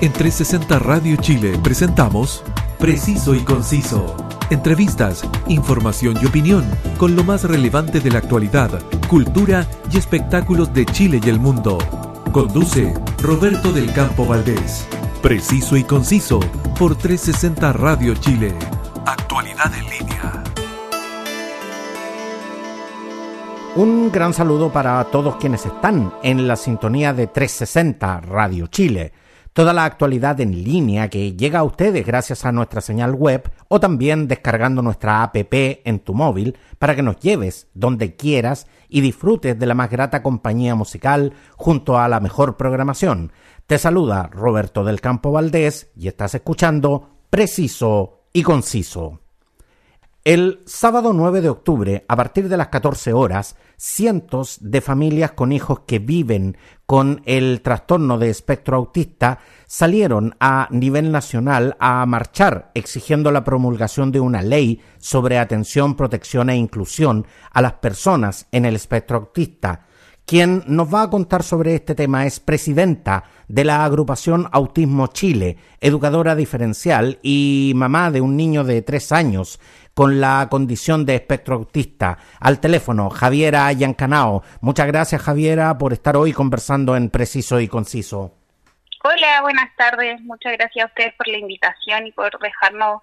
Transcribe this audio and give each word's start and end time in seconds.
En 0.00 0.12
360 0.12 0.78
Radio 0.80 1.16
Chile 1.16 1.58
presentamos 1.62 2.42
Preciso 2.78 3.34
y 3.34 3.40
Conciso. 3.40 4.16
Entrevistas, 4.50 5.24
información 5.46 6.16
y 6.20 6.26
opinión 6.26 6.64
con 6.98 7.16
lo 7.16 7.22
más 7.24 7.44
relevante 7.44 8.00
de 8.00 8.10
la 8.10 8.18
actualidad, 8.18 8.82
cultura 9.08 9.66
y 9.90 9.96
espectáculos 9.96 10.74
de 10.74 10.84
Chile 10.84 11.20
y 11.24 11.28
el 11.28 11.38
mundo. 11.38 11.78
Conduce 12.32 12.92
Roberto 13.22 13.72
del 13.72 13.92
Campo 13.92 14.26
Valdés. 14.26 14.86
Preciso 15.22 15.76
y 15.76 15.84
Conciso 15.84 16.40
por 16.78 16.96
360 16.96 17.72
Radio 17.72 18.14
Chile. 18.16 18.54
Actualidad 19.06 19.72
en 19.74 19.84
línea. 19.84 20.44
Un 23.76 24.10
gran 24.12 24.34
saludo 24.34 24.70
para 24.72 25.02
todos 25.04 25.36
quienes 25.36 25.64
están 25.64 26.12
en 26.22 26.46
la 26.46 26.56
sintonía 26.56 27.14
de 27.14 27.28
360 27.28 28.20
Radio 28.20 28.66
Chile 28.66 29.12
toda 29.54 29.72
la 29.72 29.84
actualidad 29.84 30.40
en 30.40 30.64
línea 30.64 31.08
que 31.08 31.34
llega 31.34 31.60
a 31.60 31.64
ustedes 31.64 32.04
gracias 32.04 32.44
a 32.44 32.52
nuestra 32.52 32.80
señal 32.80 33.14
web 33.14 33.50
o 33.68 33.80
también 33.80 34.28
descargando 34.28 34.82
nuestra 34.82 35.22
app 35.22 35.36
en 35.36 36.00
tu 36.00 36.12
móvil 36.12 36.58
para 36.78 36.94
que 36.94 37.02
nos 37.02 37.18
lleves 37.20 37.68
donde 37.72 38.16
quieras 38.16 38.66
y 38.88 39.00
disfrutes 39.00 39.58
de 39.58 39.66
la 39.66 39.74
más 39.74 39.90
grata 39.90 40.22
compañía 40.22 40.74
musical 40.74 41.32
junto 41.56 41.98
a 41.98 42.08
la 42.08 42.20
mejor 42.20 42.56
programación. 42.56 43.32
Te 43.66 43.78
saluda 43.78 44.28
Roberto 44.30 44.84
del 44.84 45.00
Campo 45.00 45.30
Valdés 45.30 45.90
y 45.96 46.08
estás 46.08 46.34
escuchando 46.34 47.08
Preciso 47.30 48.24
y 48.32 48.42
Conciso. 48.42 49.23
El 50.24 50.62
sábado 50.64 51.12
9 51.12 51.42
de 51.42 51.50
octubre, 51.50 52.06
a 52.08 52.16
partir 52.16 52.48
de 52.48 52.56
las 52.56 52.68
14 52.68 53.12
horas, 53.12 53.56
cientos 53.76 54.56
de 54.62 54.80
familias 54.80 55.32
con 55.32 55.52
hijos 55.52 55.80
que 55.80 55.98
viven 55.98 56.56
con 56.86 57.20
el 57.26 57.60
trastorno 57.60 58.16
de 58.16 58.30
espectro 58.30 58.78
autista 58.78 59.40
salieron 59.66 60.34
a 60.40 60.66
nivel 60.70 61.12
nacional 61.12 61.76
a 61.78 62.06
marchar 62.06 62.70
exigiendo 62.72 63.30
la 63.32 63.44
promulgación 63.44 64.12
de 64.12 64.20
una 64.20 64.40
ley 64.40 64.80
sobre 64.96 65.36
atención, 65.36 65.94
protección 65.94 66.48
e 66.48 66.56
inclusión 66.56 67.26
a 67.50 67.60
las 67.60 67.74
personas 67.74 68.46
en 68.50 68.64
el 68.64 68.76
espectro 68.76 69.18
autista. 69.18 69.88
Quien 70.26 70.62
nos 70.66 70.92
va 70.92 71.02
a 71.02 71.10
contar 71.10 71.42
sobre 71.42 71.74
este 71.74 71.94
tema 71.94 72.24
es 72.24 72.40
presidenta 72.40 73.24
de 73.46 73.62
la 73.62 73.84
agrupación 73.84 74.48
Autismo 74.52 75.08
Chile, 75.08 75.58
educadora 75.82 76.34
diferencial 76.34 77.18
y 77.22 77.72
mamá 77.76 78.10
de 78.10 78.22
un 78.22 78.34
niño 78.34 78.64
de 78.64 78.80
tres 78.80 79.12
años 79.12 79.60
con 79.92 80.22
la 80.22 80.48
condición 80.50 81.04
de 81.04 81.16
espectro 81.16 81.56
autista. 81.56 82.16
Al 82.40 82.58
teléfono, 82.58 83.10
Javiera 83.10 83.70
Yancanao. 83.72 84.42
Muchas 84.62 84.86
gracias, 84.86 85.20
Javiera, 85.20 85.76
por 85.76 85.92
estar 85.92 86.16
hoy 86.16 86.32
conversando 86.32 86.96
en 86.96 87.10
Preciso 87.10 87.60
y 87.60 87.68
Conciso. 87.68 88.32
Hola, 89.04 89.42
buenas 89.42 89.76
tardes. 89.76 90.22
Muchas 90.22 90.54
gracias 90.54 90.86
a 90.86 90.88
ustedes 90.88 91.12
por 91.16 91.28
la 91.28 91.36
invitación 91.36 92.06
y 92.06 92.12
por 92.12 92.30
dejarnos 92.38 93.02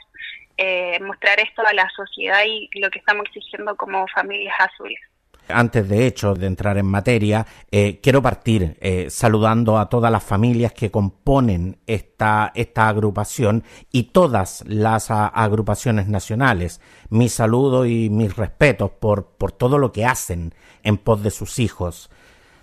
eh, 0.58 1.00
mostrar 1.02 1.40
esto 1.40 1.62
a 1.68 1.74
la 1.74 1.88
sociedad 1.96 2.42
y 2.48 2.68
lo 2.80 2.90
que 2.90 2.98
estamos 2.98 3.28
exigiendo 3.28 3.78
como 3.78 4.08
familias 4.08 4.56
azules. 4.58 5.00
Antes 5.48 5.88
de 5.90 6.08
hecho 6.08 6.34
de 6.34 6.48
entrar 6.48 6.78
en 6.78 6.86
materia, 6.86 7.46
eh, 7.72 8.00
quiero 8.02 8.22
partir 8.22 8.78
eh, 8.80 9.08
saludando 9.10 9.78
a 9.78 9.90
todas 9.90 10.12
las 10.12 10.24
familias 10.24 10.74
que 10.74 10.92
componen 10.92 11.78
esta, 11.88 12.52
esta 12.56 12.88
agrupación 12.88 13.64
y 13.92 14.04
todas 14.04 14.64
las 14.68 15.12
agrupaciones 15.12 16.08
nacionales. 16.08 16.80
Mi 17.10 17.28
saludo 17.30 17.86
y 17.86 18.10
mis 18.10 18.36
respetos 18.36 18.92
por, 18.92 19.32
por 19.38 19.52
todo 19.52 19.78
lo 19.78 19.92
que 19.92 20.06
hacen 20.06 20.54
en 20.84 20.98
pos 20.98 21.24
de 21.24 21.32
sus 21.32 21.60
hijos. 21.60 22.10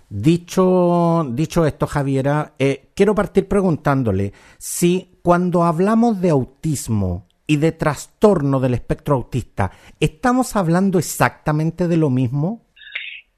Dicho, 0.09 1.23
dicho 1.29 1.67
esto, 1.67 1.85
Javiera, 1.85 2.55
eh, 2.57 2.89
quiero 2.95 3.13
partir 3.13 3.47
preguntándole 3.47 4.33
si 4.57 5.19
cuando 5.21 5.63
hablamos 5.63 6.19
de 6.19 6.31
autismo 6.31 7.27
y 7.45 7.57
de 7.57 7.71
trastorno 7.73 8.59
del 8.59 8.73
espectro 8.73 9.15
autista, 9.15 9.71
¿estamos 9.99 10.55
hablando 10.55 10.97
exactamente 10.97 11.87
de 11.87 11.97
lo 11.97 12.09
mismo? 12.09 12.68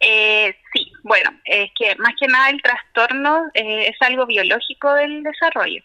Eh, 0.01 0.55
sí, 0.73 0.91
bueno, 1.03 1.29
es 1.45 1.69
que 1.77 1.95
más 1.97 2.13
que 2.19 2.27
nada 2.27 2.49
el 2.49 2.61
trastorno 2.61 3.51
eh, 3.53 3.87
es 3.89 3.95
algo 4.01 4.25
biológico 4.25 4.93
del 4.95 5.21
desarrollo. 5.23 5.83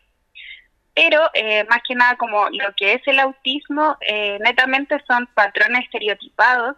Pero 0.94 1.28
eh, 1.34 1.64
más 1.64 1.80
que 1.86 1.94
nada 1.94 2.16
como 2.16 2.48
lo 2.48 2.74
que 2.74 2.94
es 2.94 3.02
el 3.06 3.18
autismo, 3.18 3.98
eh, 4.00 4.38
netamente 4.40 4.96
son 5.06 5.26
patrones 5.34 5.84
estereotipados 5.84 6.76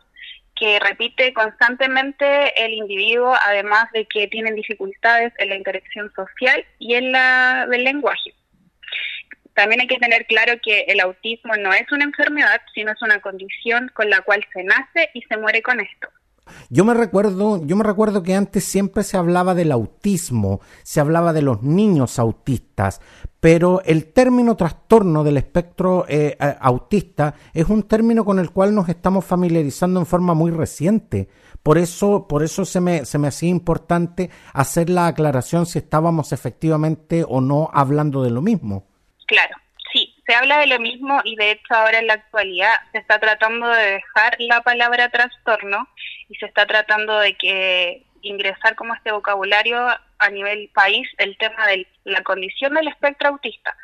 que 0.56 0.81
repite 0.81 1.32
constantemente 1.32 2.65
el 2.65 2.72
individuo, 2.72 3.32
además 3.47 3.91
de 3.93 4.06
que 4.06 4.26
tienen 4.26 4.56
dificultades 4.56 5.32
en 5.38 5.50
la 5.50 5.55
interacción 5.55 6.12
social 6.16 6.65
y 6.81 6.94
en 6.94 7.12
la 7.12 7.66
del 7.70 7.84
lenguaje. 7.84 8.34
También 9.55 9.81
hay 9.81 9.87
que 9.87 9.99
tener 9.99 10.26
claro 10.26 10.55
que 10.60 10.81
el 10.88 10.99
autismo 10.99 11.55
no 11.56 11.72
es 11.72 11.91
una 11.93 12.05
enfermedad, 12.05 12.60
sino 12.75 12.91
es 12.91 13.03
una 13.03 13.20
condición 13.20 13.88
con 13.94 14.10
la 14.10 14.20
cual 14.22 14.44
se 14.53 14.65
nace 14.65 15.10
y 15.15 15.22
se 15.22 15.37
muere 15.37 15.62
con 15.62 15.78
esto. 15.78 16.09
Yo 16.70 16.84
me 16.84 16.94
recuerdo, 16.94 17.64
yo 17.64 17.76
me 17.76 17.84
recuerdo 17.84 18.22
que 18.22 18.34
antes 18.34 18.64
siempre 18.64 19.03
se 19.03 19.16
hablaba 19.16 19.54
del 19.54 19.72
autismo, 19.72 20.60
se 20.82 21.00
hablaba 21.00 21.32
de 21.32 21.42
los 21.42 21.62
niños 21.62 22.19
autistas, 22.19 23.00
pero 23.41 23.82
el 23.84 24.12
término 24.12 24.56
trastorno 24.56 25.25
del 25.25 25.37
espectro 25.37 26.06
eh, 26.08 26.37
autista 26.60 27.34
es 27.54 27.69
un 27.69 27.84
término 27.84 28.25
con 28.25 28.38
el 28.38 28.50
cual 28.50 28.75
nos 28.75 28.88
estamos 28.88 29.25
familiarizando 29.25 30.00
en 30.00 30.06
forma 30.06 30.34
muy 30.34 30.50
reciente. 30.50 31.28
Por 31.62 31.78
eso, 31.78 32.26
por 32.28 32.42
eso 32.42 32.64
se 32.64 32.81
me, 32.81 33.04
se 33.04 33.19
me 33.19 33.28
hacía 33.28 33.48
importante 33.48 34.31
hacer 34.53 34.91
la 34.91 35.06
aclaración 35.06 35.66
si 35.66 35.78
estábamos 35.78 36.32
efectivamente 36.32 37.25
o 37.28 37.41
no 37.41 37.70
hablando 37.72 38.22
de 38.22 38.31
lo 38.31 38.42
mismo. 38.42 38.87
Claro 39.26 39.56
se 40.28 40.34
habla 40.34 40.58
de 40.58 40.66
lo 40.66 40.78
mismo 40.78 41.20
y 41.25 41.37
de 41.37 41.53
hecho 41.53 41.75
ahora 41.75 41.98
en 41.98 42.06
la 42.06 42.14
actualidad 42.14 42.75
se 42.92 42.98
está 42.98 43.19
tratando 43.19 43.66
de 43.66 43.92
dejar 43.92 44.37
la 44.41 44.60
palabra 44.60 45.08
trastorno 45.08 45.88
y 46.28 46.34
se 46.36 46.46
está 46.46 46.66
tratando 46.66 47.18
de 47.18 47.34
que 47.34 48.04
ingresar 48.22 48.74
como 48.76 48.94
este 48.94 49.12
vocabulario 49.12 49.78
a 50.18 50.30
nivel 50.30 50.70
país 50.74 51.08
el 51.18 51.36
tema 51.38 51.66
de 51.66 51.86
la 52.04 52.22
condición 52.22 52.74
del 52.74 52.88
espectro 52.88 53.28
autista, 53.28 53.76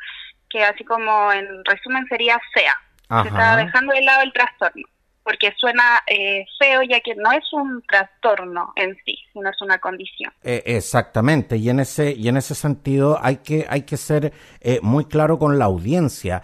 que 0.49 0.63
así 0.63 0.83
como 0.83 1.31
en 1.31 1.63
resumen 1.65 2.05
sería 2.07 2.39
SEA. 2.53 2.75
Se 3.23 3.29
está 3.29 3.55
dejando 3.55 3.93
de 3.93 4.01
lado 4.01 4.23
el 4.23 4.33
trastorno 4.33 4.87
porque 5.25 5.51
suena 5.57 6.03
eh, 6.05 6.45
feo 6.59 6.83
ya 6.83 6.99
que 6.99 7.15
no 7.15 7.31
es 7.31 7.43
un 7.51 7.81
trastorno 7.87 8.71
en 8.75 8.95
sí, 9.03 9.17
sino 9.33 9.49
es 9.49 9.59
una 9.59 9.79
condición. 9.79 10.31
Eh, 10.43 10.61
exactamente, 10.67 11.57
y 11.57 11.67
en 11.67 11.79
ese 11.79 12.13
y 12.13 12.27
en 12.27 12.37
ese 12.37 12.53
sentido 12.53 13.17
hay 13.19 13.37
que 13.37 13.65
hay 13.67 13.81
que 13.81 13.97
ser 13.97 14.31
eh, 14.61 14.79
muy 14.83 15.05
claro 15.05 15.39
con 15.39 15.57
la 15.57 15.65
audiencia. 15.65 16.43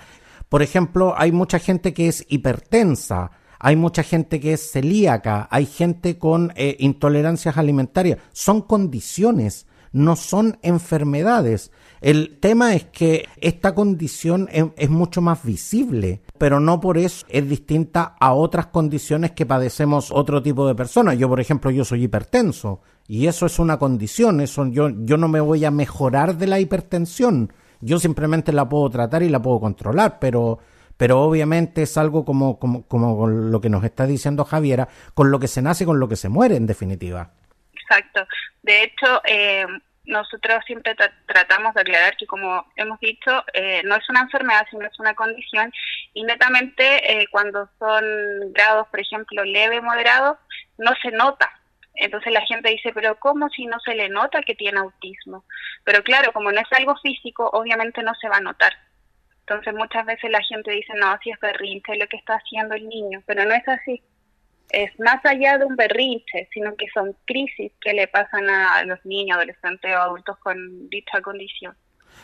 Por 0.50 0.64
ejemplo, 0.64 1.14
hay 1.16 1.32
mucha 1.32 1.60
gente 1.60 1.94
que 1.94 2.08
es 2.08 2.26
hipertensa, 2.28 3.30
hay 3.64 3.76
mucha 3.76 4.02
gente 4.02 4.40
que 4.40 4.54
es 4.54 4.72
celíaca, 4.72 5.48
hay 5.52 5.68
gente 5.68 6.18
con 6.18 6.52
intolerancias 6.80 7.58
alimentarias, 7.58 8.18
son 8.34 8.62
condiciones, 8.62 9.68
no 9.92 10.16
son 10.16 10.58
enfermedades. 10.62 11.72
El 12.02 12.40
tema 12.40 12.74
es 12.74 12.86
que 12.86 13.28
esta 13.40 13.76
condición 13.76 14.50
es, 14.52 14.90
mucho 14.90 15.22
más 15.22 15.44
visible, 15.44 16.24
pero 16.38 16.60
no 16.60 16.80
por 16.80 16.98
eso 16.98 17.26
es 17.30 17.48
distinta 17.48 18.16
a 18.20 18.34
otras 18.34 18.68
condiciones 18.68 19.32
que 19.32 19.46
padecemos 19.46 20.12
otro 20.12 20.42
tipo 20.42 20.68
de 20.68 20.74
personas. 20.74 21.18
Yo, 21.18 21.30
por 21.30 21.40
ejemplo, 21.40 21.70
yo 21.70 21.86
soy 21.86 22.06
hipertenso 22.06 22.82
y 23.08 23.28
eso 23.28 23.46
es 23.46 23.60
una 23.60 23.78
condición, 23.78 24.44
yo, 24.72 24.90
yo 24.90 25.18
no 25.18 25.28
me 25.28 25.42
voy 25.42 25.64
a 25.66 25.72
mejorar 25.72 26.38
de 26.38 26.48
la 26.48 26.60
hipertensión. 26.60 27.54
Yo 27.82 28.00
simplemente 28.00 28.54
la 28.54 28.70
puedo 28.70 28.90
tratar 28.90 29.24
y 29.24 29.30
la 29.30 29.42
puedo 29.42 29.60
controlar, 29.60 30.20
pero 30.20 30.60
pero 31.02 31.20
obviamente 31.20 31.82
es 31.82 31.98
algo 31.98 32.24
como, 32.26 32.60
como, 32.60 32.88
como 32.88 33.28
lo 33.28 33.60
que 33.60 33.72
nos 33.72 33.84
está 33.84 34.06
diciendo 34.06 34.46
Javiera, 34.46 34.88
con 35.16 35.32
lo 35.32 35.40
que 35.40 35.48
se 35.48 35.64
nace 35.64 35.84
con 35.84 36.00
lo 36.00 36.08
que 36.08 36.16
se 36.16 36.30
muere, 36.30 36.56
en 36.56 36.68
definitiva. 36.68 37.32
Exacto. 37.74 38.28
De 38.62 38.84
hecho, 38.84 39.20
eh, 39.26 39.66
nosotros 40.06 40.64
siempre 40.68 40.94
tratamos 41.26 41.74
de 41.74 41.82
aclarar 41.82 42.16
que, 42.18 42.28
como 42.28 42.68
hemos 42.76 43.00
dicho, 43.00 43.44
eh, 43.52 43.82
no 43.84 43.96
es 43.96 44.08
una 44.12 44.22
enfermedad, 44.22 44.68
sino 44.70 44.86
es 44.86 45.00
una 45.00 45.16
condición, 45.16 45.74
y 46.14 46.24
netamente 46.24 46.84
eh, 47.12 47.26
cuando 47.32 47.68
son 47.80 48.54
grados, 48.54 48.88
por 48.90 49.00
ejemplo, 49.00 49.44
leve, 49.44 49.82
moderado, 49.82 50.38
no 50.78 50.92
se 51.02 51.10
nota. 51.10 51.50
Entonces 51.96 52.32
la 52.32 52.46
gente 52.46 52.70
dice, 52.70 52.92
pero 52.94 53.16
¿cómo 53.16 53.50
si 53.50 53.66
no 53.66 53.80
se 53.80 53.96
le 53.96 54.08
nota 54.08 54.44
que 54.44 54.54
tiene 54.54 54.78
autismo? 54.78 55.46
Pero 55.84 56.04
claro, 56.04 56.32
como 56.32 56.52
no 56.52 56.62
es 56.62 56.72
algo 56.78 56.96
físico, 56.98 57.50
obviamente 57.54 58.04
no 58.04 58.14
se 58.22 58.30
va 58.30 58.38
a 58.38 58.42
notar. 58.42 58.74
Entonces 59.52 59.74
muchas 59.74 60.06
veces 60.06 60.32
la 60.32 60.42
gente 60.44 60.72
dice, 60.72 60.94
no, 60.96 61.18
si 61.22 61.30
es 61.30 61.40
berrinche 61.40 61.98
lo 61.98 62.08
que 62.08 62.18
está 62.18 62.36
haciendo 62.36 62.76
el 62.76 62.88
niño, 62.88 63.22
pero 63.26 63.44
no 63.46 63.54
es 63.54 63.68
así 63.68 64.02
es 64.72 64.98
más 65.00 65.24
allá 65.26 65.58
de 65.58 65.66
un 65.66 65.76
berrinche, 65.76 66.48
sino 66.54 66.76
que 66.76 66.88
son 66.94 67.16
crisis 67.26 67.72
que 67.82 67.94
le 67.94 68.08
pasan 68.08 68.50
a 68.50 68.84
los 68.86 69.04
niños, 69.06 69.38
adolescentes 69.38 69.92
o 69.94 69.98
adultos 69.98 70.38
con 70.40 70.90
dicha 70.90 71.22
condición. 71.22 71.76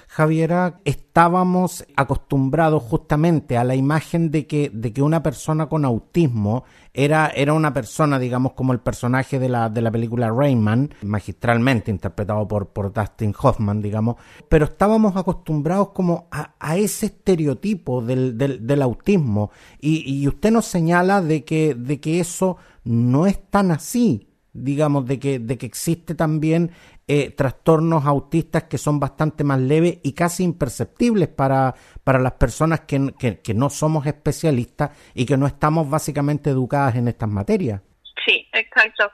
Javiera, 0.07 0.79
estábamos 0.85 1.85
acostumbrados 1.95 2.83
justamente 2.83 3.57
a 3.57 3.63
la 3.63 3.75
imagen 3.75 4.31
de 4.31 4.47
que, 4.47 4.69
de 4.73 4.93
que 4.93 5.01
una 5.01 5.21
persona 5.21 5.67
con 5.67 5.85
autismo 5.85 6.63
era, 6.93 7.27
era 7.27 7.53
una 7.53 7.73
persona, 7.73 8.17
digamos, 8.17 8.53
como 8.53 8.73
el 8.73 8.79
personaje 8.79 9.37
de 9.39 9.49
la, 9.49 9.69
de 9.69 9.81
la 9.81 9.91
película 9.91 10.31
Rayman, 10.31 10.93
magistralmente 11.03 11.91
interpretado 11.91 12.47
por, 12.47 12.69
por 12.69 12.93
Dustin 12.93 13.33
Hoffman, 13.39 13.81
digamos, 13.81 14.15
pero 14.49 14.65
estábamos 14.65 15.15
acostumbrados 15.15 15.89
como 15.89 16.27
a, 16.31 16.77
ese 16.77 17.07
estereotipo 17.07 18.01
del, 18.01 18.37
del, 18.37 18.81
autismo. 18.81 19.51
Y, 19.79 20.21
y, 20.21 20.27
usted 20.27 20.51
nos 20.51 20.65
señala 20.65 21.21
de 21.21 21.43
que, 21.43 21.75
de 21.75 21.99
que 21.99 22.19
eso 22.19 22.57
no 22.83 23.27
es 23.27 23.49
tan 23.49 23.71
así 23.71 24.27
digamos, 24.57 25.05
de 25.05 25.19
que, 25.19 25.39
de 25.39 25.57
que 25.57 25.65
existe 25.65 26.15
también 26.15 26.71
eh, 27.09 27.31
trastornos 27.31 28.05
autistas 28.05 28.63
que 28.63 28.77
son 28.77 28.99
bastante 28.99 29.45
más 29.45 29.59
leves 29.59 29.99
y 30.03 30.13
casi 30.13 30.43
imperceptibles 30.43 31.29
para, 31.29 31.73
para 32.03 32.19
las 32.19 32.33
personas 32.33 32.81
que, 32.81 33.13
que, 33.17 33.53
no 33.53 33.69
somos 33.69 34.05
especialistas 34.05 34.91
y 35.13 35.25
que 35.25 35.37
no 35.37 35.47
estamos 35.47 35.89
básicamente 35.89 36.49
educadas 36.49 36.95
en 36.95 37.07
estas 37.07 37.29
materias. 37.29 37.81
Sí, 38.25 38.45
exacto. 38.51 39.09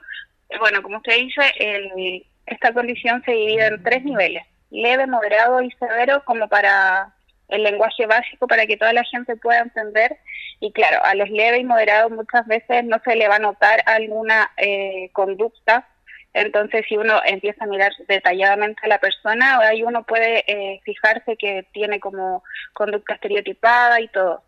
Eh, 0.50 0.58
bueno, 0.58 0.82
como 0.82 0.96
usted 0.96 1.18
dice, 1.18 1.42
el, 1.56 2.26
esta 2.46 2.72
condición 2.72 3.22
se 3.24 3.30
divide 3.30 3.66
en 3.66 3.82
tres 3.84 4.04
niveles, 4.04 4.42
leve, 4.70 5.06
moderado 5.06 5.62
y 5.62 5.70
severo, 5.78 6.24
como 6.24 6.48
para 6.48 7.14
el 7.46 7.62
lenguaje 7.62 8.06
básico 8.06 8.48
para 8.48 8.66
que 8.66 8.76
toda 8.76 8.92
la 8.92 9.04
gente 9.04 9.36
pueda 9.36 9.60
entender. 9.60 10.18
Y 10.58 10.72
claro, 10.72 10.98
a 11.04 11.14
los 11.14 11.30
leves 11.30 11.60
y 11.60 11.64
moderados 11.64 12.10
muchas 12.10 12.44
veces 12.48 12.84
no 12.84 12.98
se 13.04 13.14
le 13.14 13.28
va 13.28 13.36
a 13.36 13.38
notar 13.38 13.84
alguna 13.86 14.50
eh, 14.56 15.10
conducta 15.12 15.86
entonces, 16.34 16.84
si 16.88 16.96
uno 16.96 17.20
empieza 17.24 17.64
a 17.64 17.68
mirar 17.68 17.92
detalladamente 18.08 18.80
a 18.82 18.88
la 18.88 18.98
persona, 18.98 19.58
ahí 19.60 19.84
uno 19.84 20.02
puede 20.02 20.44
eh, 20.48 20.80
fijarse 20.84 21.36
que 21.36 21.64
tiene 21.72 22.00
como 22.00 22.42
conducta 22.72 23.14
estereotipada 23.14 24.00
y 24.00 24.08
todo. 24.08 24.42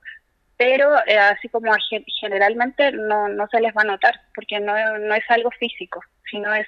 Pero 0.56 0.96
eh, 1.06 1.16
así 1.16 1.48
como 1.48 1.72
generalmente 2.20 2.90
no, 2.90 3.28
no 3.28 3.46
se 3.48 3.60
les 3.60 3.72
va 3.72 3.82
a 3.82 3.84
notar, 3.84 4.20
porque 4.34 4.58
no, 4.58 4.74
no 4.98 5.14
es 5.14 5.24
algo 5.28 5.52
físico, 5.52 6.00
sino 6.28 6.52
es, 6.54 6.66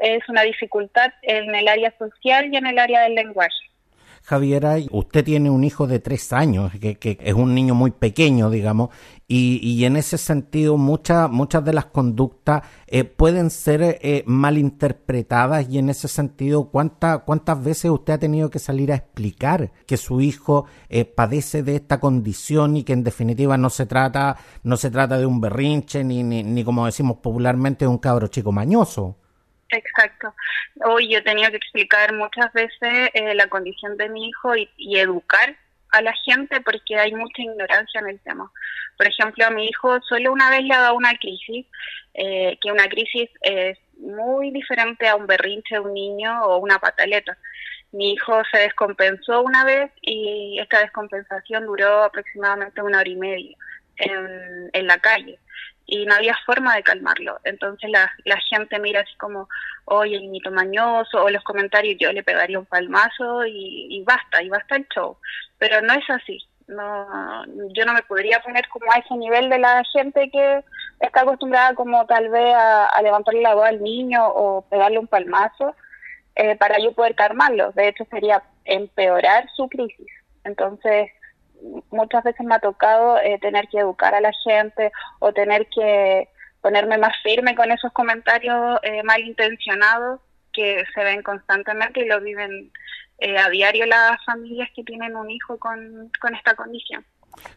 es 0.00 0.28
una 0.28 0.42
dificultad 0.42 1.12
en 1.22 1.52
el 1.54 1.66
área 1.66 1.92
social 1.98 2.46
y 2.52 2.56
en 2.56 2.66
el 2.66 2.78
área 2.78 3.02
del 3.02 3.16
lenguaje. 3.16 3.68
Javiera, 4.28 4.76
usted 4.90 5.24
tiene 5.24 5.48
un 5.48 5.64
hijo 5.64 5.86
de 5.86 6.00
tres 6.00 6.34
años, 6.34 6.70
que, 6.78 7.16
es 7.18 7.32
un 7.32 7.54
niño 7.54 7.74
muy 7.74 7.92
pequeño, 7.92 8.50
digamos, 8.50 8.90
y, 9.26 9.82
en 9.86 9.96
ese 9.96 10.18
sentido 10.18 10.76
muchas 10.76 11.30
muchas 11.30 11.64
de 11.64 11.72
las 11.72 11.86
conductas 11.86 12.62
eh, 12.88 13.04
pueden 13.04 13.48
ser 13.48 13.98
eh, 14.02 14.24
malinterpretadas 14.26 15.70
y 15.70 15.78
en 15.78 15.88
ese 15.88 16.08
sentido, 16.08 16.68
¿cuántas 16.68 17.20
¿cuántas 17.20 17.64
veces 17.64 17.90
usted 17.90 18.12
ha 18.12 18.18
tenido 18.18 18.50
que 18.50 18.58
salir 18.58 18.92
a 18.92 18.96
explicar 18.96 19.72
que 19.86 19.96
su 19.96 20.20
hijo 20.20 20.66
eh, 20.90 21.06
padece 21.06 21.62
de 21.62 21.76
esta 21.76 21.98
condición 21.98 22.76
y 22.76 22.82
que 22.82 22.92
en 22.92 23.04
definitiva 23.04 23.56
no 23.56 23.70
se 23.70 23.86
trata, 23.86 24.36
no 24.62 24.76
se 24.76 24.90
trata 24.90 25.16
de 25.16 25.24
un 25.24 25.40
berrinche 25.40 26.04
ni, 26.04 26.22
ni, 26.22 26.42
ni 26.42 26.64
como 26.64 26.84
decimos 26.84 27.16
popularmente 27.22 27.86
de 27.86 27.88
un 27.88 27.98
cabro 27.98 28.26
chico 28.26 28.52
mañoso? 28.52 29.16
Exacto. 29.70 30.34
Hoy 30.84 31.08
yo 31.10 31.18
he 31.18 31.22
tenido 31.22 31.50
que 31.50 31.58
explicar 31.58 32.14
muchas 32.14 32.52
veces 32.52 33.10
eh, 33.12 33.34
la 33.34 33.48
condición 33.48 33.96
de 33.96 34.08
mi 34.08 34.28
hijo 34.28 34.56
y, 34.56 34.68
educar 34.98 35.56
a 35.90 36.02
la 36.02 36.12
gente 36.24 36.60
porque 36.60 36.96
hay 36.96 37.12
mucha 37.14 37.42
ignorancia 37.42 38.00
en 38.00 38.08
el 38.08 38.20
tema. 38.20 38.50
Por 38.96 39.06
ejemplo, 39.06 39.46
a 39.46 39.50
mi 39.50 39.66
hijo 39.66 40.00
solo 40.08 40.32
una 40.32 40.50
vez 40.50 40.64
le 40.64 40.74
ha 40.74 40.80
dado 40.80 40.94
una 40.94 41.14
crisis, 41.18 41.66
eh, 42.14 42.58
que 42.60 42.72
una 42.72 42.88
crisis 42.88 43.30
es 43.42 43.78
muy 43.98 44.50
diferente 44.50 45.06
a 45.08 45.16
un 45.16 45.26
berrinche 45.26 45.74
de 45.74 45.80
un 45.80 45.94
niño 45.94 46.44
o 46.44 46.58
una 46.58 46.78
pataleta. 46.78 47.36
Mi 47.92 48.12
hijo 48.12 48.42
se 48.50 48.58
descompensó 48.58 49.42
una 49.42 49.64
vez 49.64 49.90
y 50.02 50.58
esta 50.60 50.80
descompensación 50.80 51.66
duró 51.66 52.04
aproximadamente 52.04 52.82
una 52.82 53.00
hora 53.00 53.08
y 53.08 53.16
media 53.16 53.56
en, 53.96 54.70
en 54.72 54.86
la 54.86 54.98
calle 54.98 55.38
y 55.90 56.04
no 56.04 56.14
había 56.14 56.36
forma 56.44 56.76
de 56.76 56.82
calmarlo. 56.82 57.40
Entonces 57.44 57.90
la, 57.90 58.12
la 58.26 58.38
gente 58.50 58.78
mira 58.78 59.00
así 59.00 59.16
como, 59.16 59.48
oye, 59.86 60.16
el 60.16 60.28
mito 60.28 60.50
mañoso, 60.50 61.24
o 61.24 61.30
los 61.30 61.42
comentarios, 61.42 61.96
yo 61.98 62.12
le 62.12 62.22
pegaría 62.22 62.58
un 62.58 62.66
palmazo 62.66 63.46
y, 63.46 63.86
y 63.88 64.04
basta, 64.04 64.42
y 64.42 64.50
basta 64.50 64.76
el 64.76 64.86
show. 64.94 65.16
Pero 65.56 65.80
no 65.80 65.94
es 65.94 66.08
así. 66.10 66.46
No, 66.66 67.46
yo 67.72 67.86
no 67.86 67.94
me 67.94 68.02
podría 68.02 68.40
poner 68.40 68.68
como 68.68 68.92
a 68.92 68.98
ese 68.98 69.16
nivel 69.16 69.48
de 69.48 69.58
la 69.58 69.82
gente 69.90 70.30
que 70.30 70.62
está 71.00 71.22
acostumbrada 71.22 71.74
como 71.74 72.04
tal 72.04 72.28
vez 72.28 72.54
a, 72.54 73.00
levantarle 73.02 73.40
la 73.40 73.54
voz 73.54 73.68
al 73.68 73.82
niño 73.82 74.28
o 74.28 74.60
pegarle 74.68 74.98
un 74.98 75.06
palmazo 75.06 75.74
eh, 76.36 76.54
para 76.56 76.78
yo 76.78 76.92
poder 76.92 77.14
calmarlo. 77.14 77.72
De 77.72 77.88
hecho, 77.88 78.04
sería 78.10 78.42
empeorar 78.66 79.48
su 79.56 79.66
crisis. 79.70 80.12
Entonces, 80.44 81.10
muchas 81.90 82.24
veces 82.24 82.46
me 82.46 82.54
ha 82.54 82.60
tocado 82.60 83.18
eh, 83.18 83.38
tener 83.40 83.68
que 83.68 83.78
educar 83.78 84.14
a 84.14 84.20
la 84.20 84.32
gente 84.44 84.92
o 85.18 85.32
tener 85.32 85.68
que 85.68 86.28
ponerme 86.60 86.98
más 86.98 87.12
firme 87.22 87.54
con 87.54 87.70
esos 87.70 87.92
comentarios 87.92 88.78
eh, 88.82 89.02
malintencionados 89.02 90.20
que 90.52 90.84
se 90.94 91.04
ven 91.04 91.22
constantemente 91.22 92.00
y 92.00 92.06
lo 92.06 92.20
viven 92.20 92.72
eh, 93.18 93.38
a 93.38 93.48
diario 93.48 93.86
las 93.86 94.22
familias 94.24 94.68
que 94.74 94.82
tienen 94.84 95.16
un 95.16 95.30
hijo 95.30 95.58
con, 95.58 96.10
con 96.20 96.34
esta 96.34 96.54
condición. 96.54 97.04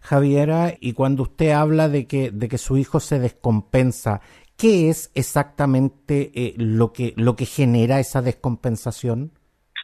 Javiera, 0.02 0.74
y 0.80 0.94
cuando 0.94 1.24
usted 1.24 1.52
habla 1.52 1.88
de 1.88 2.08
que, 2.08 2.30
de 2.32 2.48
que 2.48 2.58
su 2.58 2.78
hijo 2.78 3.00
se 3.00 3.20
descompensa, 3.20 4.22
¿qué 4.58 4.90
es 4.90 5.12
exactamente 5.16 6.32
eh, 6.36 6.54
lo, 6.58 6.94
que, 6.94 7.14
lo 7.18 7.36
que 7.36 7.46
genera 7.46 8.00
esa 8.00 8.22
descompensación? 8.22 9.32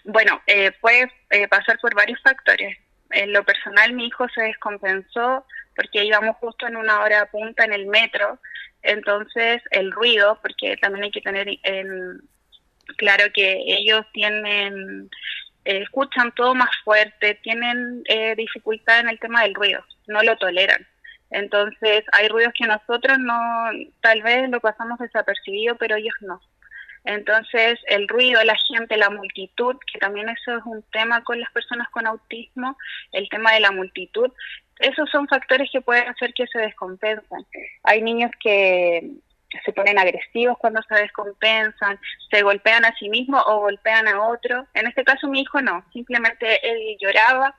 Bueno, 0.03 0.39
puede 0.79 1.09
pasar 1.49 1.77
por 1.81 1.93
varios 1.95 2.21
factores 2.21 2.77
en 3.11 3.33
lo 3.33 3.43
personal 3.43 3.93
mi 3.93 4.07
hijo 4.07 4.27
se 4.29 4.41
descompensó 4.43 5.45
porque 5.75 6.03
íbamos 6.03 6.35
justo 6.37 6.67
en 6.67 6.75
una 6.75 7.01
hora 7.01 7.27
punta 7.27 7.63
en 7.63 7.73
el 7.73 7.85
metro, 7.85 8.39
entonces 8.81 9.61
el 9.71 9.91
ruido, 9.91 10.39
porque 10.41 10.75
también 10.77 11.05
hay 11.05 11.11
que 11.11 11.21
tener 11.21 11.47
en 11.63 12.21
claro 12.95 13.25
que 13.33 13.61
ellos 13.65 14.05
tienen, 14.13 15.09
eh, 15.65 15.81
escuchan 15.81 16.31
todo 16.33 16.55
más 16.55 16.69
fuerte, 16.83 17.35
tienen 17.43 18.03
eh, 18.07 18.35
dificultad 18.35 19.01
en 19.01 19.09
el 19.09 19.19
tema 19.19 19.43
del 19.43 19.53
ruido, 19.53 19.83
no 20.07 20.21
lo 20.23 20.35
toleran. 20.37 20.87
Entonces 21.29 22.05
hay 22.13 22.29
ruidos 22.29 22.53
que 22.57 22.65
nosotros 22.65 23.19
no, 23.19 23.69
tal 24.01 24.23
vez 24.23 24.49
lo 24.49 24.59
pasamos 24.61 24.97
desapercibido, 24.99 25.75
pero 25.75 25.97
ellos 25.97 26.15
no. 26.21 26.41
Entonces, 27.07 27.79
el 27.87 28.05
ruido, 28.09 28.43
la 28.43 28.57
gente, 28.67 28.97
la 28.97 29.09
multitud, 29.09 29.77
que 29.91 29.97
también 29.97 30.27
eso 30.27 30.57
es 30.57 30.63
un 30.65 30.83
tema 30.91 31.23
con 31.23 31.39
las 31.39 31.49
personas 31.53 31.87
con 31.89 32.05
autismo, 32.05 32.77
el 33.13 33.29
tema 33.29 33.53
de 33.53 33.61
la 33.61 33.71
multitud, 33.71 34.29
esos 34.79 35.09
son 35.09 35.25
factores 35.29 35.69
que 35.71 35.79
pueden 35.79 36.09
hacer 36.09 36.33
que 36.33 36.45
se 36.47 36.59
descompensen. 36.59 37.45
Hay 37.83 38.01
niños 38.01 38.29
que 38.41 39.09
se 39.63 39.71
ponen 39.71 39.97
agresivos 39.97 40.57
cuando 40.59 40.81
se 40.83 40.95
descompensan, 40.95 41.97
se 42.29 42.41
golpean 42.41 42.83
a 42.83 42.93
sí 42.97 43.07
mismos 43.07 43.41
o 43.47 43.61
golpean 43.61 44.09
a 44.09 44.27
otro. 44.27 44.67
En 44.73 44.85
este 44.85 45.05
caso 45.05 45.29
mi 45.29 45.41
hijo 45.41 45.61
no, 45.61 45.85
simplemente 45.93 46.59
él 46.69 46.97
lloraba 46.99 47.55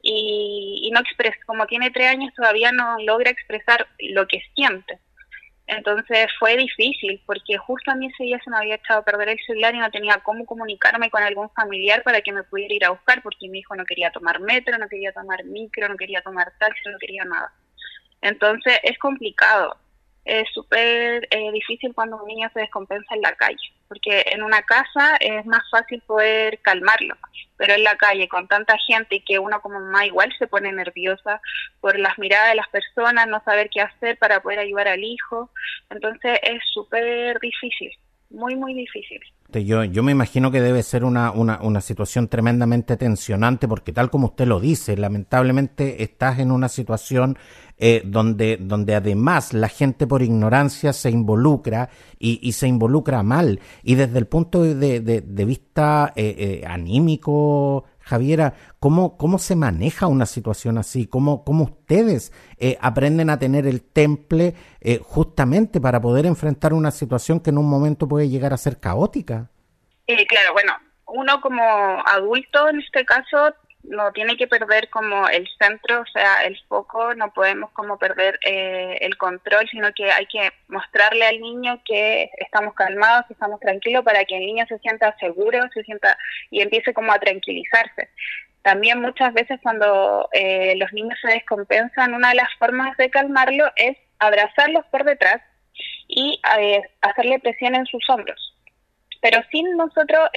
y, 0.00 0.82
y 0.84 0.90
no 0.92 1.00
expresa, 1.00 1.38
como 1.44 1.66
tiene 1.66 1.90
tres 1.90 2.08
años 2.08 2.32
todavía 2.34 2.70
no 2.70 2.98
logra 3.00 3.30
expresar 3.30 3.88
lo 3.98 4.28
que 4.28 4.40
siente. 4.54 5.00
Entonces 5.76 6.28
fue 6.38 6.56
difícil 6.56 7.20
porque 7.26 7.56
justo 7.58 7.90
a 7.90 7.94
mí 7.94 8.06
ese 8.06 8.24
día 8.24 8.40
se 8.44 8.50
me 8.50 8.56
había 8.56 8.76
echado 8.76 9.00
a 9.00 9.04
perder 9.04 9.30
el 9.30 9.38
celular 9.46 9.74
y 9.74 9.78
no 9.78 9.90
tenía 9.90 10.18
cómo 10.18 10.44
comunicarme 10.44 11.10
con 11.10 11.22
algún 11.22 11.50
familiar 11.50 12.02
para 12.02 12.20
que 12.20 12.32
me 12.32 12.42
pudiera 12.42 12.74
ir 12.74 12.84
a 12.84 12.90
buscar 12.90 13.22
porque 13.22 13.48
mi 13.48 13.60
hijo 13.60 13.74
no 13.74 13.84
quería 13.84 14.10
tomar 14.10 14.40
metro, 14.40 14.76
no 14.78 14.88
quería 14.88 15.12
tomar 15.12 15.44
micro, 15.44 15.88
no 15.88 15.96
quería 15.96 16.20
tomar 16.22 16.52
taxi, 16.58 16.90
no 16.90 16.98
quería 16.98 17.24
nada. 17.24 17.52
Entonces 18.20 18.78
es 18.82 18.98
complicado 18.98 19.76
es 20.24 20.48
súper 20.52 21.26
eh, 21.30 21.50
difícil 21.52 21.94
cuando 21.94 22.16
un 22.16 22.26
niño 22.26 22.48
se 22.52 22.60
descompensa 22.60 23.14
en 23.14 23.22
la 23.22 23.34
calle, 23.34 23.72
porque 23.88 24.24
en 24.30 24.42
una 24.42 24.62
casa 24.62 25.16
es 25.20 25.44
más 25.46 25.62
fácil 25.70 26.00
poder 26.06 26.60
calmarlo, 26.60 27.16
pero 27.56 27.74
en 27.74 27.82
la 27.82 27.96
calle 27.96 28.28
con 28.28 28.46
tanta 28.46 28.76
gente 28.86 29.16
y 29.16 29.24
que 29.24 29.38
uno 29.38 29.60
como 29.60 29.80
mamá 29.80 30.06
igual 30.06 30.32
se 30.38 30.46
pone 30.46 30.72
nerviosa 30.72 31.40
por 31.80 31.98
las 31.98 32.18
miradas 32.18 32.50
de 32.50 32.56
las 32.56 32.68
personas, 32.68 33.26
no 33.26 33.42
saber 33.44 33.68
qué 33.70 33.80
hacer 33.80 34.16
para 34.18 34.40
poder 34.40 34.60
ayudar 34.60 34.88
al 34.88 35.02
hijo, 35.02 35.50
entonces 35.90 36.38
es 36.42 36.60
súper 36.72 37.40
difícil, 37.40 37.90
muy, 38.32 38.56
muy 38.56 38.74
difícil. 38.74 39.20
Yo, 39.52 39.84
yo 39.84 40.02
me 40.02 40.12
imagino 40.12 40.50
que 40.50 40.62
debe 40.62 40.82
ser 40.82 41.04
una, 41.04 41.30
una, 41.30 41.60
una, 41.60 41.82
situación 41.82 42.28
tremendamente 42.28 42.96
tensionante 42.96 43.68
porque 43.68 43.92
tal 43.92 44.08
como 44.08 44.28
usted 44.28 44.46
lo 44.46 44.60
dice, 44.60 44.96
lamentablemente 44.96 46.02
estás 46.02 46.38
en 46.38 46.50
una 46.50 46.70
situación 46.70 47.36
eh, 47.84 48.00
donde, 48.04 48.58
donde 48.60 48.94
además 48.94 49.52
la 49.52 49.68
gente 49.68 50.06
por 50.06 50.22
ignorancia 50.22 50.92
se 50.92 51.10
involucra 51.10 51.90
y, 52.18 52.52
se 52.52 52.68
involucra 52.68 53.24
mal. 53.24 53.58
Y 53.82 53.96
desde 53.96 54.20
el 54.20 54.26
punto 54.26 54.62
de, 54.62 55.00
de, 55.00 55.44
vista 55.44 56.12
eh, 56.14 56.34
eh, 56.38 56.66
anímico, 56.66 57.84
Javiera, 58.04 58.54
¿cómo, 58.80 59.16
¿cómo 59.16 59.38
se 59.38 59.56
maneja 59.56 60.06
una 60.06 60.26
situación 60.26 60.78
así? 60.78 61.06
¿Cómo, 61.06 61.44
cómo 61.44 61.64
ustedes 61.64 62.32
aprenden 62.80 63.30
a 63.30 63.38
tener 63.38 63.66
el 63.66 63.82
temple 63.82 64.54
justamente 65.02 65.80
para 65.80 66.00
poder 66.00 66.26
enfrentar 66.26 66.72
una 66.72 66.90
situación 66.90 67.40
que 67.40 67.50
en 67.50 67.58
un 67.58 67.68
momento 67.68 68.08
puede 68.08 68.28
llegar 68.28 68.52
a 68.52 68.56
ser 68.56 68.78
caótica? 68.78 69.50
claro, 70.26 70.52
bueno, 70.52 70.72
uno 71.06 71.40
como 71.40 71.62
adulto 72.06 72.68
en 72.68 72.80
este 72.80 73.04
caso 73.04 73.54
no 73.84 74.12
tiene 74.12 74.36
que 74.36 74.46
perder 74.46 74.88
como 74.90 75.28
el 75.28 75.48
centro, 75.58 76.02
o 76.02 76.06
sea, 76.06 76.44
el 76.44 76.58
foco, 76.68 77.14
no 77.14 77.32
podemos 77.32 77.70
como 77.72 77.98
perder 77.98 78.38
eh, 78.46 78.98
el 79.00 79.16
control, 79.16 79.68
sino 79.70 79.92
que 79.92 80.10
hay 80.10 80.26
que 80.26 80.52
mostrarle 80.68 81.26
al 81.26 81.40
niño 81.40 81.80
que 81.84 82.30
estamos 82.38 82.74
calmados, 82.74 83.26
que 83.26 83.32
estamos 83.32 83.58
tranquilos 83.60 84.04
para 84.04 84.24
que 84.24 84.36
el 84.36 84.46
niño 84.46 84.64
se 84.68 84.78
sienta 84.78 85.16
seguro, 85.18 85.60
se 85.74 85.82
sienta 85.82 86.16
y 86.50 86.60
empiece 86.60 86.94
como 86.94 87.12
a 87.12 87.18
tranquilizarse. 87.18 88.10
También 88.62 89.00
muchas 89.00 89.34
veces 89.34 89.58
cuando 89.62 90.28
eh, 90.32 90.74
los 90.76 90.92
niños 90.92 91.18
se 91.20 91.32
descompensan, 91.32 92.14
una 92.14 92.28
de 92.28 92.36
las 92.36 92.54
formas 92.58 92.96
de 92.96 93.10
calmarlo 93.10 93.64
es 93.74 93.96
abrazarlos 94.20 94.86
por 94.86 95.02
detrás 95.02 95.42
y 96.06 96.40
eh, 96.60 96.82
hacerle 97.00 97.40
presión 97.40 97.74
en 97.74 97.86
sus 97.86 98.08
hombros. 98.08 98.54
Pero 99.20 99.40
sin 99.50 99.76
nosotros 99.76 100.30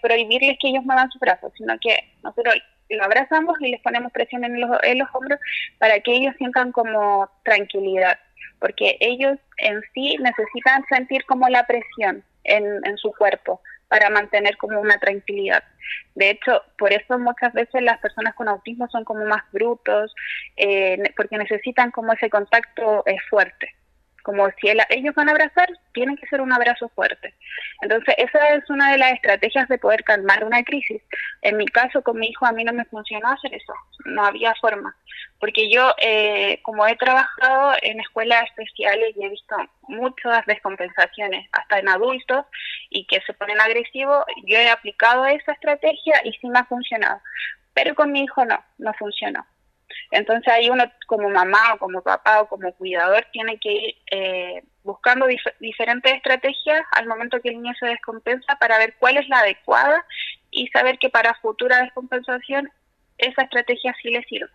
prohibirles 0.00 0.58
que 0.60 0.68
ellos 0.68 0.84
muevan 0.84 1.10
sus 1.10 1.20
brazos, 1.20 1.52
sino 1.56 1.76
que 1.80 1.98
nosotros 2.22 2.54
lo 2.90 3.04
abrazamos 3.04 3.56
y 3.60 3.70
les 3.70 3.80
ponemos 3.82 4.12
presión 4.12 4.44
en 4.44 4.60
los, 4.60 4.70
en 4.82 4.98
los 4.98 5.08
hombros 5.12 5.38
para 5.78 6.00
que 6.00 6.12
ellos 6.12 6.34
sientan 6.38 6.72
como 6.72 7.30
tranquilidad, 7.44 8.18
porque 8.58 8.96
ellos 9.00 9.38
en 9.58 9.80
sí 9.94 10.16
necesitan 10.20 10.84
sentir 10.88 11.24
como 11.24 11.48
la 11.48 11.66
presión 11.66 12.24
en, 12.44 12.64
en 12.84 12.96
su 12.98 13.12
cuerpo 13.12 13.60
para 13.88 14.10
mantener 14.10 14.56
como 14.58 14.80
una 14.80 14.98
tranquilidad. 14.98 15.64
De 16.14 16.30
hecho, 16.30 16.62
por 16.76 16.92
eso 16.92 17.18
muchas 17.18 17.52
veces 17.54 17.82
las 17.82 17.98
personas 17.98 18.34
con 18.34 18.48
autismo 18.48 18.88
son 18.88 19.04
como 19.04 19.24
más 19.24 19.42
brutos, 19.52 20.14
eh, 20.56 20.98
porque 21.16 21.38
necesitan 21.38 21.90
como 21.90 22.12
ese 22.12 22.28
contacto 22.28 23.02
eh, 23.06 23.16
fuerte 23.30 23.77
como 24.22 24.48
si 24.60 24.68
ellos 24.68 25.14
van 25.14 25.28
a 25.28 25.32
abrazar, 25.32 25.68
tiene 25.92 26.16
que 26.16 26.26
ser 26.26 26.40
un 26.40 26.52
abrazo 26.52 26.88
fuerte. 26.90 27.34
Entonces, 27.80 28.14
esa 28.18 28.54
es 28.54 28.68
una 28.68 28.92
de 28.92 28.98
las 28.98 29.12
estrategias 29.12 29.68
de 29.68 29.78
poder 29.78 30.04
calmar 30.04 30.44
una 30.44 30.62
crisis. 30.62 31.02
En 31.42 31.56
mi 31.56 31.66
caso, 31.66 32.02
con 32.02 32.18
mi 32.18 32.28
hijo, 32.28 32.46
a 32.46 32.52
mí 32.52 32.64
no 32.64 32.72
me 32.72 32.84
funcionó 32.86 33.28
hacer 33.28 33.54
eso, 33.54 33.72
no 34.04 34.24
había 34.24 34.54
forma. 34.60 34.96
Porque 35.40 35.70
yo, 35.70 35.94
eh, 35.98 36.60
como 36.62 36.86
he 36.86 36.96
trabajado 36.96 37.72
en 37.82 38.00
escuelas 38.00 38.44
especiales 38.44 39.14
y 39.16 39.24
he 39.24 39.28
visto 39.28 39.56
muchas 39.82 40.44
descompensaciones, 40.46 41.48
hasta 41.52 41.78
en 41.78 41.88
adultos, 41.88 42.44
y 42.90 43.06
que 43.06 43.20
se 43.22 43.34
ponen 43.34 43.60
agresivos, 43.60 44.24
yo 44.44 44.58
he 44.58 44.68
aplicado 44.68 45.26
esa 45.26 45.52
estrategia 45.52 46.20
y 46.24 46.32
sí 46.32 46.48
me 46.48 46.58
ha 46.58 46.64
funcionado. 46.64 47.20
Pero 47.74 47.94
con 47.94 48.10
mi 48.10 48.24
hijo 48.24 48.44
no, 48.44 48.62
no 48.78 48.92
funcionó. 48.94 49.46
Entonces 50.10 50.52
ahí 50.52 50.70
uno 50.70 50.84
como 51.06 51.28
mamá 51.28 51.74
o 51.74 51.78
como 51.78 52.02
papá 52.02 52.42
o 52.42 52.48
como 52.48 52.72
cuidador 52.74 53.26
tiene 53.32 53.58
que 53.58 53.72
ir 53.72 53.96
eh, 54.10 54.62
buscando 54.82 55.26
diferentes 55.60 56.14
estrategias 56.14 56.82
al 56.92 57.06
momento 57.06 57.40
que 57.40 57.50
el 57.50 57.62
niño 57.62 57.74
se 57.78 57.86
descompensa 57.86 58.56
para 58.56 58.78
ver 58.78 58.94
cuál 58.98 59.16
es 59.16 59.28
la 59.28 59.40
adecuada 59.40 60.04
y 60.50 60.68
saber 60.68 60.98
que 60.98 61.10
para 61.10 61.34
futura 61.34 61.82
descompensación 61.82 62.70
esa 63.18 63.42
estrategia 63.42 63.94
sí 64.00 64.10
le 64.10 64.22
sirve. 64.24 64.50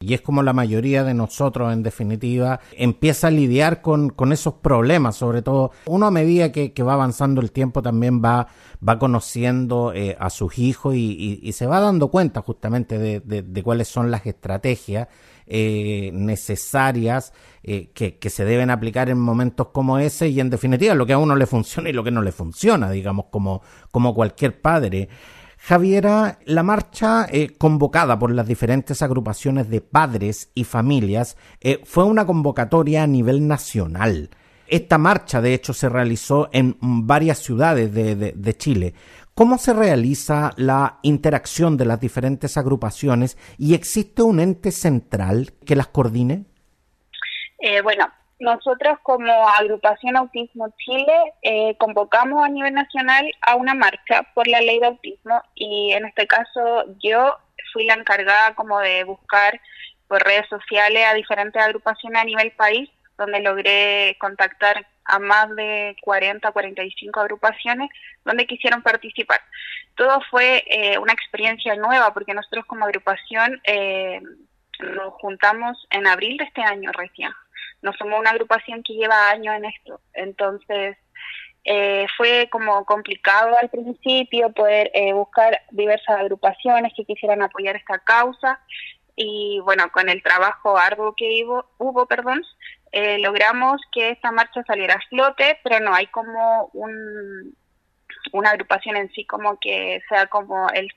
Y 0.00 0.12
es 0.12 0.20
como 0.20 0.42
la 0.42 0.52
mayoría 0.52 1.02
de 1.02 1.14
nosotros, 1.14 1.72
en 1.72 1.82
definitiva, 1.82 2.60
empieza 2.76 3.28
a 3.28 3.30
lidiar 3.30 3.80
con, 3.80 4.12
esos 4.32 4.54
problemas, 4.54 5.16
sobre 5.16 5.40
todo 5.40 5.70
uno 5.86 6.06
a 6.06 6.10
medida 6.10 6.52
que, 6.52 6.82
va 6.82 6.94
avanzando 6.94 7.40
el 7.40 7.52
tiempo 7.52 7.80
también 7.80 8.22
va, 8.22 8.48
va 8.86 8.98
conociendo 8.98 9.92
eh, 9.94 10.16
a 10.18 10.28
sus 10.28 10.58
hijos 10.58 10.94
y, 10.94 11.50
se 11.52 11.66
va 11.66 11.80
dando 11.80 12.08
cuenta 12.08 12.42
justamente 12.42 12.98
de, 12.98 13.62
cuáles 13.62 13.88
son 13.88 14.10
las 14.10 14.26
estrategias 14.26 15.08
eh, 15.46 16.10
necesarias 16.12 17.32
eh, 17.62 17.90
que, 17.94 18.18
que, 18.18 18.30
se 18.30 18.44
deben 18.44 18.70
aplicar 18.70 19.08
en 19.08 19.18
momentos 19.18 19.68
como 19.68 19.98
ese 19.98 20.28
y 20.28 20.40
en 20.40 20.50
definitiva 20.50 20.94
lo 20.94 21.06
que 21.06 21.12
a 21.12 21.18
uno 21.18 21.36
le 21.36 21.46
funciona 21.46 21.88
y 21.88 21.92
lo 21.92 22.04
que 22.04 22.10
no 22.10 22.20
le 22.20 22.32
funciona, 22.32 22.90
digamos, 22.90 23.26
como, 23.30 23.62
como 23.90 24.14
cualquier 24.14 24.60
padre. 24.60 25.08
Javiera, 25.66 26.40
la 26.44 26.62
marcha 26.62 27.26
eh, 27.30 27.54
convocada 27.56 28.18
por 28.18 28.30
las 28.30 28.46
diferentes 28.46 29.00
agrupaciones 29.00 29.70
de 29.70 29.80
padres 29.80 30.50
y 30.54 30.64
familias 30.64 31.38
eh, 31.62 31.80
fue 31.84 32.04
una 32.04 32.26
convocatoria 32.26 33.02
a 33.02 33.06
nivel 33.06 33.48
nacional. 33.48 34.28
Esta 34.66 34.98
marcha, 34.98 35.40
de 35.40 35.54
hecho, 35.54 35.72
se 35.72 35.88
realizó 35.88 36.50
en 36.52 36.76
varias 36.82 37.38
ciudades 37.38 37.94
de, 37.94 38.56
Chile. 38.58 38.92
¿Cómo 39.32 39.56
se 39.56 39.72
realiza 39.72 40.52
la 40.58 40.98
interacción 41.00 41.78
de 41.78 41.86
las 41.86 41.98
diferentes 41.98 42.58
agrupaciones 42.58 43.38
y 43.56 43.72
existe 43.72 44.20
un 44.22 44.40
ente 44.40 44.70
central 44.70 45.54
que 45.64 45.76
las 45.76 45.86
coordine? 45.86 46.44
Eh, 47.58 47.80
bueno, 47.80 48.04
nosotros 48.44 48.98
como 49.02 49.48
agrupación 49.48 50.16
Autismo 50.16 50.68
Chile 50.76 51.32
eh, 51.40 51.76
convocamos 51.78 52.44
a 52.44 52.48
nivel 52.48 52.74
nacional 52.74 53.30
a 53.40 53.56
una 53.56 53.74
marcha 53.74 54.22
por 54.34 54.46
la 54.46 54.60
ley 54.60 54.78
de 54.80 54.86
autismo 54.86 55.42
y 55.54 55.92
en 55.92 56.04
este 56.04 56.26
caso 56.26 56.84
yo 57.02 57.38
fui 57.72 57.86
la 57.86 57.94
encargada 57.94 58.54
como 58.54 58.78
de 58.80 59.02
buscar 59.04 59.58
por 60.08 60.22
redes 60.22 60.46
sociales 60.48 61.06
a 61.06 61.14
diferentes 61.14 61.60
agrupaciones 61.60 62.20
a 62.20 62.26
nivel 62.26 62.52
país 62.52 62.90
donde 63.16 63.40
logré 63.40 64.16
contactar 64.20 64.86
a 65.06 65.18
más 65.18 65.48
de 65.56 65.96
40, 66.02 66.52
45 66.52 67.20
agrupaciones 67.20 67.90
donde 68.24 68.46
quisieron 68.46 68.82
participar. 68.82 69.40
Todo 69.96 70.20
fue 70.30 70.64
eh, 70.66 70.98
una 70.98 71.12
experiencia 71.14 71.76
nueva 71.76 72.12
porque 72.12 72.34
nosotros 72.34 72.66
como 72.66 72.84
agrupación 72.84 73.60
eh, 73.64 74.20
nos 74.80 75.14
juntamos 75.14 75.86
en 75.90 76.06
abril 76.06 76.36
de 76.36 76.44
este 76.44 76.62
año 76.62 76.90
recién 76.92 77.32
no 77.84 77.92
somos 77.92 78.18
una 78.18 78.30
agrupación 78.30 78.82
que 78.82 78.94
lleva 78.94 79.30
años 79.30 79.54
en 79.54 79.66
esto. 79.66 80.00
Entonces, 80.14 80.96
eh, 81.64 82.06
fue 82.16 82.48
como 82.50 82.84
complicado 82.86 83.56
al 83.60 83.68
principio 83.68 84.50
poder 84.52 84.90
eh, 84.94 85.12
buscar 85.12 85.60
diversas 85.70 86.18
agrupaciones 86.18 86.92
que 86.96 87.04
quisieran 87.04 87.42
apoyar 87.42 87.76
esta 87.76 87.98
causa 87.98 88.60
y 89.16 89.60
bueno, 89.64 89.90
con 89.92 90.08
el 90.08 90.22
trabajo 90.22 90.76
arduo 90.76 91.14
que 91.14 91.44
hubo, 91.44 91.66
hubo 91.78 92.06
perdón, 92.06 92.42
eh, 92.90 93.18
logramos 93.18 93.80
que 93.92 94.10
esta 94.10 94.32
marcha 94.32 94.64
saliera 94.64 94.94
a 94.94 95.08
flote, 95.08 95.58
pero 95.62 95.78
no 95.80 95.94
hay 95.94 96.06
como 96.08 96.70
un, 96.72 97.54
una 98.32 98.50
agrupación 98.50 98.96
en 98.96 99.10
sí 99.12 99.26
como 99.26 99.58
que 99.60 100.02
sea 100.08 100.26
como 100.26 100.68
el 100.70 100.88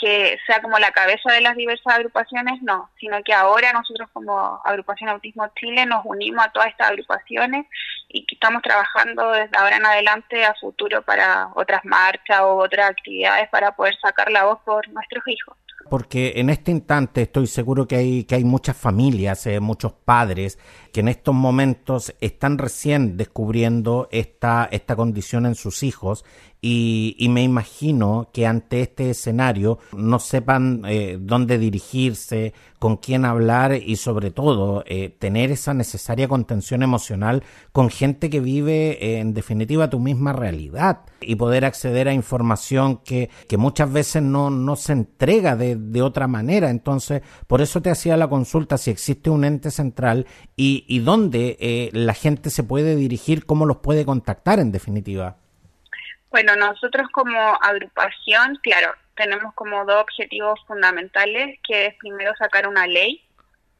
que 0.00 0.38
sea 0.46 0.60
como 0.62 0.78
la 0.78 0.90
cabeza 0.92 1.32
de 1.32 1.40
las 1.40 1.56
diversas 1.56 1.94
agrupaciones, 1.94 2.62
no, 2.62 2.90
sino 2.98 3.22
que 3.22 3.32
ahora 3.32 3.72
nosotros 3.72 4.08
como 4.12 4.60
agrupación 4.64 5.10
Autismo 5.10 5.48
Chile 5.58 5.86
nos 5.86 6.04
unimos 6.04 6.44
a 6.44 6.52
todas 6.52 6.68
estas 6.68 6.90
agrupaciones 6.90 7.66
y 8.08 8.24
que 8.24 8.34
estamos 8.34 8.62
trabajando 8.62 9.32
desde 9.32 9.56
ahora 9.56 9.76
en 9.76 9.86
adelante 9.86 10.44
a 10.44 10.54
futuro 10.54 11.02
para 11.02 11.50
otras 11.54 11.84
marchas 11.84 12.40
o 12.40 12.56
otras 12.56 12.90
actividades 12.90 13.48
para 13.50 13.72
poder 13.72 13.96
sacar 14.00 14.30
la 14.30 14.44
voz 14.44 14.58
por 14.64 14.88
nuestros 14.88 15.22
hijos. 15.26 15.56
Porque 15.88 16.34
en 16.36 16.50
este 16.50 16.70
instante 16.70 17.22
estoy 17.22 17.46
seguro 17.46 17.88
que 17.88 17.96
hay, 17.96 18.24
que 18.24 18.34
hay 18.34 18.44
muchas 18.44 18.76
familias, 18.76 19.46
eh, 19.46 19.58
muchos 19.58 19.92
padres 19.92 20.58
que 20.92 21.00
en 21.00 21.08
estos 21.08 21.34
momentos 21.34 22.14
están 22.20 22.58
recién 22.58 23.16
descubriendo 23.16 24.08
esta, 24.10 24.68
esta 24.70 24.96
condición 24.96 25.46
en 25.46 25.54
sus 25.54 25.82
hijos 25.82 26.26
y, 26.60 27.26
me 27.30 27.44
imagino 27.44 28.30
que 28.32 28.46
ante 28.46 28.80
este 28.80 29.10
escenario 29.10 29.78
no 29.96 30.18
sepan 30.18 30.82
eh, 30.86 31.16
dónde 31.20 31.56
dirigirse, 31.56 32.52
con 32.80 32.96
quién 32.96 33.24
hablar 33.24 33.74
y 33.74 33.96
sobre 33.96 34.30
todo 34.30 34.84
eh, 34.86 35.08
tener 35.08 35.50
esa 35.50 35.74
necesaria 35.74 36.28
contención 36.28 36.82
emocional 36.82 37.42
con 37.72 37.90
gente 37.90 38.30
que 38.30 38.40
vive 38.40 38.98
eh, 39.00 39.18
en 39.18 39.34
definitiva 39.34 39.90
tu 39.90 39.98
misma 39.98 40.32
realidad 40.32 41.00
y 41.20 41.34
poder 41.34 41.64
acceder 41.64 42.08
a 42.08 42.12
información 42.12 42.98
que, 42.98 43.30
que 43.48 43.56
muchas 43.56 43.92
veces 43.92 44.22
no, 44.22 44.50
no 44.50 44.76
se 44.76 44.92
entrega 44.92 45.56
de, 45.56 45.76
de 45.76 46.02
otra 46.02 46.26
manera. 46.26 46.70
Entonces, 46.70 47.22
por 47.46 47.60
eso 47.60 47.82
te 47.82 47.90
hacía 47.90 48.16
la 48.16 48.28
consulta 48.28 48.78
si 48.78 48.90
existe 48.90 49.30
un 49.30 49.44
ente 49.44 49.70
central 49.70 50.26
y, 50.56 50.84
y 50.88 51.00
dónde 51.00 51.90
la 51.92 52.14
gente 52.14 52.50
se 52.50 52.64
puede 52.64 52.96
dirigir, 52.96 53.46
cómo 53.46 53.66
los 53.66 53.78
puede 53.78 54.04
contactar 54.04 54.58
en 54.58 54.72
definitiva. 54.72 55.36
Bueno, 56.30 56.56
nosotros 56.56 57.08
como 57.10 57.38
agrupación, 57.62 58.58
claro, 58.62 58.92
tenemos 59.14 59.54
como 59.54 59.84
dos 59.84 60.02
objetivos 60.02 60.60
fundamentales, 60.66 61.58
que 61.66 61.86
es 61.86 61.94
primero 61.96 62.34
sacar 62.36 62.68
una 62.68 62.86
ley 62.86 63.24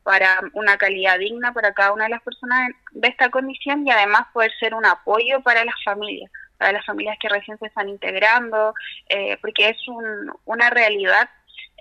para 0.03 0.41
una 0.55 0.79
calidad 0.79 1.19
digna 1.19 1.53
para 1.53 1.75
cada 1.75 1.93
una 1.93 2.05
de 2.05 2.11
las 2.11 2.23
personas 2.23 2.71
de 2.93 3.09
esta 3.09 3.29
condición 3.29 3.87
y 3.87 3.91
además 3.91 4.23
poder 4.33 4.51
ser 4.59 4.73
un 4.73 4.87
apoyo 4.87 5.43
para 5.43 5.63
las 5.67 5.75
familias, 5.85 6.31
para 6.57 6.73
las 6.73 6.87
familias 6.87 7.19
que 7.21 7.29
recién 7.29 7.59
se 7.59 7.67
están 7.67 7.91
integrando, 7.91 8.73
eh, 9.11 9.37
porque 9.43 9.69
es 9.69 9.77
un, 9.87 10.33
una 10.47 10.71
realidad, 10.71 11.29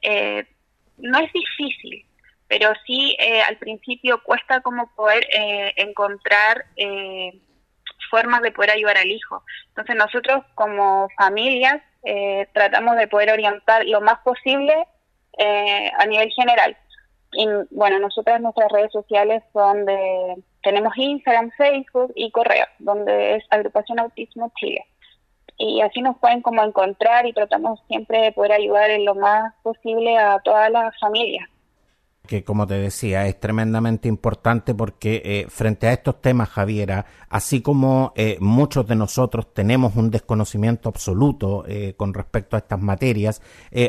eh, 0.01 0.45
no 0.97 1.19
es 1.19 1.31
difícil, 1.31 2.05
pero 2.49 2.73
sí 2.85 3.15
eh, 3.17 3.41
al 3.41 3.55
principio 3.55 4.21
cuesta 4.21 4.59
como 4.59 4.93
poder 4.93 5.25
encontrar 5.77 6.65
formas 8.09 8.41
de 8.41 8.51
poder 8.51 8.71
ayudar 8.71 8.97
al 8.97 9.09
hijo. 9.09 9.43
Entonces 9.69 9.95
nosotros 9.95 10.43
como 10.55 11.07
familias 11.17 11.81
eh, 12.03 12.47
tratamos 12.53 12.95
de 12.97 13.07
poder 13.07 13.31
orientar 13.31 13.85
lo 13.85 14.01
más 14.01 14.19
posible 14.19 14.73
eh, 15.37 15.91
a 15.97 16.05
nivel 16.05 16.29
general. 16.31 16.77
Y 17.33 17.47
bueno, 17.71 17.99
nosotras 17.99 18.41
nuestras 18.41 18.71
redes 18.71 18.91
sociales 18.91 19.43
son 19.53 19.85
de, 19.85 20.35
tenemos 20.63 20.93
Instagram, 20.97 21.51
Facebook 21.57 22.13
y 22.15 22.31
correo, 22.31 22.65
donde 22.79 23.35
es 23.35 23.43
Agrupación 23.49 23.99
Autismo 23.99 24.51
Chile. 24.57 24.85
y 25.57 25.81
así 25.81 26.01
nos 26.01 26.17
pueden 26.19 26.41
como 26.41 26.63
encontrar 26.63 27.25
y 27.25 27.33
tratamos 27.33 27.79
siempre 27.87 28.21
de 28.21 28.31
poder 28.31 28.53
ayudar 28.53 28.89
en 28.91 29.05
lo 29.05 29.15
más 29.15 29.53
posible 29.63 30.17
a 30.17 30.39
todas 30.39 30.71
las 30.71 30.97
familias 30.99 31.49
que 32.27 32.43
como 32.43 32.67
te 32.67 32.75
decía 32.75 33.25
es 33.27 33.39
tremendamente 33.39 34.07
importante 34.07 34.75
porque 34.75 35.21
eh, 35.25 35.45
frente 35.49 35.87
a 35.87 35.93
estos 35.93 36.21
temas, 36.21 36.49
Javiera, 36.49 37.05
así 37.29 37.61
como 37.61 38.13
eh, 38.15 38.37
muchos 38.39 38.85
de 38.85 38.95
nosotros 38.95 39.53
tenemos 39.53 39.95
un 39.95 40.11
desconocimiento 40.11 40.89
absoluto 40.89 41.65
eh, 41.67 41.95
con 41.97 42.13
respecto 42.13 42.55
a 42.55 42.59
estas 42.59 42.81
materias, 42.81 43.41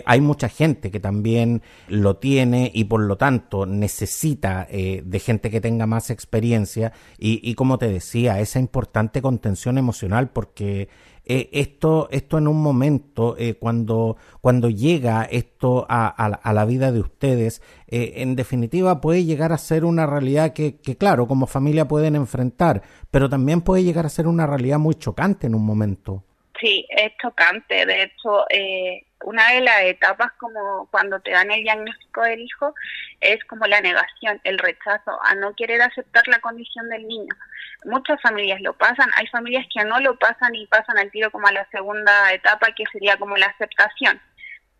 hay 0.06 0.20
mucha 0.20 0.48
gente 0.48 0.90
que 0.90 1.00
también 1.00 1.62
lo 1.88 2.16
tiene 2.16 2.70
y 2.72 2.84
por 2.84 3.00
lo 3.00 3.16
tanto 3.16 3.66
necesita 3.66 4.66
de 4.70 5.20
gente 5.20 5.50
que 5.50 5.60
tenga 5.60 5.86
más 5.86 6.10
experiencia. 6.10 6.92
Y, 7.18 7.40
y 7.48 7.54
como 7.54 7.78
te 7.78 7.88
decía, 7.88 8.40
esa 8.40 8.58
importante 8.58 9.20
contención 9.20 9.78
emocional 9.78 10.30
porque 10.30 10.88
eh, 11.30 11.50
esto, 11.52 12.08
esto 12.10 12.38
en 12.38 12.48
un 12.48 12.62
momento, 12.62 13.36
eh, 13.36 13.54
cuando, 13.54 14.16
cuando 14.40 14.70
llega 14.70 15.24
esto 15.24 15.84
a, 15.86 16.08
a, 16.08 16.52
la 16.54 16.64
vida 16.64 16.90
de 16.90 17.00
ustedes, 17.00 17.60
eh, 17.86 18.14
en 18.16 18.34
definitiva 18.34 19.02
puede 19.02 19.24
llegar 19.24 19.52
a 19.52 19.58
ser 19.58 19.84
una 19.84 20.06
realidad 20.06 20.54
que, 20.54 20.80
que, 20.80 20.96
claro, 20.96 21.28
como 21.28 21.46
familia 21.46 21.86
pueden 21.86 22.16
enfrentar, 22.16 22.82
pero 23.10 23.28
también 23.28 23.60
puede 23.60 23.84
llegar 23.84 24.06
a 24.06 24.08
ser 24.08 24.26
una 24.26 24.46
realidad 24.46 24.78
muy 24.78 24.94
chocante 24.94 25.46
en 25.46 25.54
un 25.54 25.66
momento. 25.66 26.24
Sí, 26.60 26.86
es 26.90 27.12
chocante. 27.22 27.86
De 27.86 28.02
hecho, 28.02 28.44
eh, 28.50 29.04
una 29.24 29.52
de 29.52 29.60
las 29.60 29.82
etapas 29.82 30.32
como 30.38 30.88
cuando 30.90 31.20
te 31.20 31.30
dan 31.30 31.50
el 31.50 31.62
diagnóstico 31.62 32.22
del 32.22 32.40
hijo 32.40 32.74
es 33.20 33.44
como 33.44 33.66
la 33.66 33.80
negación, 33.80 34.40
el 34.44 34.58
rechazo, 34.58 35.18
a 35.22 35.34
no 35.34 35.54
querer 35.54 35.82
aceptar 35.82 36.26
la 36.28 36.40
condición 36.40 36.88
del 36.88 37.06
niño. 37.06 37.34
Muchas 37.84 38.20
familias 38.20 38.60
lo 38.60 38.72
pasan, 38.72 39.08
hay 39.16 39.26
familias 39.28 39.66
que 39.72 39.84
no 39.84 40.00
lo 40.00 40.18
pasan 40.18 40.54
y 40.54 40.66
pasan 40.66 40.98
al 40.98 41.10
tiro 41.10 41.30
como 41.30 41.46
a 41.46 41.52
la 41.52 41.68
segunda 41.70 42.32
etapa 42.32 42.72
que 42.76 42.84
sería 42.92 43.16
como 43.16 43.36
la 43.36 43.46
aceptación 43.46 44.20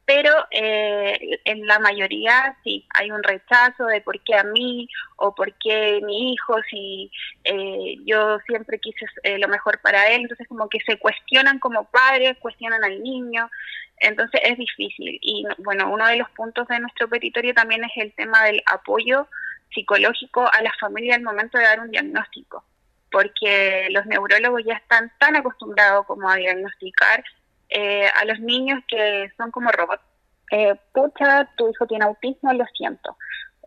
pero 0.08 0.32
eh, 0.52 1.38
en 1.44 1.66
la 1.66 1.78
mayoría 1.80 2.56
sí 2.64 2.88
hay 2.94 3.10
un 3.10 3.22
rechazo 3.22 3.84
de 3.84 4.00
por 4.00 4.18
qué 4.24 4.36
a 4.36 4.42
mí 4.42 4.88
o 5.16 5.34
por 5.34 5.52
qué 5.58 6.00
mi 6.02 6.32
hijo 6.32 6.56
si 6.70 7.10
eh, 7.44 7.96
yo 8.06 8.38
siempre 8.46 8.80
quise 8.80 9.04
eh, 9.22 9.36
lo 9.36 9.48
mejor 9.48 9.78
para 9.82 10.06
él. 10.06 10.22
Entonces 10.22 10.48
como 10.48 10.66
que 10.70 10.78
se 10.86 10.98
cuestionan 10.98 11.58
como 11.58 11.90
padres 11.90 12.38
cuestionan 12.38 12.82
al 12.84 13.02
niño. 13.02 13.50
Entonces 13.98 14.40
es 14.44 14.56
difícil. 14.56 15.18
Y 15.20 15.44
bueno 15.58 15.92
uno 15.92 16.06
de 16.06 16.16
los 16.16 16.30
puntos 16.30 16.66
de 16.68 16.80
nuestro 16.80 17.06
petitorio 17.10 17.52
también 17.52 17.84
es 17.84 17.92
el 17.96 18.14
tema 18.14 18.44
del 18.44 18.62
apoyo 18.64 19.28
psicológico 19.74 20.48
a 20.50 20.62
la 20.62 20.72
familia 20.80 21.16
al 21.16 21.22
momento 21.22 21.58
de 21.58 21.64
dar 21.64 21.80
un 21.80 21.90
diagnóstico 21.90 22.64
porque 23.10 23.88
los 23.90 24.04
neurólogos 24.06 24.62
ya 24.64 24.74
están 24.74 25.10
tan 25.18 25.36
acostumbrados 25.36 26.06
como 26.06 26.30
a 26.30 26.36
diagnosticar 26.36 27.24
eh, 27.68 28.06
a 28.08 28.24
los 28.24 28.40
niños 28.40 28.82
que 28.88 29.30
son 29.36 29.50
como 29.50 29.70
robots. 29.70 30.02
Eh, 30.50 30.74
pucha, 30.92 31.48
tu 31.56 31.68
hijo 31.68 31.86
tiene 31.86 32.04
autismo, 32.04 32.52
lo 32.52 32.64
siento. 32.74 33.16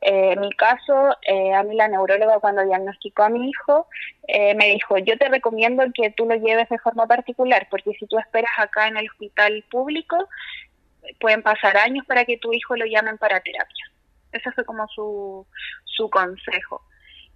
Eh, 0.01 0.31
en 0.33 0.41
mi 0.41 0.51
caso, 0.53 1.15
eh, 1.21 1.53
a 1.53 1.61
mí 1.61 1.75
la 1.75 1.87
neuróloga 1.87 2.39
cuando 2.39 2.65
diagnosticó 2.65 3.23
a 3.23 3.29
mi 3.29 3.49
hijo 3.49 3.87
me 4.55 4.71
dijo, 4.71 4.97
yo 4.97 5.17
te 5.17 5.27
recomiendo 5.27 5.83
que 5.93 6.09
tú 6.11 6.25
lo 6.25 6.35
lleves 6.35 6.69
de 6.69 6.79
forma 6.79 7.05
particular, 7.05 7.67
porque 7.69 7.91
si 7.99 8.07
tú 8.07 8.17
esperas 8.17 8.51
acá 8.57 8.87
en 8.87 8.97
el 8.97 9.09
hospital 9.09 9.63
público, 9.69 10.29
pueden 11.19 11.43
pasar 11.43 11.75
años 11.77 12.05
para 12.05 12.23
que 12.25 12.37
tu 12.37 12.53
hijo 12.53 12.75
lo 12.75 12.85
llamen 12.85 13.17
para 13.17 13.41
terapia. 13.41 13.91
Ese 14.31 14.51
fue 14.53 14.63
como 14.63 14.87
su, 14.87 15.45
su 15.83 16.09
consejo. 16.09 16.81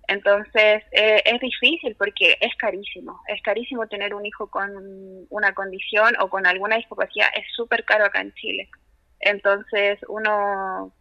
Entonces 0.07 0.83
eh, 0.91 1.21
es 1.25 1.39
difícil 1.39 1.95
porque 1.95 2.37
es 2.39 2.55
carísimo, 2.57 3.19
es 3.27 3.41
carísimo 3.41 3.87
tener 3.87 4.13
un 4.13 4.25
hijo 4.25 4.47
con 4.47 4.71
una 5.29 5.53
condición 5.53 6.13
o 6.19 6.29
con 6.29 6.45
alguna 6.45 6.77
discapacidad, 6.77 7.29
es 7.35 7.45
súper 7.55 7.83
caro 7.85 8.05
acá 8.05 8.21
en 8.21 8.33
Chile. 8.33 8.69
Entonces 9.19 9.99
uno 10.07 10.93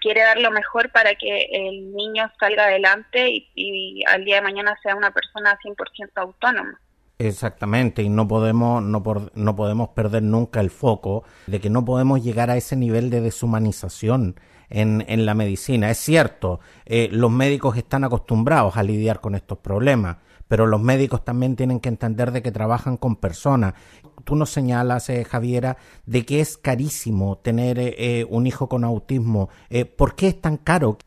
quiere 0.00 0.22
dar 0.22 0.38
lo 0.38 0.50
mejor 0.50 0.92
para 0.92 1.14
que 1.14 1.48
el 1.50 1.92
niño 1.92 2.30
salga 2.38 2.64
adelante 2.64 3.48
y, 3.54 4.02
al 4.06 4.24
día 4.24 4.36
de 4.36 4.42
mañana 4.42 4.78
sea 4.82 4.94
una 4.94 5.10
persona 5.10 5.58
100% 5.64 6.10
autónoma. 6.16 6.80
Exactamente, 7.20 8.04
y 8.04 8.08
no 8.08 8.28
podemos, 8.28 8.80
no, 8.80 9.02
no 9.34 9.56
podemos 9.56 9.88
perder 9.88 10.22
nunca 10.22 10.60
el 10.60 10.70
foco 10.70 11.24
de 11.48 11.60
que 11.60 11.68
no 11.68 11.84
podemos 11.84 12.22
llegar 12.22 12.48
a 12.48 12.56
ese 12.56 12.76
nivel 12.76 13.10
de 13.10 13.20
deshumanización 13.20 14.36
en, 14.70 15.04
en 15.08 15.26
la 15.26 15.34
medicina. 15.34 15.90
Es 15.90 15.98
cierto, 15.98 16.60
eh, 16.86 17.08
los 17.10 17.32
médicos 17.32 17.76
están 17.76 18.04
acostumbrados 18.04 18.76
a 18.76 18.84
lidiar 18.84 19.20
con 19.20 19.34
estos 19.34 19.58
problemas, 19.58 20.18
pero 20.46 20.66
los 20.66 20.80
médicos 20.80 21.24
también 21.24 21.56
tienen 21.56 21.80
que 21.80 21.88
entender 21.88 22.30
de 22.30 22.40
que 22.40 22.52
trabajan 22.52 22.96
con 22.96 23.16
personas. 23.16 23.74
Tú 24.22 24.36
nos 24.36 24.50
señalas, 24.50 25.10
eh, 25.10 25.24
Javiera, 25.24 25.76
de 26.06 26.24
que 26.24 26.40
es 26.40 26.56
carísimo 26.56 27.38
tener 27.38 27.78
eh, 27.80 28.26
un 28.30 28.46
hijo 28.46 28.68
con 28.68 28.84
autismo. 28.84 29.48
¿Por 29.96 30.14
qué 30.14 30.28
es 30.28 30.40
tan 30.40 30.56
caro? 30.56 30.98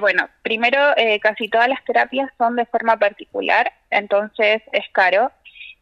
Bueno, 0.00 0.28
primero, 0.42 0.78
casi 1.22 1.48
todas 1.48 1.68
las 1.68 1.84
terapias 1.84 2.30
son 2.36 2.56
de 2.56 2.66
forma 2.66 2.96
particular, 2.96 3.72
entonces 3.90 4.62
es 4.72 4.84
caro. 4.92 5.30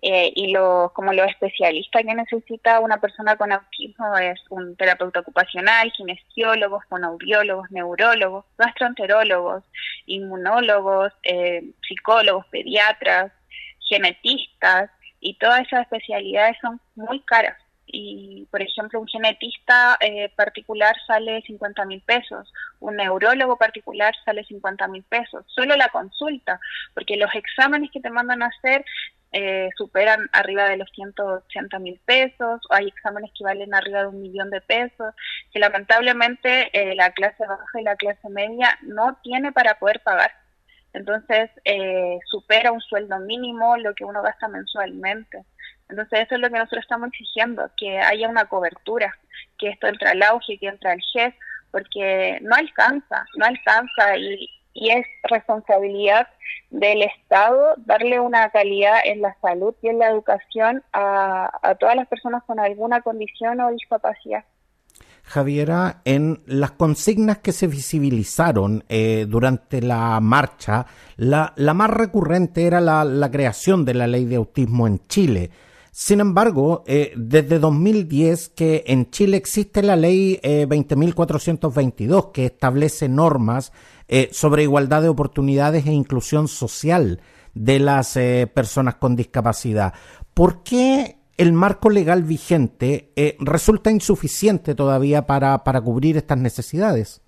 Eh, 0.03 0.31
y 0.37 0.53
lo, 0.53 0.93
como 0.95 1.13
lo 1.13 1.25
especialista 1.25 2.03
que 2.03 2.15
necesita 2.15 2.81
una 2.81 3.01
persona 3.01 3.37
con 3.37 3.51
autismo 3.51 4.17
es 4.19 4.39
un 4.51 4.77
terapeuta 4.77 5.21
ocupacional, 5.21 5.91
kinesiólogos, 5.97 6.85
fonoaudiólogos, 6.89 7.71
neurólogos, 7.71 8.45
gastroenterólogos, 8.59 9.65
inmunólogos, 10.05 11.13
eh, 11.23 11.63
psicólogos, 11.89 12.47
pediatras, 12.49 13.33
genetistas, 13.81 14.91
y 15.19 15.35
todas 15.39 15.67
esas 15.67 15.83
especialidades 15.83 16.57
son 16.61 16.81
muy 16.95 17.21
caras. 17.21 17.57
Y, 17.87 18.49
por 18.51 18.63
ejemplo, 18.63 19.01
un 19.01 19.07
genetista 19.07 19.97
eh, 20.01 20.29
particular 20.35 20.97
sale 21.07 21.41
50 21.43 21.85
mil 21.85 22.01
pesos, 22.03 22.53
un 22.81 22.97
neurólogo 22.97 23.57
particular 23.57 24.15
sale 24.25 24.45
50 24.45 24.89
mil 24.89 25.05
pesos, 25.05 25.45
solo 25.47 25.77
la 25.77 25.89
consulta, 25.91 26.59
porque 26.95 27.17
los 27.17 27.33
exámenes 27.35 27.91
que 27.93 28.01
te 28.01 28.11
mandan 28.11 28.43
a 28.43 28.47
hacer 28.47 28.85
eh, 29.33 29.69
superan 29.77 30.31
arriba 30.33 30.69
de 30.69 30.79
los 30.79 30.91
180 30.93 31.79
mil 31.81 32.01
pesos, 32.05 32.61
o 32.71 32.75
hay 32.75 32.89
exámenes 32.89 33.31
que 33.37 33.45
valen 33.45 33.75
arriba 33.75 34.01
de 34.01 34.07
un 34.07 34.23
millón 34.23 34.51
de 34.51 34.61
pesos, 34.61 35.15
que 35.53 35.59
lamentablemente 35.59 36.71
eh, 36.73 36.95
la 36.95 37.11
clase 37.13 37.47
baja 37.47 37.81
y 37.81 37.85
la 37.85 37.97
clase 37.97 38.29
media 38.31 38.79
no 38.83 39.19
tiene 39.23 39.53
para 39.53 39.79
poder 39.79 40.01
pagar. 40.01 40.33
Entonces, 40.95 41.51
eh, 41.65 42.19
supera 42.25 42.73
un 42.73 42.81
sueldo 42.81 43.19
mínimo 43.19 43.77
lo 43.77 43.95
que 43.95 44.07
uno 44.07 44.23
gasta 44.23 44.49
mensualmente. 44.49 45.45
Entonces, 45.89 46.21
eso 46.21 46.35
es 46.35 46.41
lo 46.41 46.49
que 46.49 46.59
nosotros 46.59 46.83
estamos 46.83 47.09
exigiendo, 47.09 47.71
que 47.77 47.99
haya 47.99 48.29
una 48.29 48.47
cobertura, 48.47 49.17
que 49.59 49.69
esto 49.69 49.87
entre 49.87 50.09
al 50.09 50.23
auge, 50.23 50.59
que 50.59 50.67
entre 50.67 50.91
al 50.91 51.01
GES, 51.13 51.35
porque 51.71 52.39
no 52.43 52.55
alcanza, 52.55 53.27
no 53.37 53.47
alcanza 53.47 54.17
y, 54.17 54.51
es 54.79 55.07
responsabilidad 55.23 56.29
del 56.69 57.01
Estado 57.01 57.77
darle 57.79 58.21
una 58.21 58.51
calidad 58.51 58.99
en 59.05 59.23
la 59.23 59.35
salud 59.41 59.75
y 59.81 59.89
en 59.89 59.99
la 59.99 60.11
educación 60.11 60.83
a, 60.93 61.51
todas 61.81 61.97
las 61.97 62.07
personas 62.09 62.43
con 62.45 62.61
alguna 62.61 63.01
condición 63.01 63.59
o 63.63 63.71
discapacidad. 63.71 64.45
Javiera, 65.23 66.03
en 66.05 66.43
las 66.45 66.73
consignas 66.73 67.39
que 67.39 67.53
se 67.53 67.67
visibilizaron 67.69 68.85
eh, 68.91 69.25
durante 69.27 69.81
la 69.81 70.21
marcha, 70.21 70.85
la, 71.17 71.55
la, 71.57 71.73
más 71.73 71.89
recurrente 71.89 72.67
era 72.67 72.81
la, 72.83 73.31
creación 73.31 73.87
de 73.87 73.95
la 73.95 74.07
ley 74.07 74.27
de 74.27 74.37
autismo 74.37 74.87
en 74.87 75.01
Chile. 75.09 75.51
Sin 75.99 76.21
embargo, 76.21 76.85
eh, 76.87 77.15
desde 77.17 77.59
2010 77.59 78.51
que 78.51 78.85
en 78.87 79.11
Chile 79.11 79.39
existe 79.39 79.83
la 79.83 79.97
ley 79.97 80.39
eh, 80.43 80.67
20.422 80.69 82.33
que 82.33 82.45
establece 82.45 83.09
normas 83.09 83.73
eh, 84.07 84.29
sobre 84.31 84.65
igualdad 84.65 85.01
de 85.01 85.09
oportunidades 85.09 85.87
e 85.87 85.93
inclusión 85.93 86.49
social 86.49 87.23
de 87.55 87.79
las 87.79 88.15
eh, 88.19 88.47
personas 88.47 88.97
con 88.97 89.17
discapacidad. 89.17 89.95
¿Por 90.35 90.63
qué 90.65 91.17
el 91.39 91.55
marco 91.55 91.89
legal 91.89 92.25
vigente 92.25 93.11
eh, 93.17 93.39
resulta 93.41 93.91
insuficiente 93.91 94.75
todavía 94.75 95.23
para, 95.23 95.65
para 95.65 95.81
cubrir 95.81 96.19
estas 96.19 96.37
necesidades? 96.37 97.23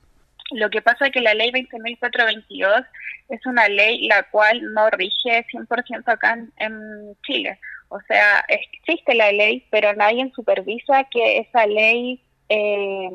Lo 0.51 0.69
que 0.69 0.83
pasa 0.83 1.07
es 1.07 1.13
que 1.13 1.23
la 1.23 1.33
ley 1.33 1.51
20.422 1.53 2.87
es 3.31 3.47
una 3.47 3.67
ley 3.67 4.07
la 4.09 4.25
cual 4.25 4.61
no 4.75 4.91
rige 4.91 5.47
100% 5.55 6.03
acá 6.05 6.37
en 6.59 7.17
Chile 7.23 7.59
o 7.89 8.01
sea, 8.03 8.45
existe 8.49 9.15
la 9.15 9.33
ley, 9.33 9.67
pero 9.71 9.95
nadie 9.95 10.31
supervisa 10.35 11.05
que 11.11 11.39
esa 11.39 11.67
ley 11.67 12.23
eh, 12.49 13.11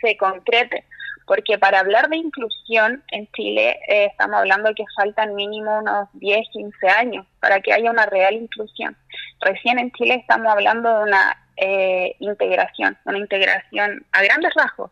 se 0.00 0.16
concrete. 0.16 0.84
Porque 1.26 1.56
para 1.56 1.80
hablar 1.80 2.08
de 2.08 2.16
inclusión 2.16 3.02
en 3.12 3.30
Chile 3.32 3.78
eh, 3.88 4.06
estamos 4.06 4.40
hablando 4.40 4.74
que 4.74 4.84
faltan 4.96 5.34
mínimo 5.34 5.78
unos 5.78 6.08
10, 6.14 6.48
15 6.52 6.88
años 6.88 7.26
para 7.40 7.60
que 7.60 7.72
haya 7.72 7.90
una 7.90 8.06
real 8.06 8.34
inclusión. 8.34 8.96
Recién 9.40 9.78
en 9.78 9.92
Chile 9.92 10.14
estamos 10.16 10.50
hablando 10.50 10.98
de 10.98 11.04
una 11.04 11.36
eh, 11.56 12.16
integración, 12.18 12.98
una 13.04 13.18
integración 13.18 14.04
a 14.12 14.22
grandes 14.22 14.52
rasgos, 14.54 14.90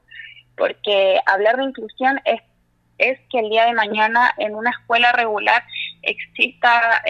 porque 0.57 1.19
hablar 1.27 1.57
de 1.57 1.65
inclusión 1.65 2.21
es, 2.25 2.41
es 2.99 3.19
que 3.31 3.41
el 3.41 3.51
día 3.51 3.65
de 3.65 3.75
mañana 3.75 4.33
en 4.39 4.55
una 4.55 4.71
escuela 4.71 5.11
regular 5.13 5.65
exista 6.03 7.03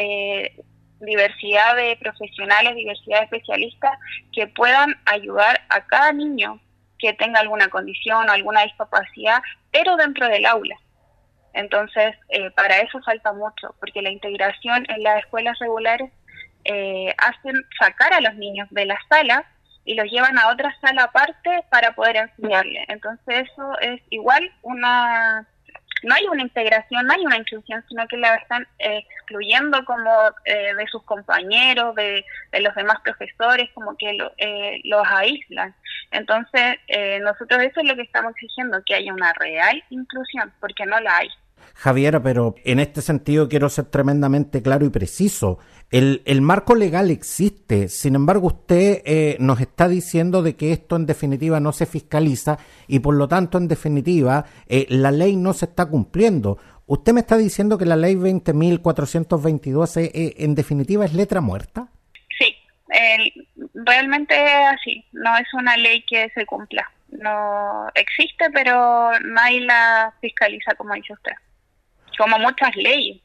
diversidad 1.00 1.76
de 1.76 1.96
profesionales, 2.00 2.76
diversidad 2.76 3.18
de 3.18 3.24
especialistas 3.24 3.98
que 4.32 4.46
puedan 4.46 4.94
ayudar 5.06 5.60
a 5.68 5.86
cada 5.86 6.12
niño 6.12 6.60
que 6.98 7.12
tenga 7.14 7.40
alguna 7.40 7.68
condición 7.68 8.28
o 8.28 8.32
alguna 8.32 8.62
discapacidad, 8.62 9.42
pero 9.72 9.96
dentro 9.96 10.28
del 10.28 10.46
aula. 10.46 10.76
Entonces, 11.52 12.14
eh, 12.28 12.50
para 12.52 12.78
eso 12.78 13.00
falta 13.02 13.32
mucho, 13.32 13.74
porque 13.80 14.02
la 14.02 14.10
integración 14.10 14.86
en 14.88 15.02
las 15.02 15.20
escuelas 15.20 15.58
regulares 15.58 16.10
eh, 16.64 17.14
hacen 17.18 17.54
sacar 17.78 18.12
a 18.12 18.20
los 18.20 18.34
niños 18.34 18.68
de 18.70 18.84
la 18.84 18.98
sala 19.08 19.44
y 19.84 19.94
los 19.94 20.06
llevan 20.10 20.38
a 20.38 20.48
otra 20.48 20.76
sala 20.80 21.04
aparte 21.04 21.64
para 21.70 21.92
poder 21.92 22.16
enseñarle. 22.16 22.84
Entonces, 22.88 23.48
eso 23.50 23.78
es 23.80 24.00
igual 24.10 24.52
una 24.62 25.48
no 26.02 26.14
hay 26.14 26.24
una 26.26 26.42
integración, 26.42 27.06
no 27.06 27.12
hay 27.12 27.24
una 27.24 27.36
inclusión, 27.36 27.84
sino 27.88 28.06
que 28.08 28.16
la 28.16 28.36
están 28.36 28.66
excluyendo 28.78 29.84
como 29.84 30.10
eh, 30.44 30.74
de 30.74 30.86
sus 30.86 31.02
compañeros, 31.04 31.94
de, 31.94 32.24
los 32.60 32.74
demás 32.74 32.96
profesores, 33.02 33.68
como 33.74 33.96
que 33.96 34.16
eh, 34.38 34.80
los 34.84 35.06
aíslan. 35.06 35.74
Entonces, 36.10 36.76
eh, 36.88 37.20
nosotros 37.20 37.62
eso 37.62 37.80
es 37.80 37.88
lo 37.88 37.96
que 37.96 38.02
estamos 38.02 38.32
exigiendo, 38.32 38.82
que 38.84 38.94
haya 38.94 39.12
una 39.12 39.32
real 39.34 39.82
inclusión, 39.90 40.52
porque 40.60 40.86
no 40.86 40.98
la 41.00 41.18
hay. 41.18 41.28
Javiera, 41.74 42.22
pero 42.22 42.54
en 42.64 42.80
este 42.80 43.00
sentido 43.00 43.48
quiero 43.48 43.68
ser 43.68 43.86
tremendamente 43.86 44.62
claro 44.62 44.84
y 44.84 44.90
preciso. 44.90 45.58
El, 45.90 46.22
el 46.24 46.40
marco 46.40 46.76
legal 46.76 47.10
existe, 47.10 47.88
sin 47.88 48.14
embargo 48.14 48.46
usted 48.46 49.02
eh, 49.04 49.36
nos 49.40 49.60
está 49.60 49.88
diciendo 49.88 50.40
de 50.40 50.54
que 50.54 50.72
esto 50.72 50.94
en 50.94 51.04
definitiva 51.04 51.58
no 51.58 51.72
se 51.72 51.84
fiscaliza 51.84 52.58
y 52.86 53.00
por 53.00 53.16
lo 53.16 53.26
tanto 53.26 53.58
en 53.58 53.66
definitiva 53.66 54.44
eh, 54.68 54.86
la 54.88 55.10
ley 55.10 55.34
no 55.34 55.52
se 55.52 55.64
está 55.64 55.86
cumpliendo. 55.86 56.58
¿Usted 56.86 57.12
me 57.12 57.20
está 57.20 57.36
diciendo 57.36 57.76
que 57.76 57.86
la 57.86 57.96
ley 57.96 58.14
20.422 58.14 59.96
eh, 59.96 60.34
en 60.38 60.54
definitiva 60.54 61.04
es 61.04 61.12
letra 61.12 61.40
muerta? 61.40 61.88
Sí, 62.38 62.54
realmente 63.74 64.34
es 64.36 64.66
así, 64.68 65.04
no 65.10 65.36
es 65.38 65.52
una 65.54 65.76
ley 65.76 66.04
que 66.08 66.30
se 66.30 66.46
cumpla. 66.46 66.88
No 67.08 67.88
existe, 67.96 68.48
pero 68.54 69.10
nadie 69.24 69.62
la 69.62 70.14
fiscaliza 70.20 70.72
como 70.76 70.94
dice 70.94 71.14
usted 71.14 71.32
como 72.20 72.38
muchas 72.38 72.76
leyes. 72.76 73.18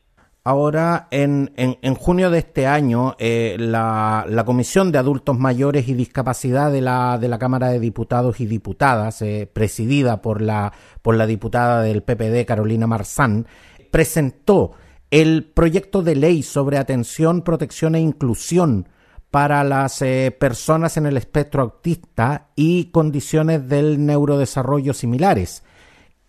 Ahora, 0.48 1.08
en, 1.10 1.54
en, 1.56 1.96
junio 1.96 2.30
de 2.30 2.38
este 2.38 2.68
año, 2.68 3.16
eh, 3.18 3.56
la, 3.58 4.28
la, 4.30 4.46
Comisión 4.46 4.92
de 4.92 5.00
Adultos 5.00 5.40
Mayores 5.40 5.88
y 5.88 5.96
Discapacidad 5.96 6.72
de 6.72 6.82
la, 6.82 7.18
de 7.18 7.28
la 7.28 7.40
Cámara 7.40 7.70
de 7.70 7.80
Diputados 7.80 8.40
y 8.40 8.46
Diputadas, 8.46 9.24
eh, 9.24 9.50
presidida 9.52 10.22
por 10.22 10.44
la, 10.44 10.72
por 11.02 11.16
la 11.16 11.26
diputada 11.26 11.82
del 11.82 12.04
PPD, 12.04 12.46
Carolina 12.46 12.86
Marzán, 12.86 13.48
presentó 13.90 14.74
el 15.10 15.46
proyecto 15.46 16.04
de 16.04 16.16
ley 16.16 16.44
sobre 16.44 16.78
atención, 16.78 17.42
protección 17.42 17.96
e 17.96 18.02
inclusión 18.02 18.88
para 19.32 19.64
las 19.64 20.00
eh, 20.04 20.30
personas 20.40 20.96
en 20.98 21.08
el 21.08 21.18
espectro 21.18 21.64
autista 21.64 22.50
y 22.56 22.92
condiciones 22.92 23.68
del 23.68 24.06
neurodesarrollo 24.06 24.94
similares, 24.94 25.64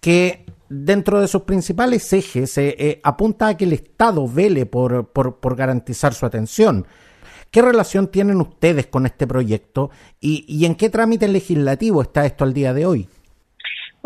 que 0.06 0.44
dentro 0.68 1.20
de 1.20 1.26
sus 1.26 1.42
principales 1.42 2.12
ejes 2.12 2.56
eh, 2.58 3.00
apunta 3.02 3.48
a 3.48 3.56
que 3.56 3.64
el 3.64 3.72
Estado 3.72 4.28
vele 4.28 4.64
por, 4.64 5.08
por, 5.08 5.38
por, 5.40 5.56
garantizar 5.56 6.14
su 6.14 6.24
atención. 6.24 6.86
¿Qué 7.50 7.60
relación 7.60 8.06
tienen 8.06 8.40
ustedes 8.40 8.86
con 8.86 9.04
este 9.04 9.26
proyecto 9.26 9.90
y, 10.20 10.44
y 10.46 10.64
en 10.64 10.76
qué 10.76 10.90
trámite 10.90 11.26
legislativo 11.26 12.02
está 12.02 12.24
esto 12.24 12.44
al 12.44 12.54
día 12.54 12.72
de 12.72 12.86
hoy? 12.86 13.08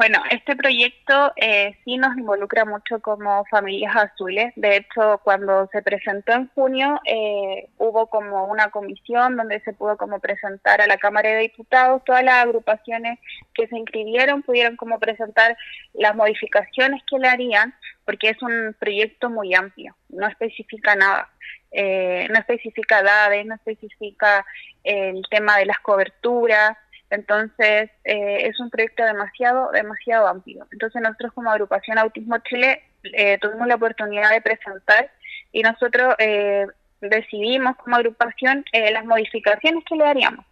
Bueno, 0.01 0.23
este 0.31 0.57
proyecto 0.57 1.31
eh, 1.37 1.77
sí 1.85 1.99
nos 1.99 2.17
involucra 2.17 2.65
mucho 2.65 3.01
como 3.01 3.45
familias 3.51 3.95
azules. 3.95 4.51
De 4.57 4.77
hecho, 4.77 5.21
cuando 5.23 5.69
se 5.73 5.83
presentó 5.83 6.33
en 6.33 6.49
junio, 6.55 6.99
eh, 7.05 7.69
hubo 7.77 8.07
como 8.07 8.47
una 8.47 8.71
comisión 8.71 9.37
donde 9.37 9.61
se 9.61 9.75
pudo 9.75 9.99
como 9.99 10.19
presentar 10.19 10.81
a 10.81 10.87
la 10.87 10.97
Cámara 10.97 11.29
de 11.29 11.41
Diputados. 11.41 12.03
Todas 12.07 12.25
las 12.25 12.37
agrupaciones 12.47 13.19
que 13.53 13.67
se 13.67 13.77
inscribieron 13.77 14.43
pudieron 14.43 14.77
como 14.77 14.99
presentar 14.99 15.55
las 15.93 16.17
modificaciones 16.17 17.03
que 17.07 17.19
le 17.19 17.29
harían, 17.29 17.75
porque 18.07 18.31
es 18.31 18.41
un 18.41 18.75
proyecto 18.81 19.29
muy 19.29 19.55
amplio, 19.55 19.95
no 20.09 20.27
especifica 20.27 20.95
nada. 20.95 21.29
Eh, 21.73 22.27
no 22.31 22.39
especifica 22.39 23.01
edades, 23.01 23.45
no 23.45 23.55
especifica 23.55 24.47
el 24.83 25.23
tema 25.31 25.59
de 25.59 25.67
las 25.67 25.79
coberturas, 25.81 26.79
entonces, 27.11 27.91
eh, 28.05 28.47
es 28.47 28.59
un 28.61 28.71
proyecto 28.71 29.05
demasiado, 29.05 29.71
demasiado 29.73 30.29
amplio. 30.29 30.67
Entonces, 30.71 31.03
nosotros 31.03 31.33
como 31.33 31.51
agrupación 31.51 31.99
Autismo 31.99 32.39
Chile 32.39 32.83
eh, 33.03 33.37
tuvimos 33.39 33.67
la 33.67 33.75
oportunidad 33.75 34.31
de 34.31 34.41
presentar 34.41 35.11
y 35.53 35.63
nosotros 35.63 36.15
eh, 36.19 36.67
decidimos 37.01 37.77
como 37.79 37.97
agrupación 37.97 38.65
las 38.73 39.05
modificaciones 39.05 39.85
que 39.85 39.97
le 39.97 40.07
haríamos. 40.07 40.47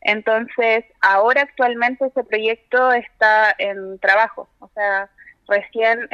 Entonces, 0.00 0.84
ahora 1.02 1.42
actualmente 1.42 2.06
ese 2.06 2.24
proyecto 2.24 2.92
está 2.92 3.54
en 3.58 3.98
trabajo, 3.98 4.48
o 4.60 4.70
sea, 4.72 5.10
recién 5.46 6.08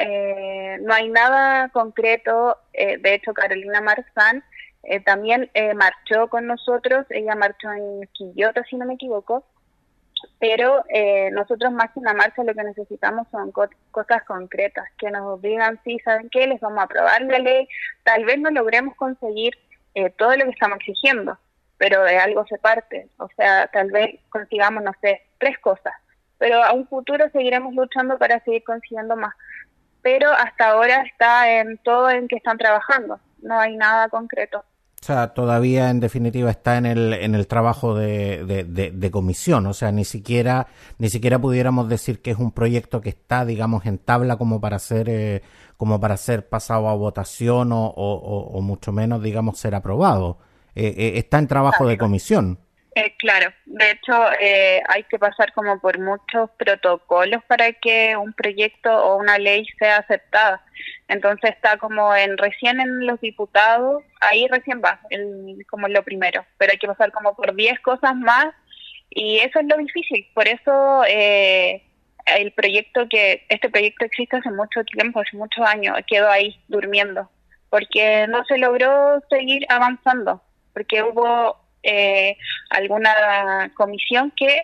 no 0.82 0.92
hay 0.92 1.08
nada 1.10 1.68
concreto. 1.68 2.56
de 2.72 3.14
hecho, 3.14 3.32
Carolina 3.34 3.80
Marzán 3.80 4.42
también 5.04 5.50
marchó 5.76 6.28
con 6.28 6.46
nosotros, 6.46 7.06
ella 7.10 7.36
marchó 7.36 7.70
en 7.70 8.08
Quillota, 8.12 8.64
si 8.64 8.76
no 8.76 8.86
me 8.86 8.94
equivoco, 8.94 9.44
pero 10.38 10.84
eh, 10.88 11.30
nosotros 11.32 11.72
más 11.72 11.90
que 11.92 12.00
una 12.00 12.12
marcha 12.12 12.44
lo 12.44 12.54
que 12.54 12.62
necesitamos 12.62 13.26
son 13.30 13.52
cosas 13.52 14.22
concretas, 14.26 14.84
que 14.98 15.10
nos 15.10 15.40
digan, 15.40 15.80
sí, 15.84 15.98
¿saben 16.04 16.28
qué? 16.30 16.46
Les 16.46 16.60
vamos 16.60 16.78
a 16.78 16.82
aprobar 16.82 17.22
la 17.22 17.38
ley, 17.38 17.68
tal 18.02 18.24
vez 18.24 18.38
no 18.38 18.50
logremos 18.50 18.94
conseguir 18.96 19.54
eh, 19.94 20.10
todo 20.10 20.36
lo 20.36 20.44
que 20.44 20.50
estamos 20.50 20.78
exigiendo, 20.80 21.38
pero 21.78 22.02
de 22.02 22.18
algo 22.18 22.46
se 22.46 22.58
parte, 22.58 23.08
o 23.18 23.28
sea, 23.36 23.68
tal 23.68 23.90
vez 23.90 24.20
consigamos, 24.28 24.82
no 24.82 24.92
sé, 25.00 25.22
tres 25.38 25.58
cosas, 25.58 25.94
pero 26.38 26.62
a 26.62 26.72
un 26.72 26.86
futuro 26.86 27.28
seguiremos 27.30 27.74
luchando 27.74 28.18
para 28.18 28.40
seguir 28.40 28.62
consiguiendo 28.64 29.16
más, 29.16 29.34
pero 30.02 30.30
hasta 30.30 30.68
ahora 30.68 31.02
está 31.02 31.50
en 31.50 31.78
todo 31.78 32.10
en 32.10 32.28
que 32.28 32.36
están 32.36 32.58
trabajando, 32.58 33.20
no 33.42 33.58
hay 33.58 33.76
nada 33.76 34.08
concreto. 34.08 34.64
O 35.02 35.04
sea, 35.06 35.28
todavía 35.34 35.90
en 35.90 36.00
definitiva 36.00 36.50
está 36.50 36.78
en 36.78 36.86
el, 36.86 37.12
en 37.12 37.34
el 37.34 37.46
trabajo 37.46 37.94
de, 37.94 38.44
de, 38.44 39.10
comisión, 39.10 39.66
o 39.66 39.74
sea, 39.74 39.92
ni 39.92 40.04
siquiera, 40.04 40.66
ni 40.98 41.10
siquiera 41.10 41.38
pudiéramos 41.38 41.88
decir 41.88 42.20
que 42.20 42.32
es 42.32 42.38
un 42.38 42.50
proyecto 42.50 43.00
que 43.00 43.10
está, 43.10 43.44
digamos, 43.44 43.86
en 43.86 43.98
tabla 43.98 44.36
como 44.36 44.60
para 44.60 44.78
ser, 44.78 45.08
eh, 45.08 45.42
como 45.76 46.00
para 46.00 46.16
ser 46.16 46.48
pasado 46.48 46.88
a 46.88 46.94
votación 46.94 47.72
o, 47.72 47.86
o, 47.86 48.60
mucho 48.62 48.90
menos, 48.90 49.22
digamos, 49.22 49.58
ser 49.58 49.74
aprobado. 49.74 50.38
Eh, 50.74 50.94
eh, 50.96 51.12
está 51.16 51.38
en 51.38 51.46
trabajo 51.46 51.86
de 51.86 51.98
comisión. 51.98 52.58
Claro, 53.18 53.52
de 53.66 53.90
hecho 53.90 54.14
hay 54.88 55.02
que 55.04 55.18
pasar 55.18 55.52
como 55.52 55.78
por 55.78 56.00
muchos 56.00 56.50
protocolos 56.58 57.44
para 57.46 57.70
que 57.74 58.16
un 58.16 58.32
proyecto 58.32 58.90
o 58.90 59.18
una 59.18 59.38
ley 59.38 59.66
sea 59.78 59.98
aceptada. 59.98 60.64
Entonces 61.08 61.50
está 61.50 61.76
como 61.76 62.14
en 62.14 62.36
recién 62.36 62.80
en 62.80 63.06
los 63.06 63.20
diputados, 63.20 64.02
ahí 64.20 64.48
recién 64.48 64.82
va, 64.84 65.00
el, 65.10 65.64
como 65.70 65.86
lo 65.86 66.02
primero, 66.02 66.44
pero 66.58 66.72
hay 66.72 66.78
que 66.78 66.88
pasar 66.88 67.12
como 67.12 67.36
por 67.36 67.54
10 67.54 67.78
cosas 67.80 68.16
más 68.16 68.46
y 69.10 69.38
eso 69.38 69.60
es 69.60 69.66
lo 69.66 69.76
difícil. 69.76 70.26
Por 70.34 70.48
eso 70.48 71.04
eh, 71.08 71.82
el 72.26 72.52
proyecto 72.52 73.08
que, 73.08 73.46
este 73.48 73.70
proyecto 73.70 74.04
existe 74.04 74.36
hace 74.36 74.50
mucho 74.50 74.82
tiempo, 74.84 75.20
hace 75.20 75.36
muchos 75.36 75.64
años, 75.66 75.96
quedó 76.06 76.28
ahí 76.28 76.60
durmiendo, 76.66 77.30
porque 77.70 78.26
no 78.28 78.44
se 78.44 78.58
logró 78.58 79.22
seguir 79.30 79.64
avanzando, 79.68 80.42
porque 80.74 81.04
hubo 81.04 81.56
eh, 81.84 82.36
alguna 82.70 83.70
comisión 83.74 84.32
que 84.36 84.60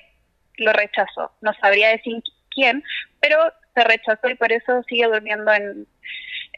lo 0.56 0.72
rechazó. 0.72 1.30
No 1.40 1.52
sabría 1.60 1.90
decir 1.90 2.20
quién, 2.50 2.82
pero 3.20 3.38
se 3.74 3.84
rechazó 3.84 4.28
y 4.28 4.34
por 4.34 4.52
eso 4.52 4.82
sigue 4.88 5.06
durmiendo 5.06 5.52
en 5.52 5.86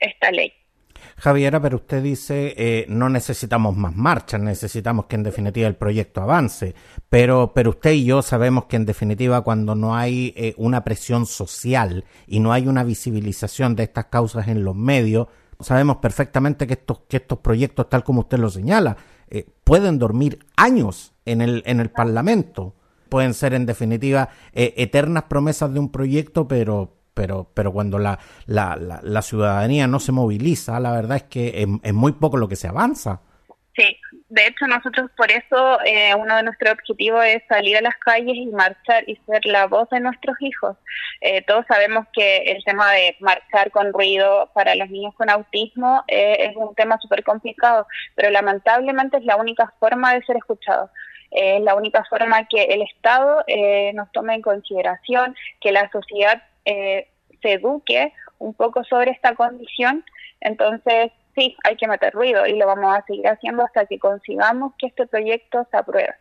esta 0.00 0.30
ley. 0.30 0.52
Javiera, 1.16 1.60
pero 1.60 1.76
usted 1.76 2.02
dice 2.02 2.54
eh, 2.56 2.86
no 2.88 3.08
necesitamos 3.08 3.76
más 3.76 3.94
marchas, 3.94 4.40
necesitamos 4.40 5.06
que 5.06 5.16
en 5.16 5.22
definitiva 5.22 5.68
el 5.68 5.76
proyecto 5.76 6.22
avance. 6.22 6.74
Pero, 7.08 7.52
pero 7.54 7.70
usted 7.70 7.92
y 7.92 8.04
yo 8.04 8.22
sabemos 8.22 8.64
que 8.64 8.76
en 8.76 8.86
definitiva 8.86 9.42
cuando 9.42 9.74
no 9.74 9.94
hay 9.94 10.32
eh, 10.36 10.54
una 10.56 10.82
presión 10.82 11.26
social 11.26 12.04
y 12.26 12.40
no 12.40 12.52
hay 12.52 12.66
una 12.66 12.84
visibilización 12.84 13.76
de 13.76 13.84
estas 13.84 14.06
causas 14.06 14.48
en 14.48 14.64
los 14.64 14.74
medios, 14.74 15.28
sabemos 15.60 15.98
perfectamente 15.98 16.66
que 16.66 16.74
estos, 16.74 17.00
que 17.08 17.18
estos 17.18 17.38
proyectos, 17.38 17.88
tal 17.88 18.04
como 18.04 18.20
usted 18.20 18.38
lo 18.38 18.50
señala, 18.50 18.96
eh, 19.28 19.46
pueden 19.64 19.98
dormir 19.98 20.38
años 20.56 21.12
en 21.24 21.40
el, 21.40 21.62
en 21.66 21.80
el 21.80 21.90
Parlamento. 21.90 22.74
Pueden 23.08 23.34
ser, 23.34 23.54
en 23.54 23.66
definitiva, 23.66 24.28
eh, 24.52 24.74
eternas 24.76 25.24
promesas 25.24 25.72
de 25.72 25.80
un 25.80 25.90
proyecto, 25.90 26.48
pero, 26.48 26.96
pero, 27.14 27.48
pero 27.54 27.72
cuando 27.72 27.98
la, 27.98 28.18
la, 28.46 28.76
la, 28.76 29.22
ciudadanía 29.22 29.86
no 29.86 30.00
se 30.00 30.12
moviliza, 30.12 30.78
la 30.80 30.92
verdad 30.92 31.18
es 31.18 31.22
que 31.24 31.66
es, 31.82 31.94
muy 31.94 32.12
poco 32.12 32.36
lo 32.36 32.48
que 32.48 32.56
se 32.56 32.68
avanza. 32.68 33.20
Sí, 33.76 33.96
de 34.28 34.46
hecho 34.46 34.66
nosotros 34.66 35.10
por 35.16 35.30
eso 35.32 35.80
eh, 35.84 36.14
uno 36.14 36.36
de 36.36 36.44
nuestros 36.44 36.74
objetivos 36.74 37.24
es 37.24 37.42
salir 37.48 37.76
a 37.76 37.80
las 37.80 37.96
calles 37.96 38.36
y 38.36 38.46
marchar 38.46 39.02
y 39.08 39.16
ser 39.26 39.44
la 39.46 39.66
voz 39.66 39.88
de 39.90 40.00
nuestros 40.00 40.36
hijos. 40.40 40.76
Eh, 41.20 41.42
todos 41.42 41.64
sabemos 41.66 42.06
que 42.12 42.38
el 42.38 42.62
tema 42.64 42.92
de 42.92 43.16
marchar 43.20 43.70
con 43.70 43.92
ruido 43.92 44.50
para 44.54 44.74
los 44.74 44.90
niños 44.90 45.14
con 45.14 45.28
autismo 45.28 46.04
eh, 46.06 46.36
es 46.50 46.56
un 46.56 46.74
tema 46.74 46.98
súper 47.00 47.24
complicado, 47.24 47.86
pero 48.14 48.30
lamentablemente 48.30 49.16
es 49.16 49.24
la 49.24 49.36
única 49.36 49.72
forma 49.80 50.14
de 50.14 50.22
ser 50.22 50.36
escuchados. 50.36 50.90
es 51.30 51.60
la 51.62 51.74
única 51.74 52.04
forma 52.08 52.46
que 52.46 52.62
el 52.64 52.82
Estado 52.82 53.44
nos 53.94 54.10
tome 54.12 54.34
en 54.34 54.42
consideración, 54.42 55.34
que 55.60 55.72
la 55.72 55.90
sociedad 55.90 56.40
se 56.64 57.52
eduque 57.52 58.12
un 58.38 58.54
poco 58.54 58.84
sobre 58.84 59.10
esta 59.10 59.34
condición. 59.34 60.04
Entonces, 60.40 61.12
sí, 61.34 61.56
hay 61.64 61.76
que 61.76 61.88
meter 61.88 62.12
ruido 62.12 62.46
y 62.46 62.56
lo 62.58 62.66
vamos 62.66 62.96
a 62.96 63.04
seguir 63.06 63.26
haciendo 63.28 63.64
hasta 63.64 63.86
que 63.86 63.98
consigamos 63.98 64.74
que 64.78 64.86
este 64.88 65.06
proyecto 65.06 65.66
se 65.70 65.76
apruebe. 65.76 66.14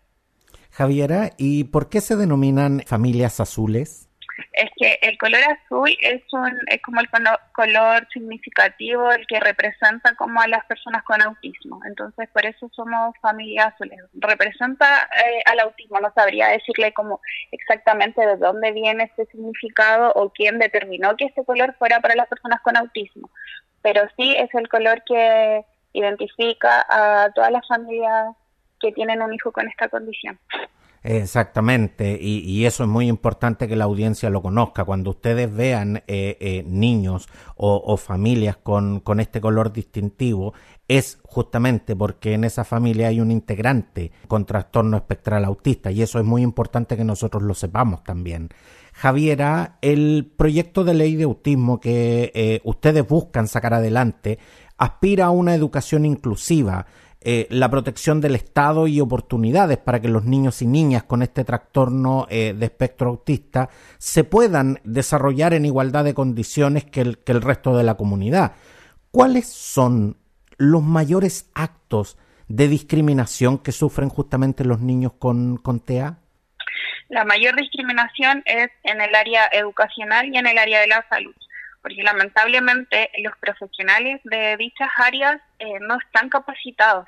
Javiera, 0.72 1.32
¿y 1.38 1.66
por 1.66 1.90
qué 1.90 2.02
se 2.02 2.16
denominan 2.16 2.82
familias 2.86 3.40
azules? 3.40 4.10
Es 4.54 4.70
que 4.78 5.00
el 5.02 5.18
color 5.18 5.42
azul 5.44 5.96
es, 6.02 6.22
un, 6.32 6.58
es 6.68 6.82
como 6.82 7.02
el 7.02 7.10
color 7.54 8.08
significativo, 8.12 9.12
el 9.12 9.26
que 9.28 9.40
representa 9.40 10.16
como 10.16 10.42
a 10.42 10.48
las 10.48 10.66
personas 10.66 11.04
con 11.04 11.22
autismo. 11.22 11.80
Entonces, 11.86 12.30
por 12.34 12.46
eso 12.46 12.70
somos 12.74 13.16
familias 13.22 13.74
azules. 13.74 14.00
Representa 14.14 15.08
eh, 15.18 15.44
al 15.46 15.60
autismo, 15.60 16.00
no 16.00 16.12
sabría 16.14 16.48
decirle 16.48 16.94
como 16.94 17.22
exactamente 17.52 18.26
de 18.26 18.38
dónde 18.38 18.72
viene 18.72 19.04
este 19.04 19.26
significado 19.28 20.12
o 20.16 20.30
quién 20.30 20.60
determinó 20.60 21.16
que 21.16 21.26
este 21.26 21.46
color 21.46 21.76
fuera 21.78 22.00
para 22.00 22.16
las 22.16 22.28
personas 22.28 22.62
con 22.62 22.78
autismo 22.78 23.30
pero 23.84 24.02
sí 24.18 24.34
es 24.36 24.50
el 24.56 24.68
color 24.68 25.04
que 25.06 25.64
identifica 25.92 26.86
a 26.90 27.30
todas 27.36 27.52
las 27.52 27.68
familias 27.68 28.36
que 28.80 28.92
tienen 28.94 29.22
un 29.22 29.34
hijo 29.34 29.52
con 29.52 29.68
esta 29.68 29.90
condición. 29.90 30.40
Exactamente, 31.04 32.18
y, 32.22 32.66
eso 32.66 32.84
es 32.84 32.90
muy 32.90 33.10
importante 33.10 33.68
que 33.68 33.76
la 33.76 33.84
audiencia 33.84 34.30
lo 34.30 34.42
conozca. 34.42 34.86
Cuando 34.86 35.10
ustedes 35.10 35.54
vean 35.54 35.98
eh, 36.08 36.38
eh, 36.40 36.64
niños 36.66 37.28
o, 37.58 37.98
familias 37.98 38.56
con, 38.56 39.02
con, 39.02 39.20
este 39.20 39.42
color 39.42 39.74
distintivo, 39.74 40.54
es 40.88 41.20
justamente 41.24 41.94
porque 41.94 42.34
en 42.34 42.46
esa 42.46 42.64
familia 42.64 43.10
hay 43.10 43.20
un 43.20 43.32
integrante 43.32 44.14
con 44.30 44.46
trastorno 44.46 44.96
espectral 44.96 45.44
autista, 45.44 45.92
y 45.92 46.02
eso 46.02 46.20
es 46.20 46.26
muy 46.26 46.42
importante 46.42 46.96
que 46.96 47.04
nosotros 47.04 47.44
lo 47.44 47.54
sepamos 47.54 48.04
también. 48.06 48.48
Javiera, 48.94 49.80
el 49.82 50.32
proyecto 50.38 50.86
de 50.86 50.94
ley 50.94 51.16
de 51.16 51.24
autismo 51.24 51.82
que 51.82 52.32
eh, 52.34 52.62
ustedes 52.64 53.06
buscan 53.06 53.48
sacar 53.48 53.74
adelante 53.74 54.40
aspira 54.78 55.26
a 55.26 55.32
una 55.32 55.56
educación 55.56 56.06
inclusiva, 56.06 56.86
eh, 57.26 57.48
la 57.50 57.70
protección 57.70 58.20
del 58.20 58.36
Estado 58.36 58.88
y 58.88 59.00
oportunidades 59.00 59.78
para 59.78 60.02
que 60.02 60.10
los 60.10 60.26
niños 60.26 60.62
y 60.62 60.68
niñas 60.68 61.04
con 61.04 61.22
este 61.22 61.44
trastorno 61.46 62.28
eh, 62.30 62.54
de 62.54 62.66
espectro 62.66 63.10
autista 63.10 63.70
se 63.98 64.24
puedan 64.24 64.80
desarrollar 64.84 65.54
en 65.54 65.66
igualdad 65.66 66.04
de 66.04 66.14
condiciones 66.14 66.84
que 66.84 67.02
el, 67.02 67.18
que 67.20 67.32
el 67.32 67.42
resto 67.42 67.78
de 67.78 67.84
la 67.84 67.96
comunidad. 67.96 68.54
¿Cuáles 69.12 69.48
son 69.48 70.18
los 70.58 70.84
mayores 70.84 71.50
actos 71.54 72.18
de 72.48 72.68
discriminación 72.68 73.58
que 73.58 73.72
sufren 73.72 74.10
justamente 74.10 74.66
los 74.66 74.82
niños 74.82 75.14
con, 75.18 75.58
con 75.58 75.80
TEA? 75.80 76.18
La 77.10 77.26
mayor 77.26 77.56
discriminación 77.56 78.44
es 78.46 78.70
en 78.84 79.00
el 79.00 79.14
área 79.14 79.48
educacional 79.52 80.28
y 80.34 80.38
en 80.38 80.48
el 80.48 80.58
área 80.58 80.82
de 80.82 80.88
la 80.88 81.06
salud, 81.10 81.36
porque 81.84 82.02
lamentablemente 82.02 83.12
los 83.22 83.38
profesionales 83.38 84.22
de 84.24 84.56
dichas 84.58 84.90
áreas 84.98 85.40
eh, 85.60 85.80
no 85.82 85.98
están 86.00 86.30
capacitados. 86.30 87.06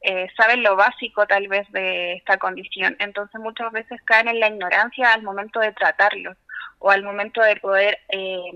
Eh, 0.00 0.28
saben 0.36 0.62
lo 0.62 0.76
básico 0.76 1.26
tal 1.26 1.48
vez 1.48 1.70
de 1.72 2.14
esta 2.14 2.38
condición, 2.38 2.96
entonces 3.00 3.40
muchas 3.40 3.70
veces 3.72 4.00
caen 4.04 4.28
en 4.28 4.40
la 4.40 4.48
ignorancia 4.48 5.12
al 5.12 5.22
momento 5.22 5.60
de 5.60 5.72
tratarlos 5.72 6.36
o 6.78 6.90
al 6.90 7.02
momento 7.02 7.42
de 7.42 7.56
poder 7.56 7.98
eh, 8.08 8.52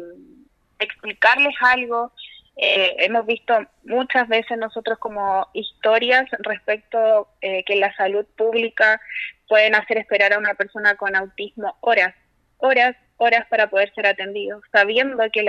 explicarles 0.79 1.55
algo. 1.61 2.13
hemos 2.57 3.27
visto 3.27 3.53
muchas 3.85 4.27
veces 4.29 4.57
nosotros 4.57 4.99
como 4.99 5.47
historias 5.53 6.25
respecto 6.39 7.29
que 7.41 7.77
la 7.77 7.95
salud 7.97 8.25
pública 8.35 8.99
pueden 9.47 9.75
hacer 9.75 9.99
esperar 9.99 10.33
a 10.33 10.39
una 10.39 10.55
persona 10.55 10.95
con 10.95 11.15
autismo 11.15 11.77
horas, 11.81 12.15
horas, 12.57 12.97
horas 13.19 13.47
para 13.49 13.69
poder 13.69 13.93
ser 13.95 14.07
atendido, 14.07 14.61
sabiendo 14.73 15.23
que 15.33 15.45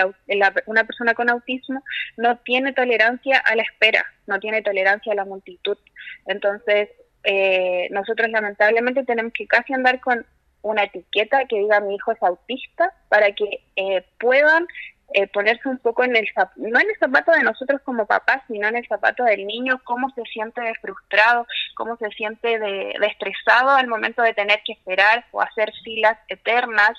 una 0.66 0.84
persona 0.84 1.14
con 1.14 1.30
autismo 1.30 1.84
no 2.16 2.38
tiene 2.40 2.74
tolerancia 2.74 3.40
a 3.40 3.56
la 3.56 3.64
espera, 3.64 4.06
no 4.26 4.40
tiene 4.40 4.62
tolerancia 4.62 5.12
a 5.12 5.16
la 5.16 5.26
multitud. 5.26 5.78
Entonces, 6.26 6.90
eh, 7.24 7.88
nosotros 7.92 8.30
lamentablemente 8.30 9.04
tenemos 9.04 9.34
que 9.34 9.48
casi 9.48 9.74
andar 9.74 10.00
con 10.00 10.26
una 10.62 10.84
etiqueta 10.84 11.46
que 11.46 11.60
diga 11.60 11.80
mi 11.80 11.96
hijo 11.96 12.12
es 12.12 12.22
autista 12.24 12.94
para 13.10 13.32
que 13.32 13.64
eh, 13.76 14.06
puedan 14.20 14.66
eh, 15.14 15.26
ponerse 15.28 15.70
un 15.70 15.78
poco 15.78 16.04
en 16.04 16.18
el 16.18 16.28
no 16.58 16.80
en 16.80 16.90
el 16.90 16.98
zapato 17.00 17.32
de 17.32 17.42
nosotros 17.42 17.80
como 17.86 18.06
papás, 18.06 18.42
sino 18.48 18.68
en 18.68 18.76
el 18.76 18.88
zapato 18.88 19.24
del 19.24 19.46
niño, 19.46 19.80
cómo 19.86 20.10
se 20.10 20.22
siente 20.24 20.60
de 20.60 20.74
frustrado, 20.82 21.48
cómo 21.76 21.96
se 21.96 22.10
siente 22.10 22.60
de, 22.60 22.92
estresado 22.92 23.70
al 23.70 23.88
momento 23.88 24.22
de 24.22 24.34
tener 24.34 24.62
que 24.66 24.74
esperar 24.74 25.26
o 25.32 25.42
hacer 25.42 25.72
filas 25.86 26.18
eternas, 26.28 26.92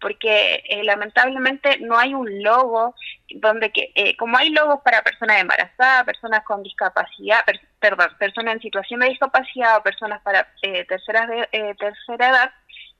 porque 0.00 0.62
eh, 0.68 0.84
lamentablemente 0.84 1.78
no 1.80 1.98
hay 1.98 2.14
un 2.14 2.42
logo 2.42 2.94
donde 3.36 3.72
que, 3.72 3.92
eh, 3.94 4.16
como 4.16 4.36
hay 4.36 4.50
logos 4.50 4.80
para 4.84 5.02
personas 5.02 5.40
embarazadas, 5.40 6.04
personas 6.04 6.44
con 6.44 6.62
discapacidad, 6.62 7.44
perdón, 7.80 8.08
personas 8.18 8.54
en 8.54 8.60
situación 8.60 9.00
de 9.00 9.08
discapacidad 9.08 9.78
o 9.78 9.82
personas 9.82 10.20
para 10.22 10.46
terceras 10.88 11.28
de, 11.28 11.74
tercera 11.78 12.28
edad, 12.28 12.52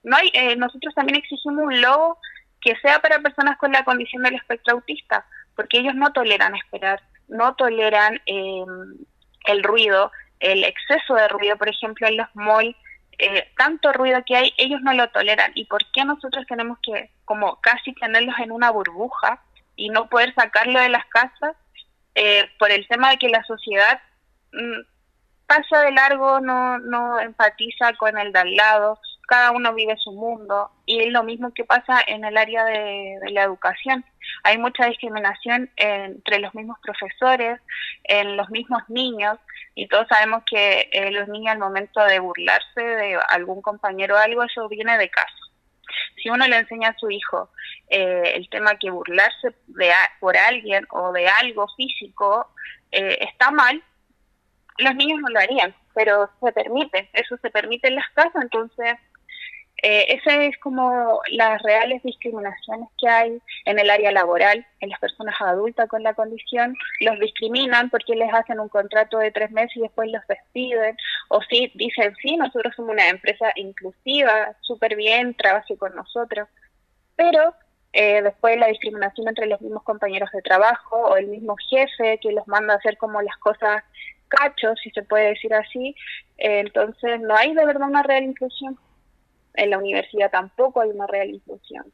no 0.03 0.15
hay, 0.15 0.55
nosotros 0.57 0.93
también 0.95 1.19
exigimos 1.19 1.65
un 1.65 1.81
logo 1.81 2.19
que 2.61 2.75
sea 2.81 2.99
para 2.99 3.19
personas 3.19 3.57
con 3.57 3.71
la 3.71 3.83
condición 3.83 4.23
del 4.23 4.35
espectro 4.35 4.75
autista, 4.75 5.25
porque 5.55 5.79
ellos 5.79 5.95
no 5.95 6.11
toleran 6.11 6.55
esperar, 6.55 7.01
no 7.27 7.55
toleran 7.55 8.21
em, 8.25 8.97
el 9.45 9.63
ruido, 9.63 10.11
el 10.39 10.63
exceso 10.63 11.15
de 11.15 11.27
ruido, 11.27 11.57
por 11.57 11.69
ejemplo, 11.69 12.07
en 12.07 12.17
los 12.17 12.27
malls, 12.35 12.75
eh, 13.19 13.51
tanto 13.57 13.91
ruido 13.93 14.23
que 14.25 14.35
hay, 14.35 14.53
ellos 14.57 14.81
no 14.81 14.93
lo 14.93 15.09
toleran. 15.09 15.51
¿Y 15.55 15.65
por 15.65 15.85
qué 15.91 16.05
nosotros 16.05 16.45
tenemos 16.47 16.77
que 16.83 17.09
como 17.25 17.59
casi 17.61 17.93
tenerlos 17.93 18.35
en 18.39 18.51
una 18.51 18.71
burbuja 18.71 19.41
y 19.75 19.89
no 19.89 20.07
poder 20.07 20.33
sacarlo 20.35 20.79
de 20.79 20.89
las 20.89 21.05
casas? 21.07 21.55
Eh, 22.15 22.49
por 22.57 22.71
el 22.71 22.87
tema 22.87 23.11
de 23.11 23.17
que 23.17 23.29
la 23.29 23.43
sociedad 23.43 24.01
mm, 24.51 24.81
pasa 25.45 25.81
de 25.81 25.91
largo, 25.91 26.39
no, 26.41 26.79
no 26.79 27.19
empatiza 27.19 27.93
con 27.93 28.17
el 28.17 28.31
de 28.31 28.39
al 28.39 28.55
lado, 28.55 28.99
cada 29.27 29.51
uno 29.51 29.73
vive 29.73 29.95
su 29.97 30.11
mundo 30.13 30.71
y 30.85 31.01
es 31.01 31.11
lo 31.11 31.21
mismo 31.23 31.53
que 31.53 31.65
pasa 31.65 32.01
en 32.07 32.23
el 32.23 32.37
área 32.37 32.63
de, 32.63 33.19
la 33.31 33.43
educación. 33.43 34.03
Hay 34.43 34.57
mucha 34.57 34.85
discriminación 34.85 35.69
entre 35.75 36.39
los 36.39 36.55
mismos 36.55 36.77
profesores, 36.81 37.59
en 38.05 38.37
los 38.37 38.49
mismos 38.49 38.81
niños 38.87 39.37
y 39.75 39.87
todos 39.87 40.07
sabemos 40.07 40.43
que 40.49 40.89
eh, 40.91 41.11
los 41.11 41.27
niños 41.27 41.51
al 41.51 41.59
momento 41.59 42.03
de 42.03 42.19
burlarse 42.19 42.81
de 42.81 43.19
algún 43.29 43.61
compañero 43.61 44.15
o 44.15 44.17
algo, 44.17 44.43
eso 44.43 44.67
viene 44.69 44.97
de 44.97 45.09
casa. 45.09 45.35
Si 46.21 46.29
uno 46.29 46.47
le 46.47 46.57
enseña 46.57 46.89
a 46.89 46.97
su 46.97 47.11
hijo 47.11 47.49
eh, 47.89 48.33
el 48.35 48.49
tema 48.49 48.75
que 48.79 48.89
burlarse 48.89 49.53
de, 49.67 49.91
por 50.19 50.37
alguien 50.37 50.85
o 50.89 51.11
de 51.11 51.27
algo 51.27 51.67
físico 51.75 52.47
eh, 52.91 53.17
está 53.21 53.51
mal, 53.51 53.83
los 54.77 54.95
niños 54.95 55.19
no 55.21 55.29
lo 55.29 55.39
harían, 55.39 55.75
pero 55.93 56.29
se 56.41 56.51
permite, 56.51 57.09
eso 57.13 57.35
se 57.37 57.49
permite 57.49 57.87
en 57.87 57.95
las 57.95 58.09
casas, 58.11 58.43
entonces 58.43 58.95
eh, 59.83 60.05
esa 60.09 60.43
es 60.43 60.57
como 60.57 61.21
las 61.31 61.61
reales 61.61 62.01
discriminaciones 62.01 62.89
que 62.99 63.07
hay 63.07 63.41
en 63.65 63.77
el 63.77 63.89
área 63.89 64.11
laboral, 64.11 64.65
en 64.79 64.89
las 64.89 64.99
personas 64.99 65.35
adultas 65.39 65.87
con 65.87 66.01
la 66.01 66.15
condición, 66.15 66.75
los 67.01 67.19
discriminan 67.19 67.91
porque 67.91 68.15
les 68.15 68.33
hacen 68.33 68.59
un 68.59 68.69
contrato 68.69 69.19
de 69.19 69.31
tres 69.31 69.51
meses 69.51 69.77
y 69.77 69.81
después 69.81 70.09
los 70.11 70.25
despiden, 70.27 70.97
o 71.29 71.41
sí, 71.43 71.71
dicen, 71.75 72.15
sí, 72.21 72.37
nosotros 72.37 72.73
somos 72.75 72.93
una 72.93 73.07
empresa 73.09 73.51
inclusiva, 73.55 74.55
súper 74.61 74.95
bien, 74.95 75.35
trabaje 75.35 75.77
con 75.77 75.95
nosotros, 75.95 76.47
pero 77.15 77.53
eh, 77.93 78.23
después 78.23 78.57
la 78.57 78.67
discriminación 78.67 79.27
entre 79.27 79.45
los 79.45 79.61
mismos 79.61 79.83
compañeros 79.83 80.31
de 80.31 80.41
trabajo 80.41 80.97
o 80.97 81.17
el 81.17 81.27
mismo 81.27 81.55
jefe 81.69 82.19
que 82.19 82.31
los 82.31 82.47
manda 82.47 82.73
a 82.73 82.77
hacer 82.77 82.97
como 82.97 83.21
las 83.21 83.37
cosas 83.37 83.83
cachos, 84.27 84.79
si 84.83 84.89
se 84.89 85.03
puede 85.03 85.29
decir 85.29 85.53
así, 85.53 85.95
eh, 86.37 86.59
entonces 86.59 87.21
no 87.21 87.35
hay 87.35 87.53
de 87.53 87.65
verdad 87.65 87.87
una 87.87 88.03
real 88.03 88.23
inclusión 88.23 88.77
en 89.57 89.69
la 89.69 89.77
universidad 89.77 90.31
tampoco 90.31 90.81
hay 90.81 90.89
una 90.89 91.07
real 91.07 91.29
inclusión. 91.29 91.85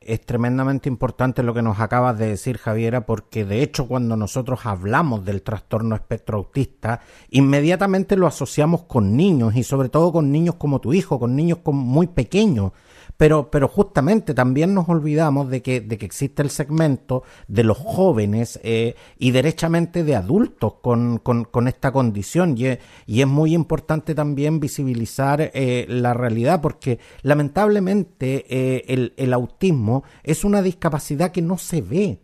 Es 0.00 0.24
tremendamente 0.24 0.88
importante 0.88 1.42
lo 1.42 1.54
que 1.54 1.62
nos 1.62 1.80
acabas 1.80 2.16
de 2.18 2.28
decir, 2.28 2.58
Javiera, 2.58 3.04
porque 3.04 3.44
de 3.44 3.62
hecho 3.62 3.88
cuando 3.88 4.16
nosotros 4.16 4.64
hablamos 4.64 5.24
del 5.24 5.42
trastorno 5.42 5.96
espectro 5.96 6.38
autista, 6.38 7.00
inmediatamente 7.30 8.16
lo 8.16 8.26
asociamos 8.26 8.84
con 8.84 9.16
niños 9.16 9.56
y 9.56 9.64
sobre 9.64 9.88
todo 9.88 10.12
con 10.12 10.30
niños 10.30 10.54
como 10.54 10.80
tu 10.80 10.92
hijo, 10.92 11.18
con 11.18 11.34
niños 11.34 11.58
muy 11.64 12.06
pequeños 12.06 12.72
pero, 13.18 13.50
pero 13.50 13.66
justamente 13.68 14.32
también 14.32 14.72
nos 14.72 14.88
olvidamos 14.88 15.50
de 15.50 15.60
que, 15.60 15.80
de 15.80 15.98
que 15.98 16.06
existe 16.06 16.40
el 16.40 16.50
segmento 16.50 17.24
de 17.48 17.64
los 17.64 17.76
jóvenes 17.76 18.60
eh, 18.62 18.94
y 19.18 19.32
derechamente 19.32 20.04
de 20.04 20.14
adultos 20.14 20.74
con, 20.80 21.18
con, 21.18 21.68
esta 21.68 21.92
condición. 21.92 22.54
Y 22.56 22.78
y 23.06 23.20
es, 23.20 23.26
muy 23.26 23.54
importante 23.54 24.14
también 24.14 24.60
visibilizar 24.60 25.50
eh, 25.52 25.84
la 25.88 26.14
realidad 26.14 26.60
porque 26.60 27.00
lamentablemente 27.22 28.46
eh, 28.48 28.84
el, 28.86 29.14
el 29.16 29.32
autismo 29.32 30.04
es 30.22 30.44
una 30.44 30.62
discapacidad 30.62 31.32
que 31.32 31.42
no 31.42 31.58
se 31.58 31.82
ve 31.82 32.20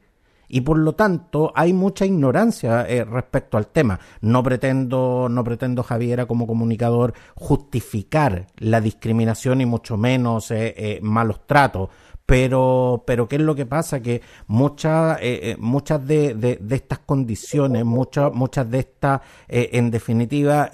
y 0.49 0.61
por 0.61 0.79
lo 0.79 0.95
tanto 0.95 1.53
hay 1.55 1.73
mucha 1.73 2.07
ignorancia 2.07 2.87
eh, 2.89 3.05
respecto 3.05 3.57
al 3.57 3.69
tema. 3.69 3.99
No 4.21 4.43
pretendo, 4.43 5.29
no 5.31 5.45
pretendo, 5.45 5.83
Javiera, 5.83 6.27
como 6.27 6.47
comunicador, 6.47 7.15
justificar 7.35 8.47
la 8.59 8.81
discriminación 8.81 9.61
y 9.61 9.67
mucho 9.67 9.97
menos 9.97 10.51
eh, 10.51 10.75
eh, 10.77 10.99
malos 11.03 11.47
tratos. 11.47 11.91
Pero, 12.27 13.05
pero 13.07 13.29
¿qué 13.29 13.37
es 13.37 13.43
lo 13.43 13.55
que 13.55 13.67
pasa? 13.67 14.01
Que 14.01 14.23
muchas, 14.47 15.19
muchas 15.59 16.07
de, 16.07 16.33
de, 16.35 16.57
de, 16.59 16.77
estas 16.77 17.01
condiciones, 17.01 17.85
muchas, 17.85 18.33
muchas 18.33 18.71
de 18.71 18.79
estas, 18.79 19.21
en 19.47 19.91
definitiva, 19.91 20.71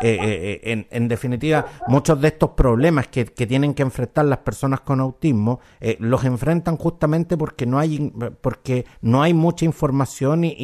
eh, 0.00 0.18
eh, 0.20 0.60
en, 0.72 0.86
en, 0.90 1.06
definitiva, 1.06 1.66
muchos 1.86 2.20
de 2.20 2.28
estos 2.28 2.50
problemas 2.50 3.08
que, 3.08 3.24
tienen 3.24 3.74
que 3.74 3.82
enfrentar 3.82 4.24
las 4.24 4.38
personas 4.38 4.80
con 4.80 5.00
autismo 5.00 5.60
eh, 5.80 5.96
los 6.00 6.24
enfrentan 6.24 6.76
justamente 6.76 7.36
porque 7.36 7.66
no 7.66 7.78
hay 7.78 8.12
porque 8.40 8.86
no 9.02 9.22
hay 9.22 9.34
mucha 9.34 9.64
información 9.64 10.44
y, 10.44 10.54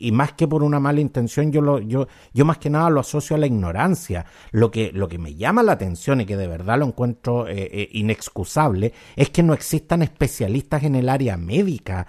y, 0.00 0.12
más 0.12 0.32
que 0.32 0.46
por 0.46 0.62
una 0.62 0.78
mala 0.78 1.00
intención 1.00 1.50
yo 1.50 1.60
lo 1.60 1.80
yo 1.80 2.06
yo 2.32 2.44
más 2.44 2.58
que 2.58 2.70
nada 2.70 2.88
lo 2.88 3.00
asocio 3.00 3.36
a 3.36 3.38
la 3.38 3.46
ignorancia. 3.46 4.24
Lo 4.52 4.70
que 4.70 4.92
lo 4.92 5.08
que 5.08 5.18
me 5.18 5.34
llama 5.34 5.62
la 5.62 5.72
atención 5.72 6.20
y 6.20 6.26
que 6.26 6.36
de 6.36 6.46
verdad 6.46 6.78
lo 6.78 6.86
encuentro 6.86 7.46
inexcusable 7.50 8.92
es 9.16 9.30
que 9.30 9.42
no 9.42 9.52
existan 9.52 10.02
especialistas 10.02 10.84
en 10.84 10.94
el 10.94 11.08
área 11.08 11.36
médica. 11.36 12.06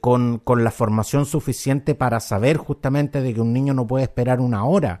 con, 0.00 0.38
con 0.38 0.64
la 0.64 0.70
formación 0.70 1.26
suficiente 1.26 1.94
para 1.94 2.18
saber 2.18 2.56
justamente 2.56 3.20
de 3.20 3.34
que 3.34 3.42
un 3.42 3.52
niño 3.52 3.74
no 3.74 3.86
puede 3.86 4.04
esperar 4.04 4.40
una 4.40 4.64
hora 4.64 5.00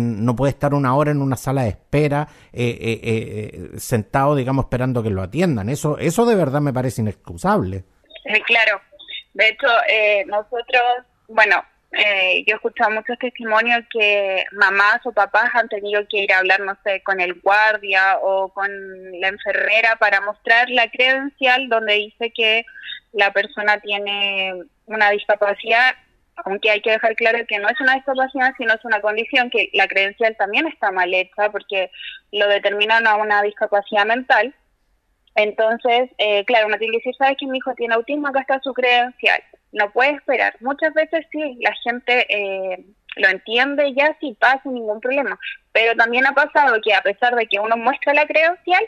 no 0.00 0.36
puede 0.36 0.50
estar 0.50 0.74
una 0.74 0.94
hora 0.94 1.10
en 1.10 1.22
una 1.22 1.36
sala 1.36 1.62
de 1.62 1.70
espera 1.70 2.28
eh, 2.52 2.78
eh, 2.80 3.00
eh, 3.02 3.78
sentado, 3.78 4.34
digamos, 4.34 4.64
esperando 4.64 5.02
que 5.02 5.10
lo 5.10 5.22
atiendan. 5.22 5.68
Eso, 5.68 5.98
eso 5.98 6.26
de 6.26 6.34
verdad 6.34 6.60
me 6.60 6.72
parece 6.72 7.02
inexcusable. 7.02 7.84
claro. 8.46 8.80
De 9.34 9.48
hecho, 9.48 9.66
nosotros, 10.28 10.82
bueno, 11.28 11.62
yo 11.92 12.00
he 12.00 12.54
escuchado 12.54 12.90
muchos 12.90 13.18
testimonios 13.18 13.84
que 13.92 14.44
mamás 14.52 15.00
o 15.04 15.12
papás 15.12 15.50
han 15.52 15.68
tenido 15.68 16.02
que 16.08 16.20
ir 16.20 16.32
a 16.32 16.38
hablar, 16.38 16.60
no 16.60 16.74
sé, 16.82 17.02
con 17.02 17.20
el 17.20 17.34
guardia 17.42 18.18
o 18.22 18.48
con 18.48 18.70
la 19.20 19.28
enfermera 19.28 19.96
para 19.96 20.22
mostrar 20.22 20.70
la 20.70 20.90
credencial 20.90 21.68
donde 21.68 21.94
dice 21.94 22.32
que 22.34 22.64
la 23.12 23.30
persona 23.32 23.78
tiene 23.80 24.54
una 24.86 25.10
discapacidad 25.10 25.94
aunque 26.44 26.70
hay 26.70 26.80
que 26.80 26.90
dejar 26.90 27.14
claro 27.16 27.38
que 27.46 27.58
no 27.58 27.68
es 27.68 27.80
una 27.80 27.94
discapacidad, 27.94 28.52
sino 28.58 28.74
es 28.74 28.84
una 28.84 29.00
condición, 29.00 29.50
que 29.50 29.70
la 29.72 29.88
credencial 29.88 30.36
también 30.36 30.66
está 30.66 30.90
mal 30.90 31.12
hecha 31.12 31.50
porque 31.50 31.90
lo 32.32 32.46
determinan 32.48 33.06
a 33.06 33.16
una 33.16 33.42
discapacidad 33.42 34.04
mental. 34.06 34.54
Entonces, 35.34 36.10
eh, 36.18 36.44
claro, 36.44 36.66
uno 36.66 36.78
tiene 36.78 36.92
que 36.92 36.98
decir, 36.98 37.14
¿sabes 37.16 37.36
que 37.38 37.46
mi 37.46 37.58
hijo 37.58 37.74
tiene 37.74 37.94
autismo? 37.94 38.28
Acá 38.28 38.40
está 38.40 38.60
su 38.60 38.72
credencial. 38.72 39.42
No 39.72 39.90
puede 39.92 40.12
esperar. 40.12 40.56
Muchas 40.60 40.94
veces 40.94 41.26
sí, 41.30 41.58
la 41.60 41.74
gente 41.84 42.26
eh, 42.28 42.84
lo 43.16 43.28
entiende 43.28 43.92
ya 43.94 44.16
si 44.20 44.34
pasa 44.34 44.62
ningún 44.64 45.00
problema. 45.00 45.38
Pero 45.72 45.94
también 45.94 46.26
ha 46.26 46.32
pasado 46.32 46.76
que 46.82 46.94
a 46.94 47.02
pesar 47.02 47.34
de 47.34 47.46
que 47.46 47.60
uno 47.60 47.76
muestra 47.76 48.14
la 48.14 48.26
credencial, 48.26 48.86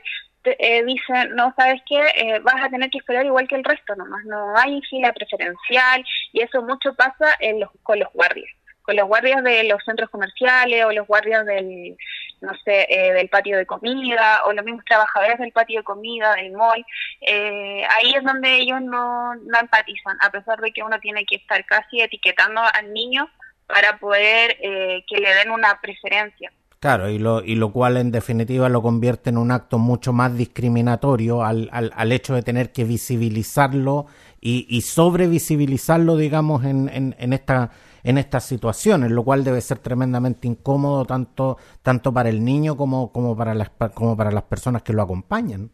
eh, 0.59 0.85
dicen, 0.85 1.35
no, 1.35 1.53
¿sabes 1.57 1.81
qué? 1.87 2.01
Eh, 2.15 2.39
vas 2.41 2.63
a 2.63 2.69
tener 2.69 2.91
que 2.91 2.99
esperar 2.99 3.25
igual 3.27 3.49
que 3.49 3.57
el 3.57 3.65
resto 3.65 3.95
nomás, 3.97 4.25
no 4.25 4.57
hay 4.57 4.81
fila 4.83 5.13
preferencial 5.13 6.05
y 6.33 6.43
eso 6.43 6.63
mucho 6.63 6.95
pasa 6.95 7.37
en 7.41 7.61
los, 7.61 7.71
con 7.83 7.99
los 7.99 8.13
guardias, 8.13 8.51
con 8.83 8.97
los 8.97 9.07
guardias 9.07 9.43
de 9.43 9.65
los 9.65 9.83
centros 9.85 10.11
comerciales 10.11 10.85
o 10.85 10.93
los 10.93 11.07
guardias 11.07 11.45
del, 11.47 11.97
no 12.41 12.53
sé, 12.65 12.87
eh, 12.89 13.13
del 13.13 13.29
patio 13.29 13.57
de 13.57 13.67
comida 13.67 14.43
o 14.45 14.53
los 14.53 14.65
mismos 14.65 14.85
trabajadores 14.85 15.39
del 15.39 15.53
patio 15.53 15.81
de 15.81 15.85
comida, 15.85 16.35
del 16.35 16.53
mall, 16.53 16.85
eh, 17.21 17.85
ahí 17.91 18.15
es 18.15 18.23
donde 18.23 18.55
ellos 18.55 18.81
no, 18.81 19.35
no 19.35 19.59
empatizan, 19.61 20.17
a 20.21 20.31
pesar 20.31 20.61
de 20.61 20.73
que 20.73 20.83
uno 20.83 20.99
tiene 21.01 21.25
que 21.25 21.37
estar 21.37 21.65
casi 21.67 22.01
etiquetando 22.01 22.61
al 22.61 22.93
niño 22.93 23.29
para 23.67 23.99
poder 23.99 24.57
que 24.59 25.21
le 25.21 25.35
den 25.35 25.51
una 25.51 25.79
preferencia. 25.81 26.51
Claro, 26.81 27.11
y 27.11 27.19
lo, 27.19 27.43
y 27.43 27.57
lo 27.57 27.73
cual 27.73 27.97
en 27.97 28.13
definitiva 28.13 28.69
lo 28.69 28.83
convierte 28.83 29.31
en 29.31 29.39
un 29.39 29.51
acto 29.51 29.79
mucho 29.79 30.13
más 30.13 30.37
discriminatorio 30.37 31.43
al, 31.43 31.69
al, 31.73 31.91
al 31.93 32.13
hecho 32.13 32.35
de 32.35 32.43
tener 32.43 32.71
que 32.71 32.85
visibilizarlo 32.85 34.07
y, 34.41 34.65
y 34.69 34.83
sobrevisibilizarlo, 34.83 36.17
digamos, 36.17 36.65
en, 36.65 36.89
en, 36.89 37.17
en, 37.19 37.33
esta, 37.33 37.73
en 38.05 38.17
estas 38.17 38.45
situaciones, 38.45 39.11
lo 39.11 39.25
cual 39.25 39.43
debe 39.43 39.61
ser 39.61 39.79
tremendamente 39.81 40.47
incómodo 40.47 41.05
tanto, 41.05 41.59
tanto 41.83 42.13
para 42.13 42.29
el 42.29 42.45
niño 42.45 42.77
como, 42.77 43.11
como, 43.11 43.37
para 43.37 43.55
las, 43.55 43.71
como 43.93 44.17
para 44.17 44.31
las 44.31 44.45
personas 44.45 44.83
que 44.83 44.93
lo 44.93 45.03
acompañan. 45.03 45.73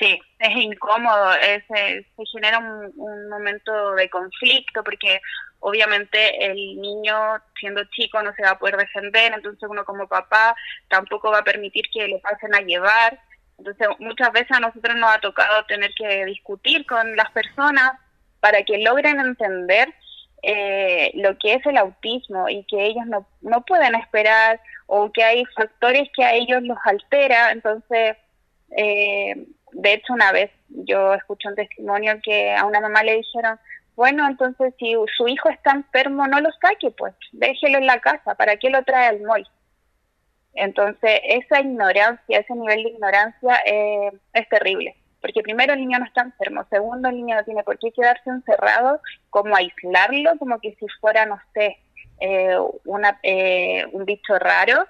Sí, 0.00 0.18
es 0.40 0.56
incómodo, 0.56 1.32
es, 1.34 1.62
se 1.68 2.24
genera 2.32 2.58
un, 2.58 2.90
un 2.96 3.28
momento 3.28 3.92
de 3.94 4.10
conflicto 4.10 4.82
porque 4.82 5.20
obviamente 5.60 6.44
el 6.46 6.80
niño 6.80 7.14
siendo 7.58 7.84
chico 7.84 8.22
no 8.22 8.34
se 8.34 8.42
va 8.42 8.50
a 8.50 8.58
poder 8.58 8.76
defender, 8.76 9.32
entonces 9.32 9.68
uno 9.68 9.84
como 9.84 10.08
papá 10.08 10.54
tampoco 10.88 11.30
va 11.30 11.38
a 11.38 11.44
permitir 11.44 11.84
que 11.92 12.08
le 12.08 12.18
pasen 12.18 12.54
a 12.54 12.60
llevar. 12.60 13.20
Entonces 13.58 13.88
muchas 13.98 14.32
veces 14.32 14.52
a 14.52 14.60
nosotros 14.60 14.96
nos 14.96 15.14
ha 15.14 15.20
tocado 15.20 15.64
tener 15.66 15.92
que 15.96 16.24
discutir 16.24 16.86
con 16.86 17.14
las 17.14 17.30
personas 17.30 17.92
para 18.40 18.62
que 18.62 18.78
logren 18.78 19.20
entender 19.20 19.94
eh, 20.42 21.10
lo 21.14 21.36
que 21.38 21.54
es 21.54 21.66
el 21.66 21.76
autismo 21.76 22.48
y 22.48 22.64
que 22.64 22.86
ellos 22.86 23.04
no, 23.06 23.26
no 23.42 23.62
pueden 23.62 23.94
esperar 23.94 24.60
o 24.86 25.12
que 25.12 25.22
hay 25.22 25.44
factores 25.54 26.08
que 26.16 26.24
a 26.24 26.34
ellos 26.34 26.62
los 26.62 26.78
altera. 26.84 27.52
Entonces, 27.52 28.16
eh, 28.76 29.46
de 29.72 29.92
hecho, 29.92 30.14
una 30.14 30.32
vez 30.32 30.50
yo 30.68 31.14
escuché 31.14 31.48
un 31.48 31.54
testimonio 31.54 32.18
que 32.22 32.52
a 32.54 32.64
una 32.64 32.80
mamá 32.80 33.02
le 33.02 33.16
dijeron, 33.16 33.58
bueno, 34.00 34.26
entonces 34.26 34.72
si 34.78 34.94
su 35.14 35.28
hijo 35.28 35.50
está 35.50 35.72
enfermo, 35.72 36.26
no 36.26 36.40
lo 36.40 36.48
saque, 36.52 36.90
pues 36.90 37.12
déjelo 37.32 37.76
en 37.76 37.84
la 37.84 38.00
casa, 38.00 38.34
¿para 38.34 38.56
qué 38.56 38.70
lo 38.70 38.82
trae 38.82 39.08
al 39.08 39.20
mall? 39.20 39.46
Entonces, 40.54 41.20
esa 41.22 41.60
ignorancia, 41.60 42.38
ese 42.38 42.54
nivel 42.54 42.82
de 42.82 42.88
ignorancia 42.92 43.60
eh, 43.66 44.10
es 44.32 44.48
terrible, 44.48 44.96
porque 45.20 45.42
primero 45.42 45.74
el 45.74 45.80
niño 45.80 45.98
no 45.98 46.06
está 46.06 46.22
enfermo, 46.22 46.64
segundo 46.70 47.10
el 47.10 47.16
niño 47.16 47.36
no 47.36 47.44
tiene 47.44 47.62
por 47.62 47.78
qué 47.78 47.92
quedarse 47.92 48.30
encerrado, 48.30 49.02
como 49.28 49.54
aislarlo, 49.54 50.30
como 50.38 50.58
que 50.60 50.74
si 50.76 50.86
fuera, 50.98 51.26
no 51.26 51.38
sé, 51.52 51.76
eh, 52.20 52.56
una, 52.86 53.20
eh, 53.22 53.84
un 53.92 54.06
bicho 54.06 54.38
raro, 54.38 54.86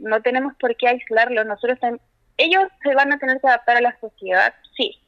no 0.00 0.20
tenemos 0.20 0.52
por 0.60 0.76
qué 0.76 0.88
aislarlo, 0.88 1.42
nosotros 1.44 1.78
ellos 2.36 2.64
se 2.82 2.94
van 2.94 3.14
a 3.14 3.18
tener 3.18 3.40
que 3.40 3.46
adaptar 3.46 3.78
a 3.78 3.80
la 3.80 3.98
sociedad, 3.98 4.52
sí, 4.76 5.00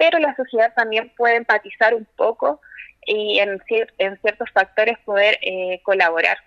pero 0.00 0.18
la 0.18 0.34
sociedad 0.34 0.72
también 0.74 1.12
puede 1.14 1.36
empatizar 1.36 1.94
un 1.94 2.08
poco 2.16 2.62
y 3.04 3.38
en, 3.38 3.60
ciertos 3.66 4.48
factores 4.50 4.98
poder 5.04 5.36
eh, 5.42 5.82
colaborar. 5.82 6.38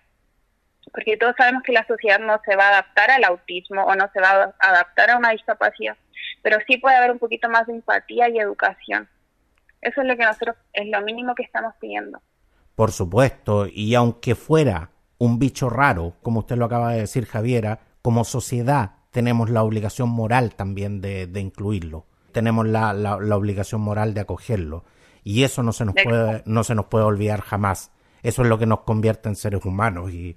Porque 0.91 1.17
todos 1.17 1.35
sabemos 1.37 1.61
que 1.61 1.71
la 1.71 1.85
sociedad 1.85 2.17
no 2.17 2.41
se 2.43 2.55
va 2.55 2.65
a 2.65 2.69
adaptar 2.69 3.11
al 3.11 3.23
autismo 3.23 3.83
o 3.83 3.95
no 3.95 4.09
se 4.11 4.19
va 4.19 4.55
a 4.59 4.69
adaptar 4.69 5.11
a 5.11 5.17
una 5.17 5.29
discapacidad, 5.29 5.95
pero 6.41 6.57
sí 6.65 6.77
puede 6.77 6.95
haber 6.95 7.11
un 7.11 7.19
poquito 7.19 7.47
más 7.47 7.67
de 7.67 7.73
empatía 7.73 8.27
y 8.27 8.39
educación. 8.39 9.07
Eso 9.81 10.01
es 10.01 10.07
lo 10.07 10.17
que 10.17 10.23
nosotros, 10.23 10.55
es 10.73 10.87
lo 10.87 11.01
mínimo 11.01 11.35
que 11.35 11.43
estamos 11.43 11.75
pidiendo. 11.79 12.19
Por 12.73 12.91
supuesto, 12.91 13.67
y 13.67 13.93
aunque 13.93 14.33
fuera 14.33 14.89
un 15.19 15.37
bicho 15.37 15.69
raro, 15.69 16.15
como 16.23 16.39
usted 16.39 16.55
lo 16.55 16.65
acaba 16.65 16.93
de 16.93 17.01
decir, 17.01 17.27
Javiera, 17.27 17.81
como 18.01 18.23
sociedad 18.23 18.93
tenemos 19.11 19.51
la 19.51 19.61
obligación 19.61 20.09
moral 20.09 20.55
también 20.55 21.01
de 21.01 21.39
incluirlo 21.39 22.07
tenemos 22.33 22.67
la, 22.67 22.93
la, 22.93 23.35
obligación 23.37 23.81
moral 23.81 24.13
de 24.13 24.21
acogerlo. 24.21 24.83
Y 25.23 25.43
eso 25.43 25.63
no 25.63 25.71
se 25.71 25.85
nos 25.85 25.95
puede, 26.03 26.43
no 26.45 26.63
se 26.63 26.75
nos 26.75 26.87
puede 26.87 27.05
olvidar 27.05 27.41
jamás. 27.41 27.91
Eso 28.21 28.41
es 28.41 28.49
lo 28.49 28.57
que 28.57 28.65
nos 28.65 28.81
convierte 28.81 29.29
en 29.29 29.35
seres 29.35 29.63
humanos. 29.63 30.11
Y 30.11 30.35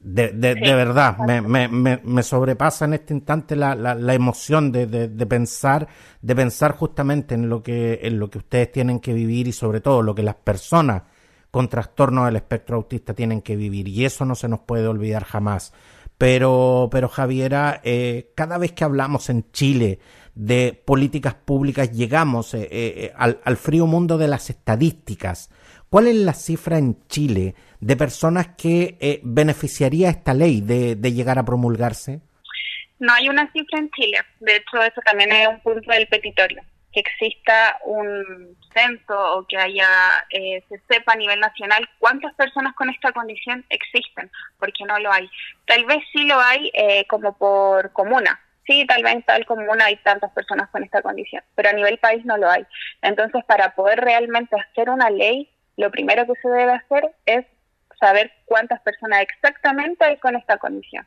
de, 0.00 0.28
de, 0.28 0.54
de 0.54 0.74
verdad, 0.74 1.18
me, 1.18 1.40
me, 1.40 1.98
me, 2.02 2.22
sobrepasa 2.22 2.84
en 2.84 2.94
este 2.94 3.14
instante 3.14 3.56
la, 3.56 3.74
la, 3.74 3.94
la 3.94 4.14
emoción 4.14 4.70
de, 4.70 4.86
de, 4.86 5.26
pensar, 5.26 5.88
de 6.20 6.36
pensar 6.36 6.76
justamente 6.76 7.34
en 7.34 7.48
lo 7.48 7.62
que, 7.62 8.00
en 8.02 8.18
lo 8.18 8.30
que 8.30 8.38
ustedes 8.38 8.70
tienen 8.70 9.00
que 9.00 9.12
vivir 9.12 9.48
y 9.48 9.52
sobre 9.52 9.80
todo 9.80 10.02
lo 10.02 10.14
que 10.14 10.22
las 10.22 10.36
personas 10.36 11.02
con 11.50 11.68
trastornos 11.68 12.26
del 12.26 12.36
espectro 12.36 12.76
autista 12.76 13.14
tienen 13.14 13.42
que 13.42 13.56
vivir. 13.56 13.88
Y 13.88 14.04
eso 14.04 14.24
no 14.24 14.34
se 14.34 14.48
nos 14.48 14.60
puede 14.60 14.86
olvidar 14.86 15.24
jamás 15.24 15.72
Pero, 16.18 16.88
pero 16.92 17.08
Javiera, 17.08 17.80
eh, 17.82 18.32
cada 18.36 18.58
vez 18.58 18.72
que 18.72 18.84
hablamos 18.84 19.28
en 19.30 19.50
Chile 19.52 19.98
de 20.36 20.80
políticas 20.84 21.34
públicas 21.34 21.90
llegamos 21.90 22.54
eh, 22.54 22.68
eh, 22.70 23.12
al, 23.16 23.40
al, 23.42 23.56
frío 23.56 23.86
mundo 23.86 24.18
de 24.18 24.28
las 24.28 24.48
estadísticas. 24.50 25.50
¿Cuál 25.90 26.06
es 26.06 26.14
la 26.14 26.34
cifra 26.34 26.78
en 26.78 27.04
Chile 27.08 27.54
de 27.80 27.96
personas 27.96 28.48
que 28.56 29.20
beneficiaría 29.24 30.10
esta 30.10 30.34
ley 30.34 30.60
de, 30.60 30.94
de 30.94 31.12
llegar 31.12 31.38
a 31.38 31.44
promulgarse? 31.44 32.20
No 32.98 33.12
hay 33.12 33.28
una 33.28 33.50
cifra 33.52 33.78
en 33.78 33.90
Chile. 33.90 34.18
De 34.40 34.56
hecho, 34.56 34.82
eso 34.82 35.00
también 35.04 35.32
es 35.32 35.48
un 35.48 35.60
punto 35.60 35.90
del 35.90 36.06
petitorio 36.06 36.62
que 36.96 37.00
exista 37.00 37.78
un 37.84 38.56
censo 38.72 39.36
o 39.36 39.46
que 39.46 39.58
haya 39.58 39.86
eh, 40.30 40.62
se 40.66 40.80
sepa 40.88 41.12
a 41.12 41.16
nivel 41.16 41.38
nacional 41.40 41.86
cuántas 41.98 42.34
personas 42.34 42.74
con 42.74 42.88
esta 42.88 43.12
condición 43.12 43.66
existen, 43.68 44.30
porque 44.58 44.84
no 44.86 44.98
lo 44.98 45.12
hay. 45.12 45.28
Tal 45.66 45.84
vez 45.84 46.02
sí 46.10 46.24
lo 46.24 46.40
hay 46.40 46.70
eh, 46.72 47.06
como 47.06 47.36
por 47.36 47.92
comuna, 47.92 48.40
sí, 48.66 48.86
tal 48.86 49.02
vez 49.02 49.14
en 49.14 49.22
tal 49.22 49.46
comuna 49.46 49.86
hay 49.86 49.96
tantas 49.96 50.32
personas 50.32 50.68
con 50.70 50.82
esta 50.82 51.02
condición, 51.02 51.42
pero 51.54 51.68
a 51.68 51.72
nivel 51.72 51.98
país 51.98 52.24
no 52.24 52.36
lo 52.36 52.50
hay. 52.50 52.66
Entonces, 53.02 53.44
para 53.44 53.74
poder 53.74 54.00
realmente 54.00 54.56
hacer 54.58 54.90
una 54.90 55.10
ley, 55.10 55.50
lo 55.76 55.90
primero 55.90 56.26
que 56.26 56.40
se 56.40 56.48
debe 56.48 56.72
hacer 56.72 57.10
es 57.26 57.46
saber 58.00 58.30
cuántas 58.44 58.80
personas 58.80 59.22
exactamente 59.22 60.04
hay 60.04 60.16
con 60.18 60.36
esta 60.36 60.58
condición. 60.58 61.06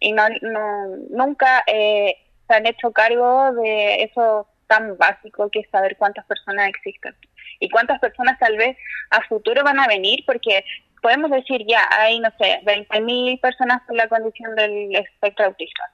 Y 0.00 0.12
no, 0.12 0.24
no 0.42 0.86
nunca 1.10 1.62
eh, 1.66 2.16
se 2.46 2.54
han 2.54 2.66
hecho 2.66 2.92
cargo 2.92 3.52
de 3.54 4.02
eso 4.02 4.48
tan 4.66 4.96
básico 4.96 5.50
que 5.50 5.60
es 5.60 5.70
saber 5.70 5.96
cuántas 5.96 6.24
personas 6.26 6.68
existen 6.68 7.14
y 7.60 7.68
cuántas 7.68 8.00
personas 8.00 8.38
tal 8.38 8.56
vez 8.56 8.76
a 9.10 9.20
futuro 9.22 9.62
van 9.62 9.78
a 9.78 9.86
venir, 9.86 10.24
porque 10.26 10.64
podemos 11.00 11.30
decir 11.30 11.64
ya 11.66 11.86
hay, 11.90 12.18
no 12.18 12.30
sé, 12.38 12.60
20.000 12.64 13.40
personas 13.40 13.82
con 13.86 13.96
la 13.96 14.08
condición 14.08 14.54
del 14.54 14.94
espectro 14.96 15.46
autista, 15.46 15.84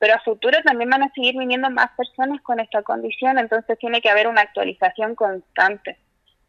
pero 0.00 0.14
a 0.14 0.20
futuro 0.20 0.56
también 0.64 0.88
van 0.88 1.02
a 1.02 1.12
seguir 1.12 1.36
viniendo 1.38 1.70
más 1.70 1.90
personas 1.96 2.40
con 2.40 2.58
esta 2.58 2.82
condición, 2.82 3.38
entonces 3.38 3.78
tiene 3.78 4.00
que 4.00 4.08
haber 4.08 4.26
una 4.26 4.40
actualización 4.40 5.14
constante 5.14 5.98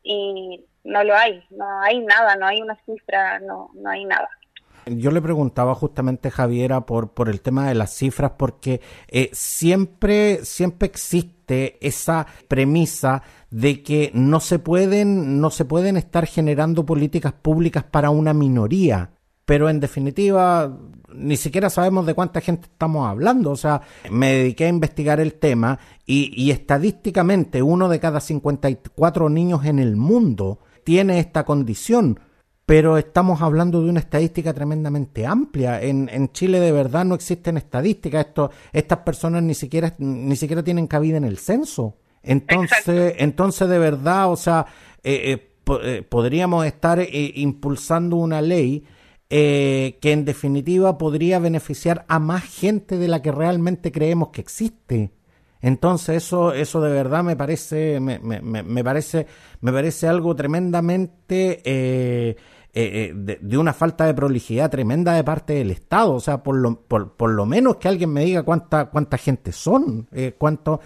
y 0.03 0.65
no 0.85 1.03
lo 1.03 1.15
hay, 1.15 1.43
no 1.51 1.81
hay 1.81 1.99
nada, 1.99 2.37
no 2.37 2.47
hay 2.47 2.61
una 2.61 2.79
cifra, 2.85 3.39
no, 3.39 3.69
no 3.75 3.89
hay 3.89 4.05
nada. 4.05 4.29
Yo 4.85 5.11
le 5.11 5.21
preguntaba 5.21 5.75
justamente 5.75 6.31
Javiera 6.31 6.85
por, 6.85 7.13
por 7.13 7.29
el 7.29 7.41
tema 7.41 7.67
de 7.67 7.75
las 7.75 7.93
cifras, 7.93 8.31
porque 8.37 8.81
eh, 9.09 9.29
siempre, 9.33 10.43
siempre 10.43 10.87
existe 10.87 11.77
esa 11.85 12.25
premisa 12.47 13.21
de 13.51 13.83
que 13.83 14.11
no 14.13 14.39
se 14.39 14.59
pueden, 14.59 15.41
no 15.41 15.51
se 15.51 15.65
pueden 15.65 15.97
estar 15.97 16.25
generando 16.25 16.85
políticas 16.85 17.33
públicas 17.33 17.83
para 17.83 18.09
una 18.09 18.33
minoría. 18.33 19.11
Pero 19.51 19.69
en 19.69 19.81
definitiva, 19.81 20.77
ni 21.13 21.35
siquiera 21.35 21.69
sabemos 21.69 22.05
de 22.05 22.13
cuánta 22.13 22.39
gente 22.39 22.69
estamos 22.71 23.05
hablando. 23.05 23.51
O 23.51 23.57
sea, 23.57 23.81
me 24.09 24.31
dediqué 24.31 24.63
a 24.63 24.69
investigar 24.69 25.19
el 25.19 25.33
tema 25.33 25.77
y, 26.05 26.31
y 26.41 26.51
estadísticamente 26.51 27.61
uno 27.61 27.89
de 27.89 27.99
cada 27.99 28.21
54 28.21 29.27
niños 29.27 29.65
en 29.65 29.79
el 29.79 29.97
mundo 29.97 30.59
tiene 30.85 31.19
esta 31.19 31.43
condición 31.43 32.17
pero 32.65 32.97
estamos 32.97 33.41
hablando 33.41 33.83
de 33.83 33.89
una 33.89 33.99
estadística 33.99 34.53
tremendamente 34.53 35.25
amplia. 35.25 35.81
En, 35.81 36.07
en 36.07 36.31
Chile 36.31 36.61
de 36.61 36.71
verdad 36.71 37.03
no 37.03 37.15
existen 37.15 37.57
estadísticas. 37.57 38.27
Esto, 38.27 38.51
estas 38.71 38.99
personas 38.99 39.43
ni 39.43 39.53
siquiera, 39.53 39.93
ni 39.97 40.37
siquiera 40.37 40.63
tienen 40.63 40.87
cabida 40.87 41.17
en 41.17 41.25
el 41.25 41.37
censo. 41.37 41.97
Entonces, 42.23 43.15
entonces 43.17 43.67
de 43.67 43.79
verdad, 43.79 44.31
o 44.31 44.37
sea, 44.37 44.65
eh, 45.03 45.33
eh, 45.33 45.75
eh, 45.83 46.07
podríamos 46.07 46.65
estar 46.65 47.05
impulsando 47.11 48.15
una 48.15 48.41
ley 48.41 48.85
que 49.31 50.11
en 50.11 50.25
definitiva 50.25 50.97
podría 50.97 51.39
beneficiar 51.39 52.05
a 52.09 52.19
más 52.19 52.43
gente 52.43 52.97
de 52.97 53.07
la 53.07 53.21
que 53.21 53.31
realmente 53.31 53.91
creemos 53.91 54.29
que 54.29 54.41
existe. 54.41 55.11
Entonces 55.61 56.17
eso, 56.17 56.53
eso 56.53 56.81
de 56.81 56.91
verdad 56.91 57.23
me 57.23 57.35
parece, 57.35 57.99
me, 57.99 58.19
me, 58.19 58.41
me 58.41 58.83
parece, 58.83 59.27
me 59.61 59.71
parece 59.71 60.07
algo 60.07 60.35
tremendamente 60.35 61.61
eh, 61.63 62.35
eh, 62.73 63.11
de, 63.13 63.57
una 63.57 63.73
falta 63.73 64.05
de 64.05 64.13
prolijidad 64.13 64.71
tremenda 64.71 65.13
de 65.13 65.23
parte 65.23 65.53
del 65.53 65.71
Estado. 65.71 66.13
O 66.13 66.19
sea, 66.19 66.41
por 66.41 66.55
lo, 66.55 66.81
por, 66.81 67.15
por 67.15 67.29
lo 67.31 67.45
menos 67.45 67.75
que 67.77 67.87
alguien 67.87 68.11
me 68.11 68.25
diga 68.25 68.43
cuánta, 68.43 68.89
cuánta 68.89 69.17
gente 69.17 69.51
son, 69.51 70.07
eh, 70.11 70.35
cuánto, 70.37 70.79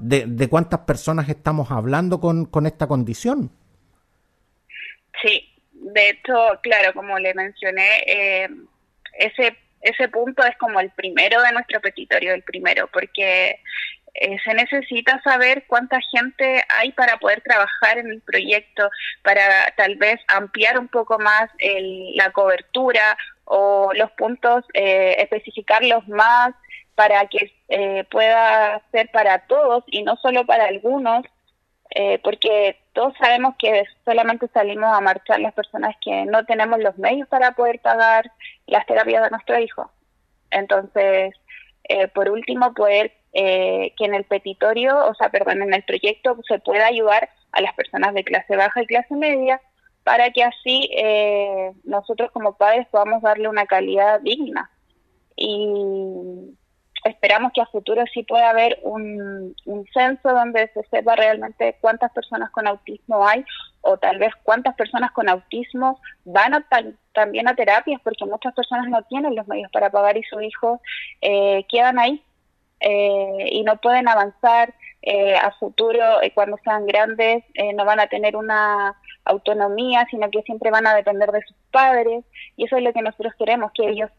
de, 0.00 0.48
cuántas 0.48 0.80
personas 0.80 1.28
estamos 1.28 1.70
hablando 1.70 2.18
con, 2.20 2.46
con 2.46 2.66
esta 2.66 2.88
condición. 2.88 3.52
Sí, 5.22 5.40
de 5.96 6.10
hecho, 6.10 6.60
claro, 6.62 6.92
como 6.92 7.18
le 7.18 7.32
mencioné, 7.32 7.88
eh, 8.06 8.48
ese 9.18 9.56
ese 9.80 10.08
punto 10.08 10.44
es 10.44 10.56
como 10.58 10.80
el 10.80 10.90
primero 10.90 11.40
de 11.42 11.52
nuestro 11.52 11.80
petitorio, 11.80 12.34
el 12.34 12.42
primero, 12.42 12.88
porque 12.92 13.60
eh, 14.14 14.36
se 14.44 14.54
necesita 14.54 15.20
saber 15.22 15.64
cuánta 15.68 15.98
gente 16.10 16.64
hay 16.68 16.90
para 16.92 17.18
poder 17.18 17.40
trabajar 17.42 17.98
en 17.98 18.10
el 18.10 18.20
proyecto, 18.22 18.90
para 19.22 19.72
tal 19.76 19.96
vez 19.96 20.18
ampliar 20.28 20.78
un 20.78 20.88
poco 20.88 21.18
más 21.18 21.50
la 22.14 22.30
cobertura 22.32 23.16
o 23.44 23.92
los 23.94 24.10
puntos, 24.12 24.64
eh, 24.74 25.16
especificarlos 25.18 26.06
más 26.08 26.52
para 26.96 27.26
que 27.26 27.52
eh, 27.68 28.04
pueda 28.10 28.82
ser 28.90 29.10
para 29.12 29.46
todos 29.46 29.84
y 29.86 30.02
no 30.02 30.16
solo 30.16 30.44
para 30.46 30.64
algunos, 30.64 31.24
porque 32.22 32.76
todos 32.92 33.14
sabemos 33.18 33.54
que 33.58 33.84
solamente 34.04 34.48
salimos 34.48 34.92
a 34.92 35.00
marchar 35.00 35.40
las 35.40 35.54
personas 35.54 35.94
que 36.02 36.24
no 36.26 36.44
tenemos 36.44 36.78
los 36.80 36.98
medios 36.98 37.28
para 37.28 37.52
poder 37.52 37.80
pagar 37.80 38.30
las 38.66 38.84
terapias 38.86 39.22
de 39.22 39.30
nuestro 39.30 39.58
hijo. 39.58 39.90
Entonces, 40.50 41.34
por 42.14 42.28
último, 42.28 42.74
poder 42.74 43.12
eh, 43.38 43.92
que 43.98 44.06
en 44.06 44.14
el 44.14 44.24
petitorio, 44.24 44.96
o 45.10 45.14
sea, 45.14 45.28
perdón, 45.28 45.60
en 45.60 45.74
el 45.74 45.82
proyecto 45.82 46.38
se 46.48 46.58
pueda 46.58 46.86
ayudar 46.86 47.28
a 47.52 47.60
las 47.60 47.74
personas 47.74 48.14
de 48.14 48.24
clase 48.24 48.56
baja 48.56 48.80
y 48.80 48.86
clase 48.86 49.14
media 49.14 49.60
para 50.04 50.30
que 50.30 50.42
así 50.42 50.88
eh, 50.96 51.70
nosotros 51.84 52.30
como 52.30 52.56
padres 52.56 52.86
podamos 52.90 53.20
darle 53.20 53.48
una 53.48 53.66
calidad 53.66 54.20
digna. 54.22 54.70
Y 55.36 56.56
esperamos 57.06 57.52
que 57.52 57.60
a 57.60 57.66
futuro 57.66 58.04
sí 58.12 58.22
pueda 58.22 58.50
haber 58.50 58.78
un, 58.82 59.54
censo 59.92 60.28
donde 60.30 60.68
se 60.74 60.82
sepa 60.84 61.16
realmente 61.16 61.76
cuántas 61.80 62.12
personas 62.12 62.50
con 62.50 62.66
autismo 62.66 63.26
hay 63.26 63.44
o 63.80 63.96
tal 63.96 64.18
vez 64.18 64.32
cuántas 64.42 64.74
personas 64.74 65.12
con 65.12 65.28
autismo 65.28 66.00
van 66.24 66.64
también 67.12 67.48
a 67.48 67.54
terapias 67.54 68.00
porque 68.02 68.24
muchas 68.24 68.54
personas 68.54 68.88
no 68.88 69.02
tienen 69.04 69.34
los 69.34 69.46
medios 69.46 69.70
para 69.70 69.90
pagar 69.90 70.16
y 70.16 70.22
sus 70.24 70.42
hijos 70.42 70.80
eh, 71.20 71.64
quedan 71.68 71.98
ahí 71.98 72.22
eh, 72.80 73.48
y 73.52 73.62
no 73.62 73.76
pueden 73.78 74.06
avanzar 74.08 74.74
eh, 75.00 75.34
a 75.34 75.50
futuro 75.52 76.20
eh, 76.22 76.32
cuando 76.34 76.58
sean 76.62 76.86
grandes, 76.86 77.44
no 77.74 77.84
van 77.84 78.00
a 78.00 78.08
tener 78.08 78.36
una 78.36 78.94
autonomía, 79.24 80.06
sino 80.10 80.30
que 80.30 80.42
siempre 80.42 80.70
van 80.70 80.86
a 80.86 80.94
depender 80.94 81.30
de 81.32 81.42
sus 81.42 81.56
padres 81.70 82.24
y 82.56 82.64
eso 82.64 82.76
es 82.76 82.82
lo 82.82 82.92
que 82.92 83.02
nosotros 83.02 83.32
queremos, 83.38 83.72
que 83.72 83.88
ellos 83.88 84.10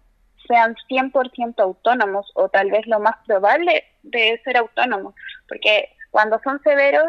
sean 0.47 0.75
100% 0.89 1.59
autónomos 1.59 2.31
o 2.35 2.49
tal 2.49 2.71
vez 2.71 2.85
lo 2.87 2.99
más 2.99 3.15
probable 3.25 3.83
de 4.03 4.39
ser 4.43 4.57
autónomos, 4.57 5.13
porque 5.47 5.89
cuando 6.11 6.39
son 6.43 6.61
severos, 6.63 7.05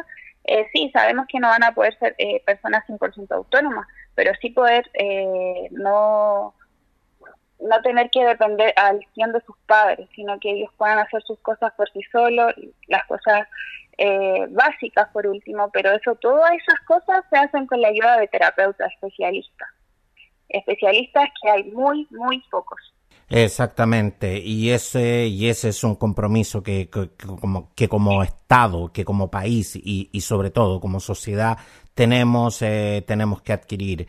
sí, 0.73 0.91
sabemos 0.93 1.27
que 1.29 1.39
no 1.41 1.49
van 1.49 1.63
a 1.63 1.75
poder 1.75 1.97
ser 1.99 2.17
personas 2.47 2.87
100% 2.89 3.31
autónomas, 3.33 3.87
pero 4.15 4.33
sí 4.41 4.51
poder 4.51 4.91
no 5.71 6.55
no 7.61 7.83
tener 7.83 8.11
que 8.11 8.25
depender 8.25 8.73
al 8.77 9.05
100 9.15 9.33
de 9.33 9.41
sus 9.43 9.57
padres, 9.67 10.09
sino 10.15 10.39
que 10.39 10.51
ellos 10.51 10.71
puedan 10.77 10.99
hacer 10.99 11.23
sus 11.23 11.39
cosas 11.41 11.73
por 11.75 11.91
sí 11.91 12.01
solos, 12.13 12.55
las 12.87 13.05
cosas 13.07 13.49
eh, 13.99 14.47
básicas 14.51 15.09
por 15.09 15.27
último, 15.27 15.71
pero 15.73 15.91
eso, 15.93 16.15
todas 16.17 16.53
esas 16.53 16.81
cosas 16.87 17.25
se 17.31 17.39
hacen 17.39 17.67
con 17.67 17.81
la 17.81 17.89
ayuda 17.89 18.19
de 18.19 18.29
terapeutas 18.29 18.93
especialistas. 18.93 19.69
Especialistas 20.49 21.29
que 21.43 21.51
hay 21.51 21.65
muy, 21.65 22.07
muy 22.11 22.41
pocos. 22.51 22.81
Exactamente, 23.31 24.39
y 24.39 24.71
ese, 24.71 25.27
y 25.27 25.49
ese 25.49 25.69
es 25.69 25.85
un 25.85 25.97
compromiso 25.97 26.63
que, 26.63 26.89
como, 26.89 27.71
que 27.75 27.87
como 27.87 28.23
Estado, 28.23 28.91
que 28.91 29.05
como 29.05 29.31
país 29.31 29.77
y, 29.77 30.09
y 30.11 30.21
sobre 30.23 30.51
todo 30.51 30.81
como 30.81 30.99
sociedad 30.99 31.59
tenemos, 31.93 32.63
eh, 32.63 33.05
tenemos 33.07 33.43
que 33.43 33.53
adquirir. 33.53 34.09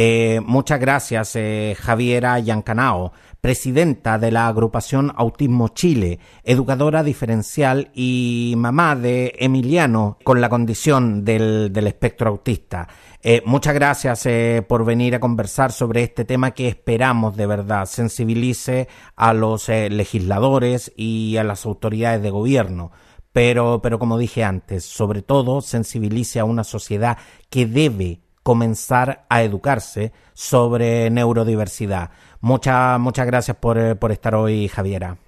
Eh, 0.00 0.40
muchas 0.46 0.78
gracias, 0.78 1.34
eh, 1.34 1.76
Javiera 1.76 2.38
Yancanao, 2.38 3.10
presidenta 3.40 4.16
de 4.16 4.30
la 4.30 4.46
agrupación 4.46 5.12
Autismo 5.16 5.70
Chile, 5.70 6.20
educadora 6.44 7.02
diferencial 7.02 7.90
y 7.94 8.54
mamá 8.56 8.94
de 8.94 9.34
Emiliano 9.40 10.16
con 10.22 10.40
la 10.40 10.48
condición 10.48 11.24
del, 11.24 11.76
espectro 11.84 12.28
autista. 12.30 12.86
Eh, 13.20 13.42
muchas 13.44 13.74
gracias 13.74 14.28
por 14.68 14.84
venir 14.84 15.16
a 15.16 15.20
conversar 15.20 15.72
sobre 15.72 16.04
este 16.04 16.24
tema 16.24 16.52
que 16.52 16.68
esperamos 16.68 17.36
de 17.36 17.46
verdad 17.48 17.86
sensibilice 17.86 18.86
a 19.16 19.32
los 19.32 19.68
legisladores 19.68 20.92
y 20.94 21.38
a 21.38 21.42
las 21.42 21.66
autoridades 21.66 22.22
de 22.22 22.30
gobierno. 22.30 22.92
Pero, 23.32 23.80
pero 23.82 23.98
como 23.98 24.16
dije 24.16 24.44
antes, 24.44 24.84
sobre 24.84 25.22
todo 25.22 25.60
sensibilice 25.60 26.38
a 26.38 26.44
una 26.44 26.62
sociedad 26.62 27.18
que 27.50 27.66
debe 27.66 28.27
comenzar 28.48 29.26
a 29.28 29.42
educarse 29.42 30.10
sobre 30.32 31.10
neurodiversidad. 31.10 32.08
Muchas, 32.40 32.98
muchas 32.98 33.26
gracias 33.26 33.54
por, 33.58 33.76
eh, 33.76 33.94
por 33.94 34.10
estar 34.10 34.34
hoy, 34.34 34.68
Javiera. 34.68 35.18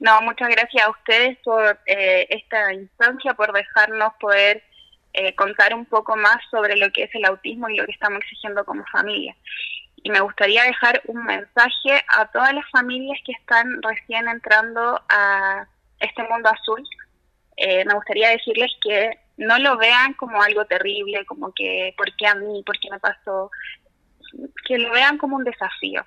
No, 0.00 0.22
muchas 0.22 0.48
gracias 0.48 0.82
a 0.82 0.88
ustedes 0.88 1.36
por 1.44 1.78
eh, 1.84 2.26
esta 2.30 2.72
instancia, 2.72 3.34
por 3.34 3.52
dejarnos 3.52 4.14
poder 4.18 4.62
eh, 5.12 5.34
contar 5.34 5.74
un 5.74 5.84
poco 5.84 6.16
más 6.16 6.38
sobre 6.50 6.74
lo 6.76 6.90
que 6.90 7.02
es 7.02 7.14
el 7.14 7.26
autismo 7.26 7.68
y 7.68 7.76
lo 7.76 7.84
que 7.84 7.92
estamos 7.92 8.20
exigiendo 8.22 8.64
como 8.64 8.82
familia. 8.86 9.36
Y 9.96 10.08
me 10.08 10.20
gustaría 10.20 10.62
dejar 10.62 11.02
un 11.08 11.22
mensaje 11.26 12.02
a 12.16 12.24
todas 12.32 12.54
las 12.54 12.64
familias 12.70 13.18
que 13.26 13.32
están 13.32 13.82
recién 13.82 14.26
entrando 14.26 14.98
a 15.10 15.66
este 16.00 16.22
mundo 16.22 16.48
azul. 16.48 16.82
Eh, 17.58 17.84
me 17.84 17.92
gustaría 17.92 18.30
decirles 18.30 18.72
que 18.80 19.21
no 19.36 19.58
lo 19.58 19.76
vean 19.76 20.14
como 20.14 20.40
algo 20.42 20.64
terrible, 20.66 21.24
como 21.26 21.52
que, 21.52 21.94
¿por 21.96 22.14
qué 22.16 22.26
a 22.26 22.34
mí? 22.34 22.62
¿Por 22.64 22.78
qué 22.78 22.90
me 22.90 23.00
pasó? 23.00 23.50
Que 24.66 24.78
lo 24.78 24.90
vean 24.92 25.18
como 25.18 25.36
un 25.36 25.44
desafío 25.44 26.04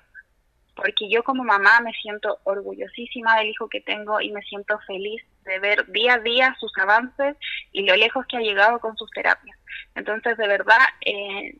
porque 0.76 1.08
yo 1.08 1.24
como 1.24 1.42
mamá 1.42 1.80
me 1.80 1.92
siento 1.94 2.38
orgullosísima 2.44 3.38
del 3.38 3.48
hijo 3.48 3.68
que 3.68 3.80
tengo 3.80 4.20
y 4.20 4.30
me 4.30 4.42
siento 4.42 4.78
feliz 4.86 5.22
de 5.44 5.58
ver 5.58 5.90
día 5.90 6.14
a 6.14 6.18
día 6.18 6.54
sus 6.60 6.70
avances 6.78 7.34
y 7.72 7.86
lo 7.86 7.96
lejos 7.96 8.26
que 8.26 8.36
ha 8.36 8.40
llegado 8.40 8.78
con 8.78 8.94
sus 8.96 9.10
terapias. 9.10 9.58
Entonces, 9.94 10.36
de 10.36 10.46
verdad, 10.46 10.78
eh, 11.00 11.56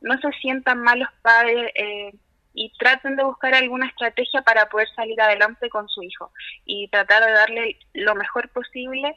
no 0.00 0.16
se 0.18 0.30
sientan 0.40 0.80
malos 0.80 1.08
padres 1.22 1.72
eh, 1.74 2.14
y 2.54 2.72
traten 2.78 3.16
de 3.16 3.24
buscar 3.24 3.52
alguna 3.54 3.88
estrategia 3.88 4.42
para 4.42 4.66
poder 4.66 4.88
salir 4.94 5.20
adelante 5.20 5.68
con 5.68 5.88
su 5.88 6.02
hijo 6.04 6.32
y 6.64 6.86
tratar 6.88 7.24
de 7.24 7.32
darle 7.32 7.78
lo 7.94 8.14
mejor 8.14 8.48
posible, 8.50 9.16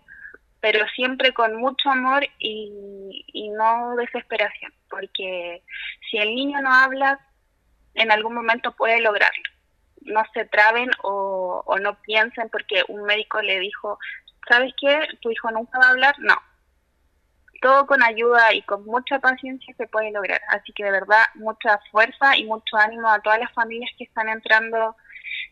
pero 0.66 0.84
siempre 0.96 1.32
con 1.32 1.58
mucho 1.58 1.92
amor 1.92 2.28
y, 2.40 3.24
y 3.28 3.50
no 3.50 3.96
desesperación, 3.98 4.74
porque 4.90 5.62
si 6.10 6.18
el 6.18 6.34
niño 6.34 6.60
no 6.60 6.74
habla, 6.74 7.20
en 7.94 8.12
algún 8.12 8.34
momento 8.34 8.76
puede 8.76 9.00
lograrlo. 9.00 9.44
No 10.02 10.24
se 10.34 10.46
traben 10.46 10.90
o, 11.04 11.64
no 11.80 12.02
piensen 12.02 12.50
porque 12.50 12.84
un 12.88 13.04
médico 13.04 13.44
le 13.44 13.60
dijo, 13.60 14.00
¿sabes 14.50 14.74
qué? 14.82 15.08
Tu 15.22 15.30
hijo 15.30 15.52
nunca 15.52 15.78
va 15.78 15.86
a 15.86 15.92
hablar. 15.92 16.16
No. 16.18 16.36
Todo 17.62 17.86
con 17.86 18.02
ayuda 18.02 18.52
y 18.52 18.64
con 18.64 18.86
mucha 18.86 19.20
paciencia 19.20 19.72
se 19.78 19.86
puede 19.86 20.12
lograr. 20.12 20.42
Así 20.50 20.74
que 20.74 20.84
de 20.84 20.92
verdad, 20.92 21.26
mucha 21.36 21.80
fuerza 21.92 22.38
y 22.38 22.44
mucho 22.46 22.76
ánimo 22.76 23.08
a 23.08 23.20
todas 23.20 23.38
las 23.38 23.54
familias 23.54 23.92
que 24.00 24.06
están 24.06 24.30
entrando 24.30 24.96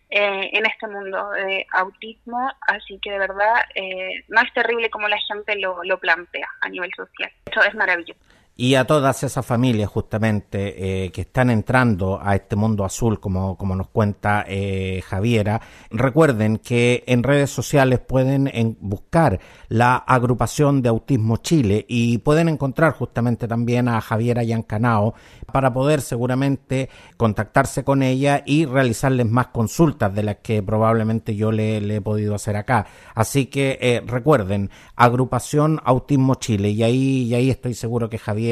eh, 0.09 0.49
en 0.53 0.65
este 0.65 0.87
mundo 0.87 1.29
de 1.31 1.65
autismo. 1.73 2.51
Así 2.67 2.99
que 3.01 3.11
de 3.11 3.19
verdad, 3.19 3.55
eh, 3.75 4.23
no 4.27 4.41
es 4.41 4.53
terrible 4.53 4.89
como 4.89 5.07
la 5.07 5.19
gente 5.27 5.55
lo, 5.57 5.83
lo 5.83 5.99
plantea 5.99 6.47
a 6.61 6.69
nivel 6.69 6.91
social. 6.95 7.31
Esto 7.45 7.63
es 7.63 7.75
maravilloso 7.75 8.19
y 8.55 8.75
a 8.75 8.85
todas 8.85 9.23
esas 9.23 9.43
familias 9.43 9.89
justamente 9.89 11.05
eh, 11.05 11.11
que 11.11 11.21
están 11.21 11.49
entrando 11.49 12.19
a 12.21 12.35
este 12.35 12.55
mundo 12.55 12.85
azul, 12.85 13.19
como, 13.19 13.57
como 13.57 13.75
nos 13.75 13.87
cuenta 13.87 14.45
eh, 14.47 15.01
Javiera, 15.07 15.59
recuerden 15.89 16.57
que 16.57 17.03
en 17.07 17.23
redes 17.23 17.49
sociales 17.49 17.99
pueden 17.99 18.77
buscar 18.79 19.39
la 19.69 19.95
agrupación 19.95 20.83
de 20.83 20.89
Autismo 20.89 21.37
Chile 21.37 21.83
y 21.87 22.19
pueden 22.19 22.47
encontrar 22.47 22.93
justamente 22.93 23.47
también 23.47 23.87
a 23.87 23.99
Javiera 24.01 24.43
Yancanao 24.43 25.15
para 25.51 25.73
poder 25.73 26.01
seguramente 26.01 26.89
contactarse 27.17 27.83
con 27.83 28.03
ella 28.03 28.43
y 28.45 28.65
realizarles 28.65 29.27
más 29.29 29.47
consultas 29.47 30.13
de 30.13 30.23
las 30.23 30.35
que 30.37 30.61
probablemente 30.61 31.35
yo 31.35 31.51
le, 31.51 31.77
he 31.77 32.01
podido 32.01 32.35
hacer 32.35 32.55
acá. 32.55 32.85
Así 33.15 33.47
que 33.47 33.79
eh, 33.81 34.03
recuerden, 34.05 34.69
agrupación 34.95 35.81
Autismo 35.83 36.35
Chile 36.35 36.69
y 36.69 36.83
ahí, 36.83 37.23
y 37.23 37.33
ahí 37.33 37.49
estoy 37.49 37.73
seguro 37.73 38.09
que 38.09 38.19
Javiera 38.19 38.42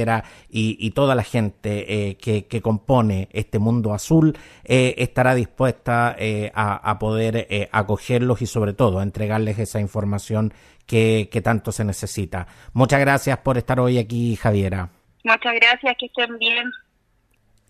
y, 0.49 0.91
toda 0.91 1.15
la 1.15 1.23
gente 1.23 2.09
eh, 2.09 2.17
que, 2.17 2.61
compone 2.61 3.29
este 3.31 3.59
mundo 3.59 3.93
azul 3.93 4.37
eh, 4.63 4.95
estará 4.97 5.35
dispuesta 5.35 6.15
eh, 6.17 6.51
a, 6.53 6.97
poder 6.99 7.69
acogerlos 7.71 8.41
y 8.41 8.45
sobre 8.45 8.73
todo 8.73 8.99
a 8.99 9.03
entregarles 9.03 9.59
esa 9.59 9.79
información 9.79 10.53
que, 10.85 11.29
que 11.31 11.41
tanto 11.41 11.71
se 11.71 11.85
necesita. 11.85 12.47
Muchas 12.73 12.99
gracias 12.99 13.37
por 13.39 13.57
estar 13.57 13.79
hoy 13.79 13.97
aquí, 13.97 14.35
Javiera. 14.35 14.89
Muchas 15.23 15.53
gracias, 15.55 15.95
que 15.99 16.07
estén 16.07 16.37
bien. 16.37 16.71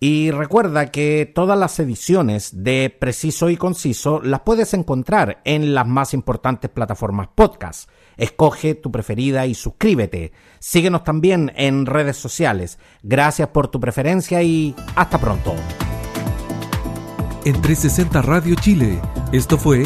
Y 0.04 0.32
recuerda 0.32 0.88
que 0.88 1.32
todas 1.32 1.60
las 1.60 1.80
ediciones 1.80 2.64
de 2.64 2.90
Preciso 2.90 3.52
y 3.52 3.56
Conciso 3.56 4.20
las 4.20 4.40
puedes 4.40 4.74
encontrar 4.74 5.42
en 5.46 5.76
las 5.76 5.86
más 5.86 6.16
importantes 6.16 6.72
plataformas 6.72 7.28
podcast. 7.36 7.88
Escoge 8.18 8.74
tu 8.74 8.92
preferida 8.92 9.46
y 9.46 9.54
suscríbete. 9.54 10.32
Síguenos 10.58 11.04
también 11.04 11.54
en 11.56 11.86
redes 11.86 12.18
sociales. 12.18 12.80
Gracias 13.04 13.50
por 13.50 13.68
tu 13.68 13.80
preferencia 13.80 14.42
y 14.42 14.74
hasta 14.96 15.20
pronto. 15.20 15.54
En 17.46 17.62
360 17.62 18.24
Radio 18.24 18.56
Chile, 18.56 19.00
esto 19.32 19.56
fue 19.56 19.86